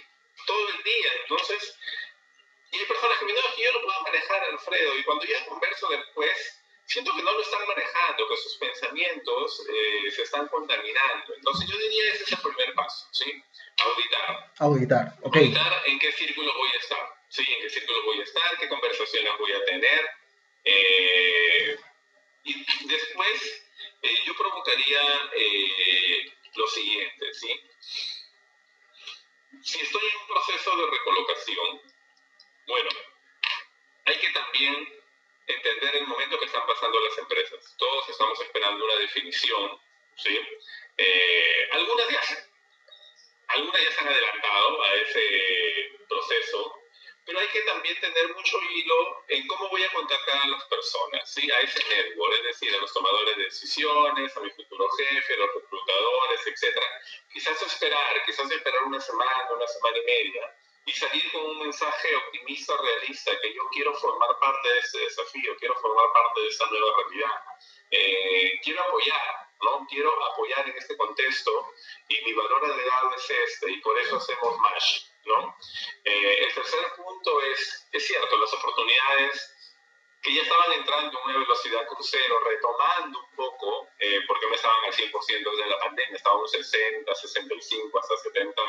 todo 0.46 0.68
el 0.68 0.82
día. 0.82 1.12
Entonces, 1.22 1.76
y 2.70 2.78
hay 2.78 2.86
personas 2.86 3.18
que 3.18 3.24
me 3.26 3.32
dicen, 3.32 3.50
yo 3.58 3.72
lo 3.72 3.82
puedo 3.82 4.00
manejar, 4.02 4.44
Alfredo, 4.44 4.96
y 4.96 5.04
cuando 5.04 5.24
ya 5.26 5.44
converso 5.46 5.88
después, 5.88 6.61
siento 6.92 7.10
que 7.16 7.22
no 7.22 7.32
lo 7.32 7.40
están 7.40 7.66
manejando, 7.66 8.28
que 8.28 8.36
sus 8.36 8.56
pensamientos 8.56 9.66
eh, 9.68 10.10
se 10.10 10.22
están 10.22 10.46
contaminando. 10.48 11.34
Entonces 11.34 11.68
yo 11.68 11.78
diría 11.78 12.12
ese 12.12 12.24
es 12.24 12.32
el 12.32 12.38
primer 12.38 12.74
paso, 12.74 13.08
¿sí? 13.12 13.42
Auditar. 13.78 14.52
Auditar, 14.58 15.18
ok. 15.22 15.36
Auditar 15.36 15.82
en 15.86 15.98
qué 15.98 16.12
círculo 16.12 16.52
voy 16.54 16.68
a 16.68 16.78
estar, 16.78 17.08
¿sí? 17.28 17.44
En 17.48 17.62
qué 17.62 17.70
círculo 17.70 18.04
voy 18.04 18.20
a 18.20 18.24
estar, 18.24 18.58
qué 18.58 18.68
conversaciones 18.68 19.32
voy 19.38 19.52
a 19.52 19.64
tener. 19.64 20.10
Eh, 20.64 21.76
y 22.44 22.86
después 22.86 23.64
eh, 24.02 24.18
yo 24.26 24.36
provocaría 24.36 25.30
lo 26.54 26.66
siguiente, 26.68 27.32
¿sí? 27.32 27.60
Si 29.62 29.80
estoy 29.80 30.02
en 30.02 30.20
un 30.20 30.26
proceso 30.26 30.76
de 30.76 30.90
recolocación, 30.90 31.80
bueno, 32.66 32.90
hay 34.04 34.18
que 34.18 34.30
también 34.30 35.01
entender 35.46 35.96
el 35.96 36.06
momento 36.06 36.38
que 36.38 36.46
están 36.46 36.66
pasando 36.66 37.00
las 37.00 37.18
empresas. 37.18 37.74
Todos 37.78 38.08
estamos 38.08 38.40
esperando 38.40 38.84
una 38.84 38.96
definición, 38.96 39.80
¿sí? 40.16 40.38
Eh, 40.96 41.68
algunas 41.72 42.08
ya 42.08 42.20
algunas 43.48 43.82
ya 43.82 43.92
se 43.92 44.00
han 44.00 44.08
adelantado 44.08 44.82
a 44.82 44.94
ese 44.94 45.92
proceso, 46.08 46.82
pero 47.24 47.38
hay 47.38 47.48
que 47.48 47.60
también 47.62 48.00
tener 48.00 48.34
mucho 48.34 48.58
hilo 48.62 49.24
en 49.28 49.46
cómo 49.46 49.68
voy 49.68 49.82
a 49.84 49.92
contactar 49.92 50.42
a 50.42 50.48
las 50.48 50.64
personas, 50.64 51.30
¿sí? 51.30 51.50
a 51.50 51.60
ese 51.60 51.84
network, 51.88 52.34
es 52.38 52.44
decir, 52.44 52.74
a 52.74 52.78
los 52.78 52.92
tomadores 52.92 53.36
de 53.36 53.44
decisiones, 53.44 54.36
a 54.36 54.40
mi 54.40 54.50
futuro 54.50 54.88
jefe, 54.90 55.34
a 55.34 55.36
los 55.36 55.54
reclutadores, 55.54 56.46
etc. 56.46 56.82
Quizás 57.32 57.62
esperar, 57.62 58.24
quizás 58.24 58.50
esperar 58.50 58.82
una 58.84 59.00
semana, 59.00 59.48
una 59.52 59.66
semana 59.66 59.98
y 59.98 60.04
media, 60.04 60.56
y 60.84 60.92
salir 60.92 61.30
con 61.30 61.44
un 61.44 61.58
mensaje 61.60 62.16
optimista, 62.16 62.74
realista, 62.76 63.38
que 63.40 63.54
yo 63.54 63.62
quiero 63.70 63.94
formar 63.94 64.38
parte 64.40 64.68
de 64.68 64.78
ese 64.80 64.98
desafío, 64.98 65.56
quiero 65.58 65.76
formar 65.76 66.06
parte 66.12 66.40
de 66.40 66.48
esa 66.48 66.66
nueva 66.66 66.96
realidad. 66.98 67.40
Eh, 67.90 68.60
quiero 68.64 68.82
apoyar, 68.82 69.48
¿no? 69.62 69.86
Quiero 69.88 70.10
apoyar 70.32 70.68
en 70.68 70.76
este 70.76 70.96
contexto 70.96 71.72
y 72.08 72.24
mi 72.24 72.32
valor 72.32 72.64
agregado 72.64 73.14
es 73.14 73.30
este 73.30 73.70
y 73.70 73.80
por 73.80 73.96
eso 73.98 74.16
hacemos 74.16 74.58
MASH, 74.58 75.02
¿no? 75.26 75.56
Eh, 76.04 76.46
el 76.46 76.54
tercer 76.54 76.92
punto 76.96 77.40
es, 77.42 77.86
es 77.92 78.06
cierto, 78.06 78.36
las 78.36 78.52
oportunidades 78.54 79.54
que 80.20 80.34
ya 80.34 80.42
estaban 80.42 80.72
entrando 80.72 81.18
en 81.18 81.30
una 81.30 81.38
velocidad 81.40 81.86
crucero, 81.88 82.40
retomando 82.40 83.20
un 83.20 83.36
poco, 83.36 83.88
eh, 83.98 84.20
porque 84.26 84.46
no 84.46 84.54
estaban 84.54 84.84
al 84.84 84.92
100% 84.92 85.50
desde 85.50 85.66
la 85.66 85.78
pandemia, 85.78 86.16
estaban 86.16 86.40
un 86.40 86.48
60, 86.48 87.14
65, 87.14 87.98
hasta 87.98 88.16
70 88.16 88.62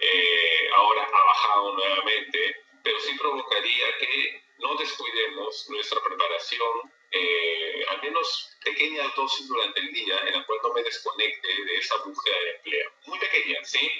eh, 0.00 0.68
ahora 0.74 1.04
ha 1.04 1.24
bajado 1.24 1.72
nuevamente, 1.74 2.56
pero 2.82 2.98
sí 3.00 3.16
provocaría 3.18 3.98
que 3.98 4.42
no 4.58 4.74
descuidemos 4.74 5.68
nuestra 5.70 6.02
preparación, 6.02 6.92
eh, 7.12 7.84
al 7.88 8.02
menos 8.02 8.56
pequeñas 8.64 9.14
dosis 9.14 9.46
durante 9.48 9.80
el 9.80 9.92
día, 9.92 10.18
en 10.26 10.34
la 10.34 10.44
cual 10.44 10.58
no 10.62 10.72
me 10.72 10.82
desconecte 10.82 11.48
de 11.48 11.76
esa 11.76 11.96
búsqueda 12.04 12.38
de 12.40 12.50
empleo. 12.56 12.92
Muy 13.06 13.18
pequeña, 13.18 13.64
¿sí? 13.64 13.90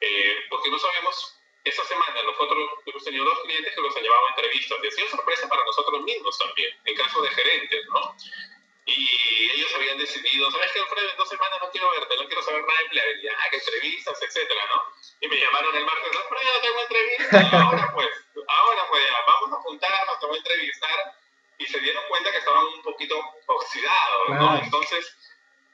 Eh, 0.00 0.36
porque 0.48 0.70
no 0.70 0.78
sabemos, 0.78 1.40
esta 1.64 1.84
semana 1.84 2.22
nosotros 2.22 2.70
hemos 2.86 3.04
tenido 3.04 3.24
dos 3.24 3.40
clientes 3.40 3.74
que 3.74 3.80
los 3.80 3.96
han 3.96 4.02
llevado 4.02 4.26
a 4.26 4.30
entrevistas 4.30 4.78
y 4.82 4.86
ha 4.86 4.90
sido 4.90 5.08
sorpresa 5.08 5.48
para 5.48 5.64
nosotros 5.64 6.02
mismos 6.02 6.38
también, 6.38 6.70
en 6.84 6.94
caso 6.94 7.22
de 7.22 7.30
gerentes, 7.30 7.86
¿no? 7.88 8.16
Y 8.96 9.50
ellos 9.52 9.72
habían 9.74 9.98
decidido, 9.98 10.50
¿sabes 10.50 10.72
qué, 10.72 10.80
Alfredo? 10.80 11.10
En 11.10 11.16
dos 11.16 11.28
semanas 11.28 11.58
no 11.60 11.70
quiero 11.70 11.90
verte, 11.92 12.16
no 12.16 12.26
quiero 12.26 12.42
saber 12.42 12.64
nada 12.64 12.78
de 12.78 12.84
empleabilidad, 12.86 13.34
que 13.50 13.56
entrevistas, 13.56 14.22
etcétera, 14.22 14.66
¿no? 14.66 14.82
Y 15.20 15.28
me 15.28 15.36
llamaron 15.38 15.76
el 15.76 15.84
martes, 15.84 16.16
Alfredo, 16.16 16.60
tengo 16.60 16.80
entrevista. 16.80 17.50
Ahora 17.64 17.90
pues, 17.94 18.08
ahora 18.48 18.86
pues 18.88 19.04
ya, 19.04 19.16
vamos 19.26 19.52
a 19.52 19.62
juntarnos, 19.62 20.18
te 20.18 20.26
voy 20.26 20.36
a 20.36 20.38
entrevistar. 20.38 21.14
Y 21.58 21.66
se 21.66 21.78
dieron 21.78 22.02
cuenta 22.08 22.32
que 22.32 22.38
estaban 22.38 22.64
un 22.64 22.82
poquito 22.82 23.20
oxidados, 23.46 24.28
¿no? 24.30 24.56
Entonces, 24.62 25.14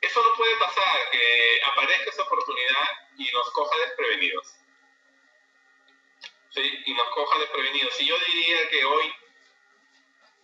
eso 0.01 0.23
no 0.23 0.35
puede 0.35 0.57
pasar, 0.57 1.11
que 1.11 1.61
aparezca 1.65 2.11
esa 2.11 2.23
oportunidad 2.23 2.89
y 3.17 3.31
nos 3.33 3.51
coja 3.53 3.79
desprevenidos. 3.79 4.47
¿Sí? 6.51 6.83
Y 6.87 6.95
nos 6.95 7.09
coja 7.11 7.39
desprevenidos. 7.39 8.01
Y 8.01 8.07
yo 8.07 8.19
diría 8.19 8.69
que 8.69 8.85
hoy 8.85 9.15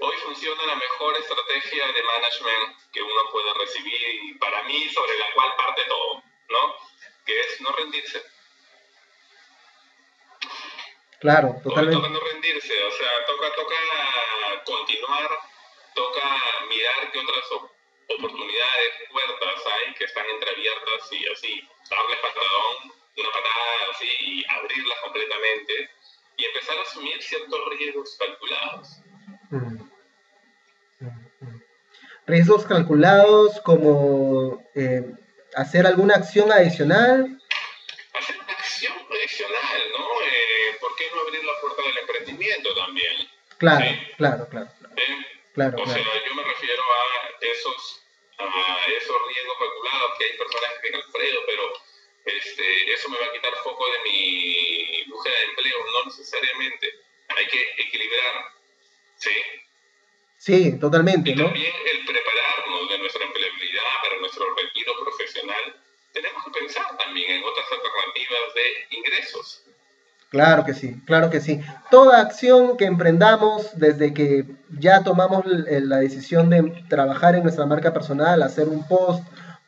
hoy 0.02 0.16
funciona 0.24 0.66
la 0.66 0.74
mejor 0.74 1.16
estrategia 1.16 1.86
de 1.86 2.02
management 2.02 2.76
que 2.92 3.02
uno 3.02 3.30
puede 3.30 3.54
recibir 3.54 4.14
y 4.24 4.34
para 4.34 4.62
mí 4.64 4.88
sobre 4.88 5.16
la 5.16 5.32
cual 5.34 5.54
parte 5.56 5.82
todo, 5.84 6.22
¿no? 6.48 6.76
Que 7.24 7.40
es 7.40 7.60
no 7.60 7.70
rendirse. 7.72 8.22
Claro, 11.20 11.54
totalmente. 11.62 11.96
Toca 11.96 12.08
no 12.08 12.20
rendirse, 12.20 12.82
o 12.82 12.90
sea, 12.90 13.26
toca, 13.26 13.54
toca 13.54 13.76
continuar, 14.64 15.30
toca 15.94 16.40
mirar 16.68 17.12
qué 17.12 17.18
otras 17.20 17.44
oportunidades, 18.08 18.90
puertas 19.10 19.66
hay 19.66 19.94
que 19.94 20.04
están 20.04 20.26
entreabiertas 20.28 21.12
y 21.12 21.28
así, 21.28 21.68
darle 21.88 22.16
patadón, 22.16 22.92
una 23.16 23.30
patada 23.30 23.90
así 23.92 24.08
y 24.18 24.44
abrirlas 24.48 24.98
completamente 25.00 25.90
y 26.38 26.44
empezar 26.44 26.78
a 26.78 26.82
asumir 26.82 27.22
ciertos 27.22 27.60
riesgos 27.78 28.16
calculados. 28.18 28.88
Mm. 29.50 29.81
Riesgos 32.26 32.64
calculados 32.66 33.60
como 33.62 34.62
eh, 34.74 35.02
hacer 35.54 35.86
alguna 35.86 36.14
acción 36.14 36.52
adicional. 36.52 37.38
Hacer 38.14 38.36
una 38.38 38.52
acción 38.52 38.92
adicional, 39.10 39.82
¿no? 39.98 40.04
Eh, 40.22 40.76
¿Por 40.80 40.94
qué 40.96 41.04
no 41.14 41.20
abrir 41.22 41.44
la 41.44 41.60
puerta 41.60 41.82
del 41.82 41.98
emprendimiento 41.98 42.74
también? 42.74 43.28
Claro, 43.58 43.86
claro, 44.16 44.48
claro. 44.48 44.68
claro. 45.54 45.82
o 45.82 45.86
sea, 45.86 46.02
yo 46.02 46.34
me 46.34 46.42
refiero 46.42 46.82
a 46.82 47.44
esos, 47.46 48.02
a 48.38 48.86
esos 48.98 49.16
riesgos 49.28 49.56
calculados 49.58 50.18
que 50.18 50.24
hay 50.24 50.38
personas 50.38 50.70
que 50.80 50.88
en 50.88 50.94
Alfredo, 50.96 51.40
pero 51.46 51.62
este, 52.24 52.92
eso 52.92 53.08
me 53.08 53.18
va 53.18 53.26
a 53.26 53.32
quitar 53.32 53.54
foco 53.62 53.84
de 53.92 54.10
mi 54.10 55.04
búsqueda 55.10 55.38
de 55.38 55.44
empleo, 55.44 55.76
no 55.92 56.04
necesariamente. 56.06 56.88
Hay 57.28 57.46
que 57.46 57.62
equilibrar, 57.78 58.52
¿sí? 59.16 59.30
Sí, 60.42 60.72
totalmente, 60.72 61.30
y 61.30 61.36
¿no? 61.36 61.44
También 61.44 61.70
el 61.70 62.04
prepararnos 62.04 62.90
de 62.90 62.98
nuestra 62.98 63.24
empleabilidad 63.24 63.82
para 64.02 64.20
nuestro 64.20 64.44
retiro 64.60 64.92
profesional, 65.00 65.76
tenemos 66.12 66.42
que 66.44 66.50
pensar 66.58 66.84
también 66.98 67.30
en 67.30 67.44
otras 67.44 67.66
alternativas 67.70 68.54
de 68.56 68.96
ingresos. 68.96 69.62
Claro 70.30 70.64
que 70.64 70.74
sí, 70.74 71.00
claro 71.06 71.30
que 71.30 71.40
sí. 71.40 71.60
Toda 71.92 72.20
acción 72.20 72.76
que 72.76 72.86
emprendamos 72.86 73.78
desde 73.78 74.12
que 74.12 74.46
ya 74.80 75.04
tomamos 75.04 75.44
la 75.46 75.98
decisión 75.98 76.50
de 76.50 76.74
trabajar 76.88 77.36
en 77.36 77.44
nuestra 77.44 77.66
marca 77.66 77.92
personal, 77.92 78.42
hacer 78.42 78.66
un 78.66 78.84
post 78.88 79.22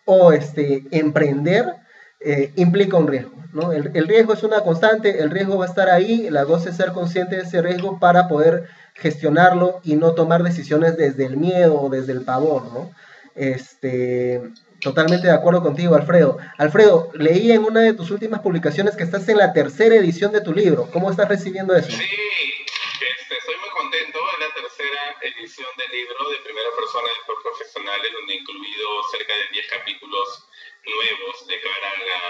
o 0.07 0.33
este, 0.33 0.83
emprender, 0.91 1.72
eh, 2.18 2.53
implica 2.57 2.97
un 2.97 3.07
riesgo. 3.07 3.37
¿no? 3.53 3.70
El, 3.70 3.93
el, 3.95 4.09
riesgo 4.09 4.33
es 4.33 4.43
una 4.43 4.62
constante, 4.62 5.20
el 5.20 5.31
riesgo 5.31 5.57
va 5.57 5.66
a 5.66 5.68
estar 5.68 5.89
ahí, 5.89 6.29
la 6.31 6.45
cosa 6.45 6.70
es 6.70 6.77
ser 6.77 6.91
consciente 6.91 7.37
de 7.37 7.43
ese 7.43 7.62
riesgo 7.62 8.01
para 8.01 8.27
poder 8.27 8.68
gestionarlo 8.95 9.80
y 9.82 9.97
no 9.97 10.14
tomar 10.14 10.42
decisiones 10.42 10.97
desde 10.97 11.26
el 11.26 11.36
miedo 11.36 11.80
o 11.80 11.90
desde 11.90 12.12
el 12.12 12.24
pavor, 12.24 12.64
¿no? 12.72 12.95
Este, 13.34 14.40
totalmente 14.80 15.26
de 15.26 15.32
acuerdo 15.32 15.62
contigo, 15.62 15.95
Alfredo. 15.97 16.38
Alfredo, 16.59 17.11
leí 17.14 17.51
en 17.51 17.64
una 17.64 17.80
de 17.80 17.95
tus 17.95 18.11
últimas 18.11 18.40
publicaciones 18.40 18.97
que 18.97 19.03
estás 19.03 19.28
en 19.28 19.38
la 19.38 19.53
tercera 19.53 19.97
edición 19.97 20.30
de 20.32 20.40
tu 20.40 20.53
libro. 20.53 20.88
¿Cómo 20.92 21.11
estás 21.11 21.28
recibiendo 21.28 21.74
eso? 21.74 21.90
Sí, 21.90 21.97
este, 22.05 23.34
estoy 23.36 23.57
muy 23.59 23.70
contento 23.70 24.18
en 24.18 24.40
la 24.47 24.55
tercera 24.55 25.03
edición 25.22 25.68
del 25.76 25.90
libro 25.90 26.30
de 26.30 26.38
Primera 26.45 26.70
Persona 26.78 27.09
de 27.09 27.34
Profesionales, 27.42 28.12
donde 28.12 28.32
he 28.32 28.36
incluido 28.38 28.86
cerca 29.11 29.34
de 29.34 29.45
10 29.53 29.66
capítulos 29.74 30.49
nuevos 30.86 31.47
de 31.49 31.61
cara 31.61 31.88
a 31.90 31.99
la 31.99 32.20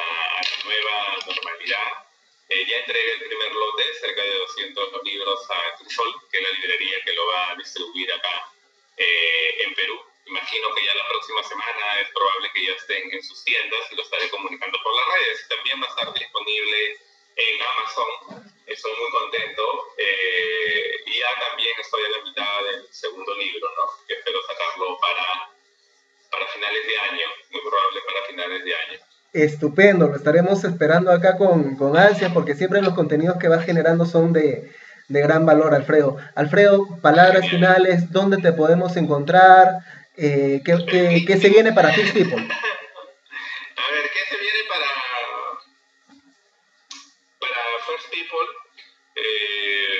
nueva 0.64 0.96
normalidad 1.26 2.13
ya 2.66 2.78
entregué 2.78 3.12
el 3.12 3.24
primer 3.26 3.52
lote, 3.54 3.94
cerca 4.00 4.22
de 4.22 4.38
200 4.38 5.02
libros 5.04 5.50
a 5.50 5.76
Crisol, 5.76 6.14
que 6.30 6.38
es 6.38 6.42
la 6.42 6.58
librería 6.58 7.02
que 7.04 7.12
lo 7.12 7.26
va 7.26 7.50
a 7.50 7.56
distribuir 7.56 8.12
acá 8.12 8.52
eh, 8.96 9.62
en 9.64 9.74
Perú. 9.74 10.00
Imagino 10.26 10.74
que 10.74 10.84
ya 10.84 10.94
la 10.94 11.08
próxima 11.08 11.42
semana 11.42 12.00
es 12.00 12.10
probable 12.10 12.50
que 12.54 12.66
ya 12.66 12.72
estén 12.72 13.12
en 13.12 13.22
sus 13.22 13.44
tiendas 13.44 13.92
y 13.92 13.96
lo 13.96 14.02
estaré 14.02 14.28
comunicando 14.30 14.78
por 14.82 14.94
las 14.94 15.06
redes. 15.14 15.48
También 15.48 15.82
va 15.82 15.86
a 15.86 15.90
estar 15.90 16.14
disponible 16.14 16.98
en 17.36 17.62
Amazon. 17.62 18.54
Estoy 18.66 18.92
muy 18.96 19.10
contento. 19.10 19.94
Eh, 19.98 21.02
y 21.06 21.18
ya 21.18 21.38
también 21.40 21.78
estoy 21.78 22.04
a 22.04 22.08
la 22.08 22.24
mitad 22.24 22.64
del 22.64 22.92
segundo 22.92 23.34
libro, 23.36 23.68
¿no? 23.76 24.06
que 24.06 24.14
espero 24.14 24.40
sacarlo 24.46 24.98
para, 24.98 25.50
para 26.30 26.46
finales 26.48 26.86
de 26.86 26.98
año, 26.98 27.28
muy 27.50 27.60
probable 27.60 28.00
para 28.02 28.26
finales 28.26 28.64
de 28.64 28.74
año. 28.74 29.00
Estupendo, 29.34 30.06
lo 30.06 30.14
estaremos 30.14 30.62
esperando 30.62 31.10
acá 31.10 31.36
con, 31.36 31.74
con 31.74 31.96
ansia 31.96 32.32
porque 32.32 32.54
siempre 32.54 32.80
los 32.80 32.94
contenidos 32.94 33.36
que 33.36 33.48
vas 33.48 33.64
generando 33.64 34.06
son 34.06 34.32
de, 34.32 34.70
gran 35.08 35.44
valor, 35.44 35.74
Alfredo. 35.74 36.18
Alfredo, 36.36 37.00
palabras 37.02 37.48
finales, 37.50 38.12
¿dónde 38.12 38.36
te 38.36 38.52
podemos 38.52 38.96
encontrar? 38.96 39.80
Eh, 40.16 40.62
¿qué, 40.64 41.24
qué, 41.26 41.36
se 41.36 41.48
viene 41.48 41.72
para 41.72 41.92
Fix 41.92 42.12
People? 42.12 42.36
A 42.36 43.92
ver, 43.92 44.06
¿qué 44.14 44.20
se 44.30 44.36
viene 44.40 44.60
para, 44.68 44.86
para 47.40 47.60
First 47.88 48.10
People? 48.10 48.48
Eh, 49.16 49.98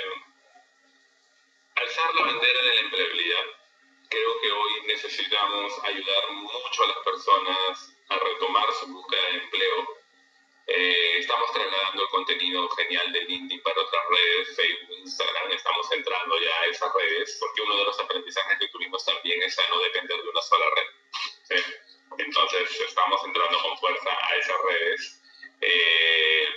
alzar 1.74 2.14
la 2.14 2.22
bandera 2.22 2.60
de 2.62 2.74
la 2.76 2.80
empleabilidad. 2.82 3.46
Creo 4.08 4.30
que 4.40 4.50
hoy 4.52 4.86
necesitamos 4.86 5.72
ayudar 5.82 6.22
mucho 6.38 6.84
a 6.84 6.86
las 6.86 6.98
personas 7.04 7.93
a 8.08 8.18
retomar 8.18 8.72
su 8.72 8.86
búsqueda 8.88 9.22
de 9.22 9.38
empleo. 9.38 10.04
Eh, 10.66 11.18
estamos 11.18 11.52
trasladando 11.52 12.02
el 12.02 12.08
contenido 12.08 12.68
genial 12.70 13.12
de 13.12 13.20
LinkedIn 13.24 13.62
para 13.62 13.82
otras 13.82 14.02
redes, 14.08 14.56
Facebook, 14.56 14.98
Instagram, 14.98 15.50
estamos 15.52 15.92
entrando 15.92 16.40
ya 16.40 16.60
a 16.60 16.66
esas 16.66 16.94
redes 16.94 17.36
porque 17.38 17.62
uno 17.62 17.76
de 17.76 17.84
los 17.84 18.00
aprendizajes 18.00 18.58
que 18.58 18.68
tuvimos 18.68 19.04
también 19.04 19.42
es 19.42 19.58
a 19.58 19.68
no 19.68 19.78
depender 19.80 20.22
de 20.22 20.28
una 20.28 20.40
sola 20.40 20.64
red. 20.70 21.60
Entonces 22.18 22.80
estamos 22.80 23.22
entrando 23.24 23.60
con 23.60 23.78
fuerza 23.78 24.10
a 24.10 24.36
esas 24.36 24.56
redes. 24.62 25.22
Eh, 25.60 26.48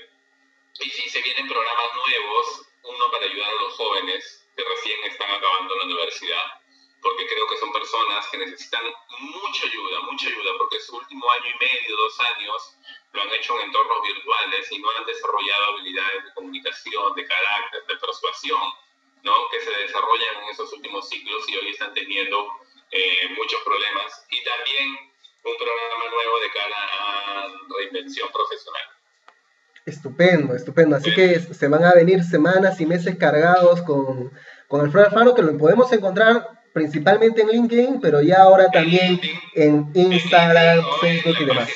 y 0.79 0.89
si 0.89 1.09
se 1.09 1.21
vienen 1.21 1.47
programas 1.47 1.95
nuevos, 1.95 2.61
uno 2.83 3.11
para 3.11 3.25
ayudar 3.25 3.49
a 3.49 3.61
los 3.61 3.73
jóvenes 3.73 4.47
que 4.55 4.63
recién 4.63 5.03
están 5.03 5.31
acabando 5.31 5.75
la 5.75 5.85
universidad, 5.85 6.61
porque 7.01 7.27
creo 7.27 7.47
que 7.47 7.57
son 7.57 7.71
personas 7.71 8.27
que 8.31 8.37
necesitan 8.37 8.83
mucha 9.19 9.65
ayuda, 9.65 10.01
mucha 10.01 10.27
ayuda, 10.27 10.51
porque 10.57 10.79
su 10.79 10.95
último 10.95 11.29
año 11.31 11.45
y 11.55 11.59
medio, 11.59 11.97
dos 11.97 12.19
años, 12.19 12.77
lo 13.13 13.21
han 13.21 13.29
hecho 13.33 13.59
en 13.59 13.67
entornos 13.67 14.01
virtuales 14.01 14.71
y 14.71 14.79
no 14.79 14.89
han 14.91 15.05
desarrollado 15.05 15.65
habilidades 15.73 16.25
de 16.25 16.33
comunicación, 16.33 17.15
de 17.15 17.25
carácter, 17.25 17.85
de 17.87 17.95
persuasión, 17.95 18.61
¿no? 19.23 19.33
que 19.51 19.59
se 19.59 19.71
desarrollan 19.71 20.43
en 20.43 20.49
esos 20.49 20.71
últimos 20.73 21.07
ciclos 21.09 21.47
y 21.49 21.57
hoy 21.57 21.69
están 21.69 21.93
teniendo 21.93 22.47
eh, 22.91 23.29
muchos 23.37 23.61
problemas. 23.61 24.25
Y 24.29 24.43
también 24.43 25.07
un 25.43 25.57
programa 25.57 26.11
nuevo 26.11 26.39
de 26.39 26.51
cara 26.51 26.75
a 26.99 27.47
reinvención 27.77 28.29
profesional. 28.31 28.83
Estupendo, 29.85 30.53
estupendo. 30.53 30.95
Así 30.97 31.13
que 31.13 31.39
se 31.39 31.67
van 31.69 31.85
a 31.85 31.93
venir 31.93 32.23
semanas 32.23 32.81
y 32.81 32.85
meses 32.85 33.15
cargados 33.17 33.81
con, 33.83 34.31
con 34.67 34.81
Alfredo 34.81 35.07
Alfaro, 35.07 35.33
que 35.33 35.43
lo 35.43 35.57
podemos 35.57 35.91
encontrar 35.93 36.56
principalmente 36.77 37.41
en 37.41 37.47
LinkedIn, 37.47 37.99
pero 37.99 38.21
ya 38.21 38.43
ahora 38.43 38.67
también 38.69 39.19
en 39.55 39.91
Instagram, 39.95 40.85
Facebook 41.01 41.35
y 41.39 41.45
demás. 41.45 41.67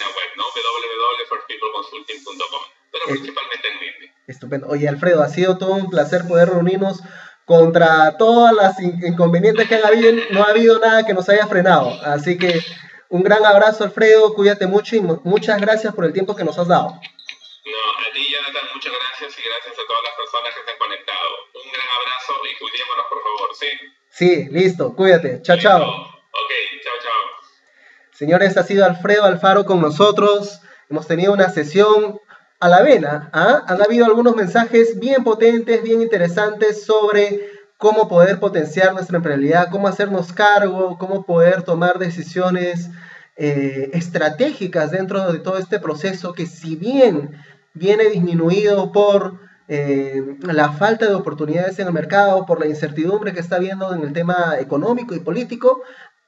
pero 2.91 3.05
principalmente 3.07 3.67
en 3.67 3.79
LinkedIn. 3.79 4.11
Estupendo. 4.27 4.67
Oye, 4.67 4.87
Alfredo, 4.87 5.23
ha 5.23 5.29
sido 5.29 5.57
todo 5.57 5.73
un 5.73 5.89
placer 5.89 6.27
poder 6.27 6.49
reunirnos 6.49 7.01
contra 7.45 8.15
todas 8.17 8.53
las 8.53 8.79
inconvenientes 8.79 9.67
que 9.67 9.75
han 9.75 9.85
habido, 9.85 10.11
no 10.29 10.43
ha 10.43 10.51
habido 10.51 10.77
nada 10.77 11.03
que 11.03 11.15
nos 11.15 11.27
haya 11.29 11.47
frenado. 11.47 11.89
Así 12.03 12.37
que 12.37 12.61
un 13.09 13.23
gran 13.23 13.43
abrazo, 13.43 13.83
Alfredo, 13.83 14.35
cuídate 14.35 14.67
mucho 14.67 14.95
y 14.95 15.01
muchas 15.01 15.59
gracias 15.59 15.95
por 15.95 16.05
el 16.05 16.13
tiempo 16.13 16.35
que 16.35 16.43
nos 16.43 16.59
has 16.59 16.67
dado. 16.67 16.89
No, 16.89 16.93
a 16.93 18.13
ti, 18.13 18.27
Jonathan, 18.31 18.69
muchas 18.71 18.93
gracias 18.93 19.39
y 19.39 19.49
gracias 19.49 19.73
a 19.73 19.87
todas 19.87 20.03
las 20.03 20.13
personas 20.13 20.53
que 20.53 20.59
están 20.59 20.77
conectados. 20.77 21.33
Un 21.55 21.71
gran 21.71 21.87
abrazo 21.89 22.33
y 22.45 22.53
cuidémonos, 22.59 23.05
por 23.09 23.23
favor, 23.23 23.49
¿sí? 23.55 24.00
Sí, 24.21 24.47
listo, 24.51 24.95
cuídate. 24.95 25.41
Chao, 25.41 25.57
chao. 25.57 25.81
Ok, 25.81 26.51
chao, 26.83 26.93
chao. 27.01 28.13
Señores, 28.13 28.55
ha 28.55 28.61
sido 28.61 28.85
Alfredo 28.85 29.23
Alfaro 29.23 29.65
con 29.65 29.81
nosotros. 29.81 30.61
Hemos 30.91 31.07
tenido 31.07 31.33
una 31.33 31.49
sesión 31.49 32.19
a 32.59 32.69
la 32.69 32.83
vena. 32.83 33.31
¿ah? 33.33 33.63
Han 33.65 33.81
habido 33.81 34.05
algunos 34.05 34.35
mensajes 34.35 34.99
bien 34.99 35.23
potentes, 35.23 35.81
bien 35.81 36.03
interesantes 36.03 36.85
sobre 36.85 37.39
cómo 37.77 38.07
poder 38.07 38.39
potenciar 38.39 38.93
nuestra 38.93 39.17
empleabilidad, 39.17 39.71
cómo 39.71 39.87
hacernos 39.87 40.31
cargo, 40.33 40.99
cómo 40.99 41.25
poder 41.25 41.63
tomar 41.63 41.97
decisiones 41.97 42.91
eh, 43.37 43.89
estratégicas 43.93 44.91
dentro 44.91 45.31
de 45.31 45.39
todo 45.39 45.57
este 45.57 45.79
proceso 45.79 46.33
que 46.33 46.45
si 46.45 46.75
bien 46.75 47.41
viene 47.73 48.03
disminuido 48.03 48.91
por 48.91 49.39
eh, 49.73 50.35
la 50.41 50.73
falta 50.73 51.07
de 51.07 51.15
oportunidades 51.15 51.79
en 51.79 51.87
el 51.87 51.93
mercado, 51.93 52.45
por 52.45 52.59
la 52.59 52.67
incertidumbre 52.67 53.31
que 53.31 53.39
está 53.39 53.55
habiendo 53.55 53.95
en 53.95 54.01
el 54.01 54.11
tema 54.11 54.57
económico 54.59 55.15
y 55.15 55.21
político, 55.21 55.81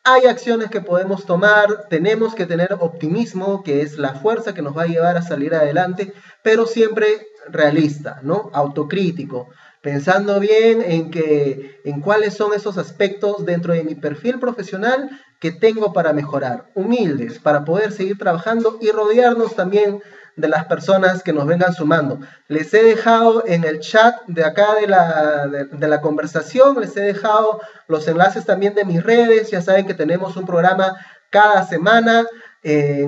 hay 0.05 0.27
acciones 0.27 0.69
que 0.69 0.79
podemos 0.79 1.25
tomar, 1.25 1.89
tenemos 1.89 2.35
que 2.35 2.45
tener 2.45 2.77
optimismo, 2.79 3.61
que 3.61 3.81
es 3.81 3.97
la 3.97 4.13
fuerza 4.13 4.53
que 4.53 4.61
nos 4.61 4.77
va 4.77 4.83
a 4.83 4.87
llevar 4.87 5.17
a 5.17 5.21
salir 5.21 5.53
adelante, 5.55 6.13
pero 6.41 6.65
siempre 6.65 7.27
realista, 7.49 8.21
¿no? 8.23 8.49
Autocrítico. 8.53 9.49
pensando 9.81 10.39
bien 10.39 10.81
en 10.81 11.11
que 11.11 11.81
en 11.83 11.99
cuáles 11.99 12.35
son 12.35 12.53
esos 12.53 12.77
aspectos 12.77 13.45
dentro 13.45 13.73
de 13.73 13.83
mi 13.83 13.95
perfil 13.95 14.39
profesional 14.39 15.09
que 15.41 15.51
tengo 15.51 15.91
para 15.91 16.13
mejorar, 16.13 16.71
humildes, 16.75 17.39
para 17.39 17.65
poder 17.65 17.91
seguir 17.91 18.17
trabajando 18.17 18.77
y 18.79 18.91
rodearnos 18.91 19.57
también 19.57 20.01
de 20.35 20.47
las 20.47 20.65
personas 20.65 21.23
que 21.23 21.33
nos 21.33 21.45
vengan 21.45 21.73
sumando. 21.73 22.19
Les 22.47 22.73
he 22.73 22.83
dejado 22.83 23.43
en 23.45 23.63
el 23.63 23.79
chat 23.79 24.15
de 24.27 24.43
acá 24.43 24.75
de 24.75 24.87
la, 24.87 25.47
de, 25.47 25.87
la 25.87 26.01
conversación, 26.01 26.79
les 26.79 26.95
he 26.97 27.01
dejado 27.01 27.61
los 27.87 28.07
enlaces 28.07 28.45
también 28.45 28.73
de 28.73 28.85
mis 28.85 29.03
redes, 29.03 29.51
ya 29.51 29.61
saben 29.61 29.85
que 29.85 29.93
tenemos 29.93 30.35
un 30.35 30.45
programa 30.45 30.95
cada 31.29 31.65
semana. 31.65 32.25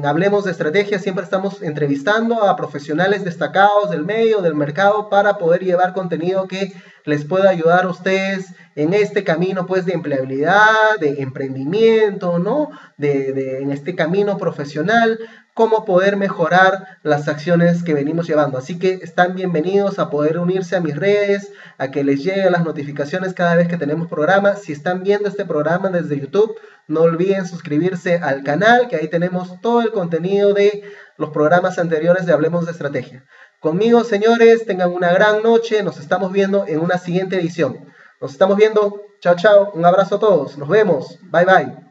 Hablemos 0.03 0.43
de 0.43 0.51
Estrategia 0.51 0.99
siempre 0.99 1.23
estamos 1.23 1.61
entrevistando 1.61 2.43
a 2.43 2.57
profesionales 2.57 3.23
destacados 3.23 3.89
del 3.89 4.03
medio, 4.03 4.41
del 4.41 4.53
mercado, 4.53 5.09
para 5.09 5.37
poder 5.37 5.63
llevar 5.63 5.93
contenido 5.93 6.45
que 6.45 6.73
les 7.05 7.23
pueda 7.23 7.51
ayudar 7.51 7.85
a 7.85 7.89
ustedes 7.89 8.47
en 8.75 8.93
este 8.93 9.23
camino 9.23 9.65
pues 9.65 9.85
de 9.85 9.93
empleabilidad, 9.93 10.99
de 10.99 11.21
emprendimiento, 11.21 12.37
¿no? 12.37 12.71
De, 12.97 13.31
de, 13.31 13.59
en 13.59 13.71
este 13.71 13.95
camino 13.95 14.37
profesional, 14.37 15.19
cómo 15.53 15.85
poder 15.85 16.17
mejorar 16.17 16.99
las 17.01 17.29
acciones 17.29 17.81
que 17.81 17.93
venimos 17.93 18.27
llevando. 18.27 18.57
Así 18.57 18.77
que 18.77 18.95
están 18.95 19.35
bienvenidos 19.35 19.99
a 19.99 20.09
poder 20.09 20.37
unirse 20.37 20.75
a 20.75 20.81
mis 20.81 20.97
redes, 20.97 21.49
a 21.77 21.91
que 21.91 22.03
les 22.03 22.21
lleguen 22.21 22.51
las 22.51 22.65
notificaciones 22.65 23.33
cada 23.33 23.55
vez 23.55 23.69
que 23.69 23.77
tenemos 23.77 24.09
programa. 24.09 24.57
Si 24.57 24.73
están 24.73 25.03
viendo 25.03 25.29
este 25.29 25.45
programa 25.45 25.87
desde 25.89 26.19
YouTube, 26.19 26.55
no 26.87 27.01
olviden 27.01 27.47
suscribirse 27.47 28.17
al 28.17 28.43
canal, 28.43 28.87
que 28.87 28.95
ahí 28.95 29.07
tenemos 29.07 29.59
todo 29.61 29.81
el 29.81 29.91
contenido 29.91 30.53
de 30.53 30.83
los 31.17 31.31
programas 31.31 31.79
anteriores 31.79 32.25
de 32.25 32.33
Hablemos 32.33 32.65
de 32.65 32.71
Estrategia. 32.71 33.25
Conmigo, 33.59 34.03
señores, 34.03 34.65
tengan 34.65 34.93
una 34.93 35.11
gran 35.11 35.41
noche. 35.41 35.81
Nos 35.81 35.99
estamos 35.99 36.31
viendo 36.31 36.65
en 36.67 36.79
una 36.79 36.97
siguiente 36.97 37.37
edición. 37.37 37.87
Nos 38.21 38.31
estamos 38.31 38.57
viendo. 38.57 39.01
Chao, 39.21 39.35
chao. 39.35 39.71
Un 39.73 39.85
abrazo 39.85 40.15
a 40.15 40.19
todos. 40.19 40.57
Nos 40.57 40.69
vemos. 40.69 41.17
Bye, 41.31 41.45
bye. 41.45 41.85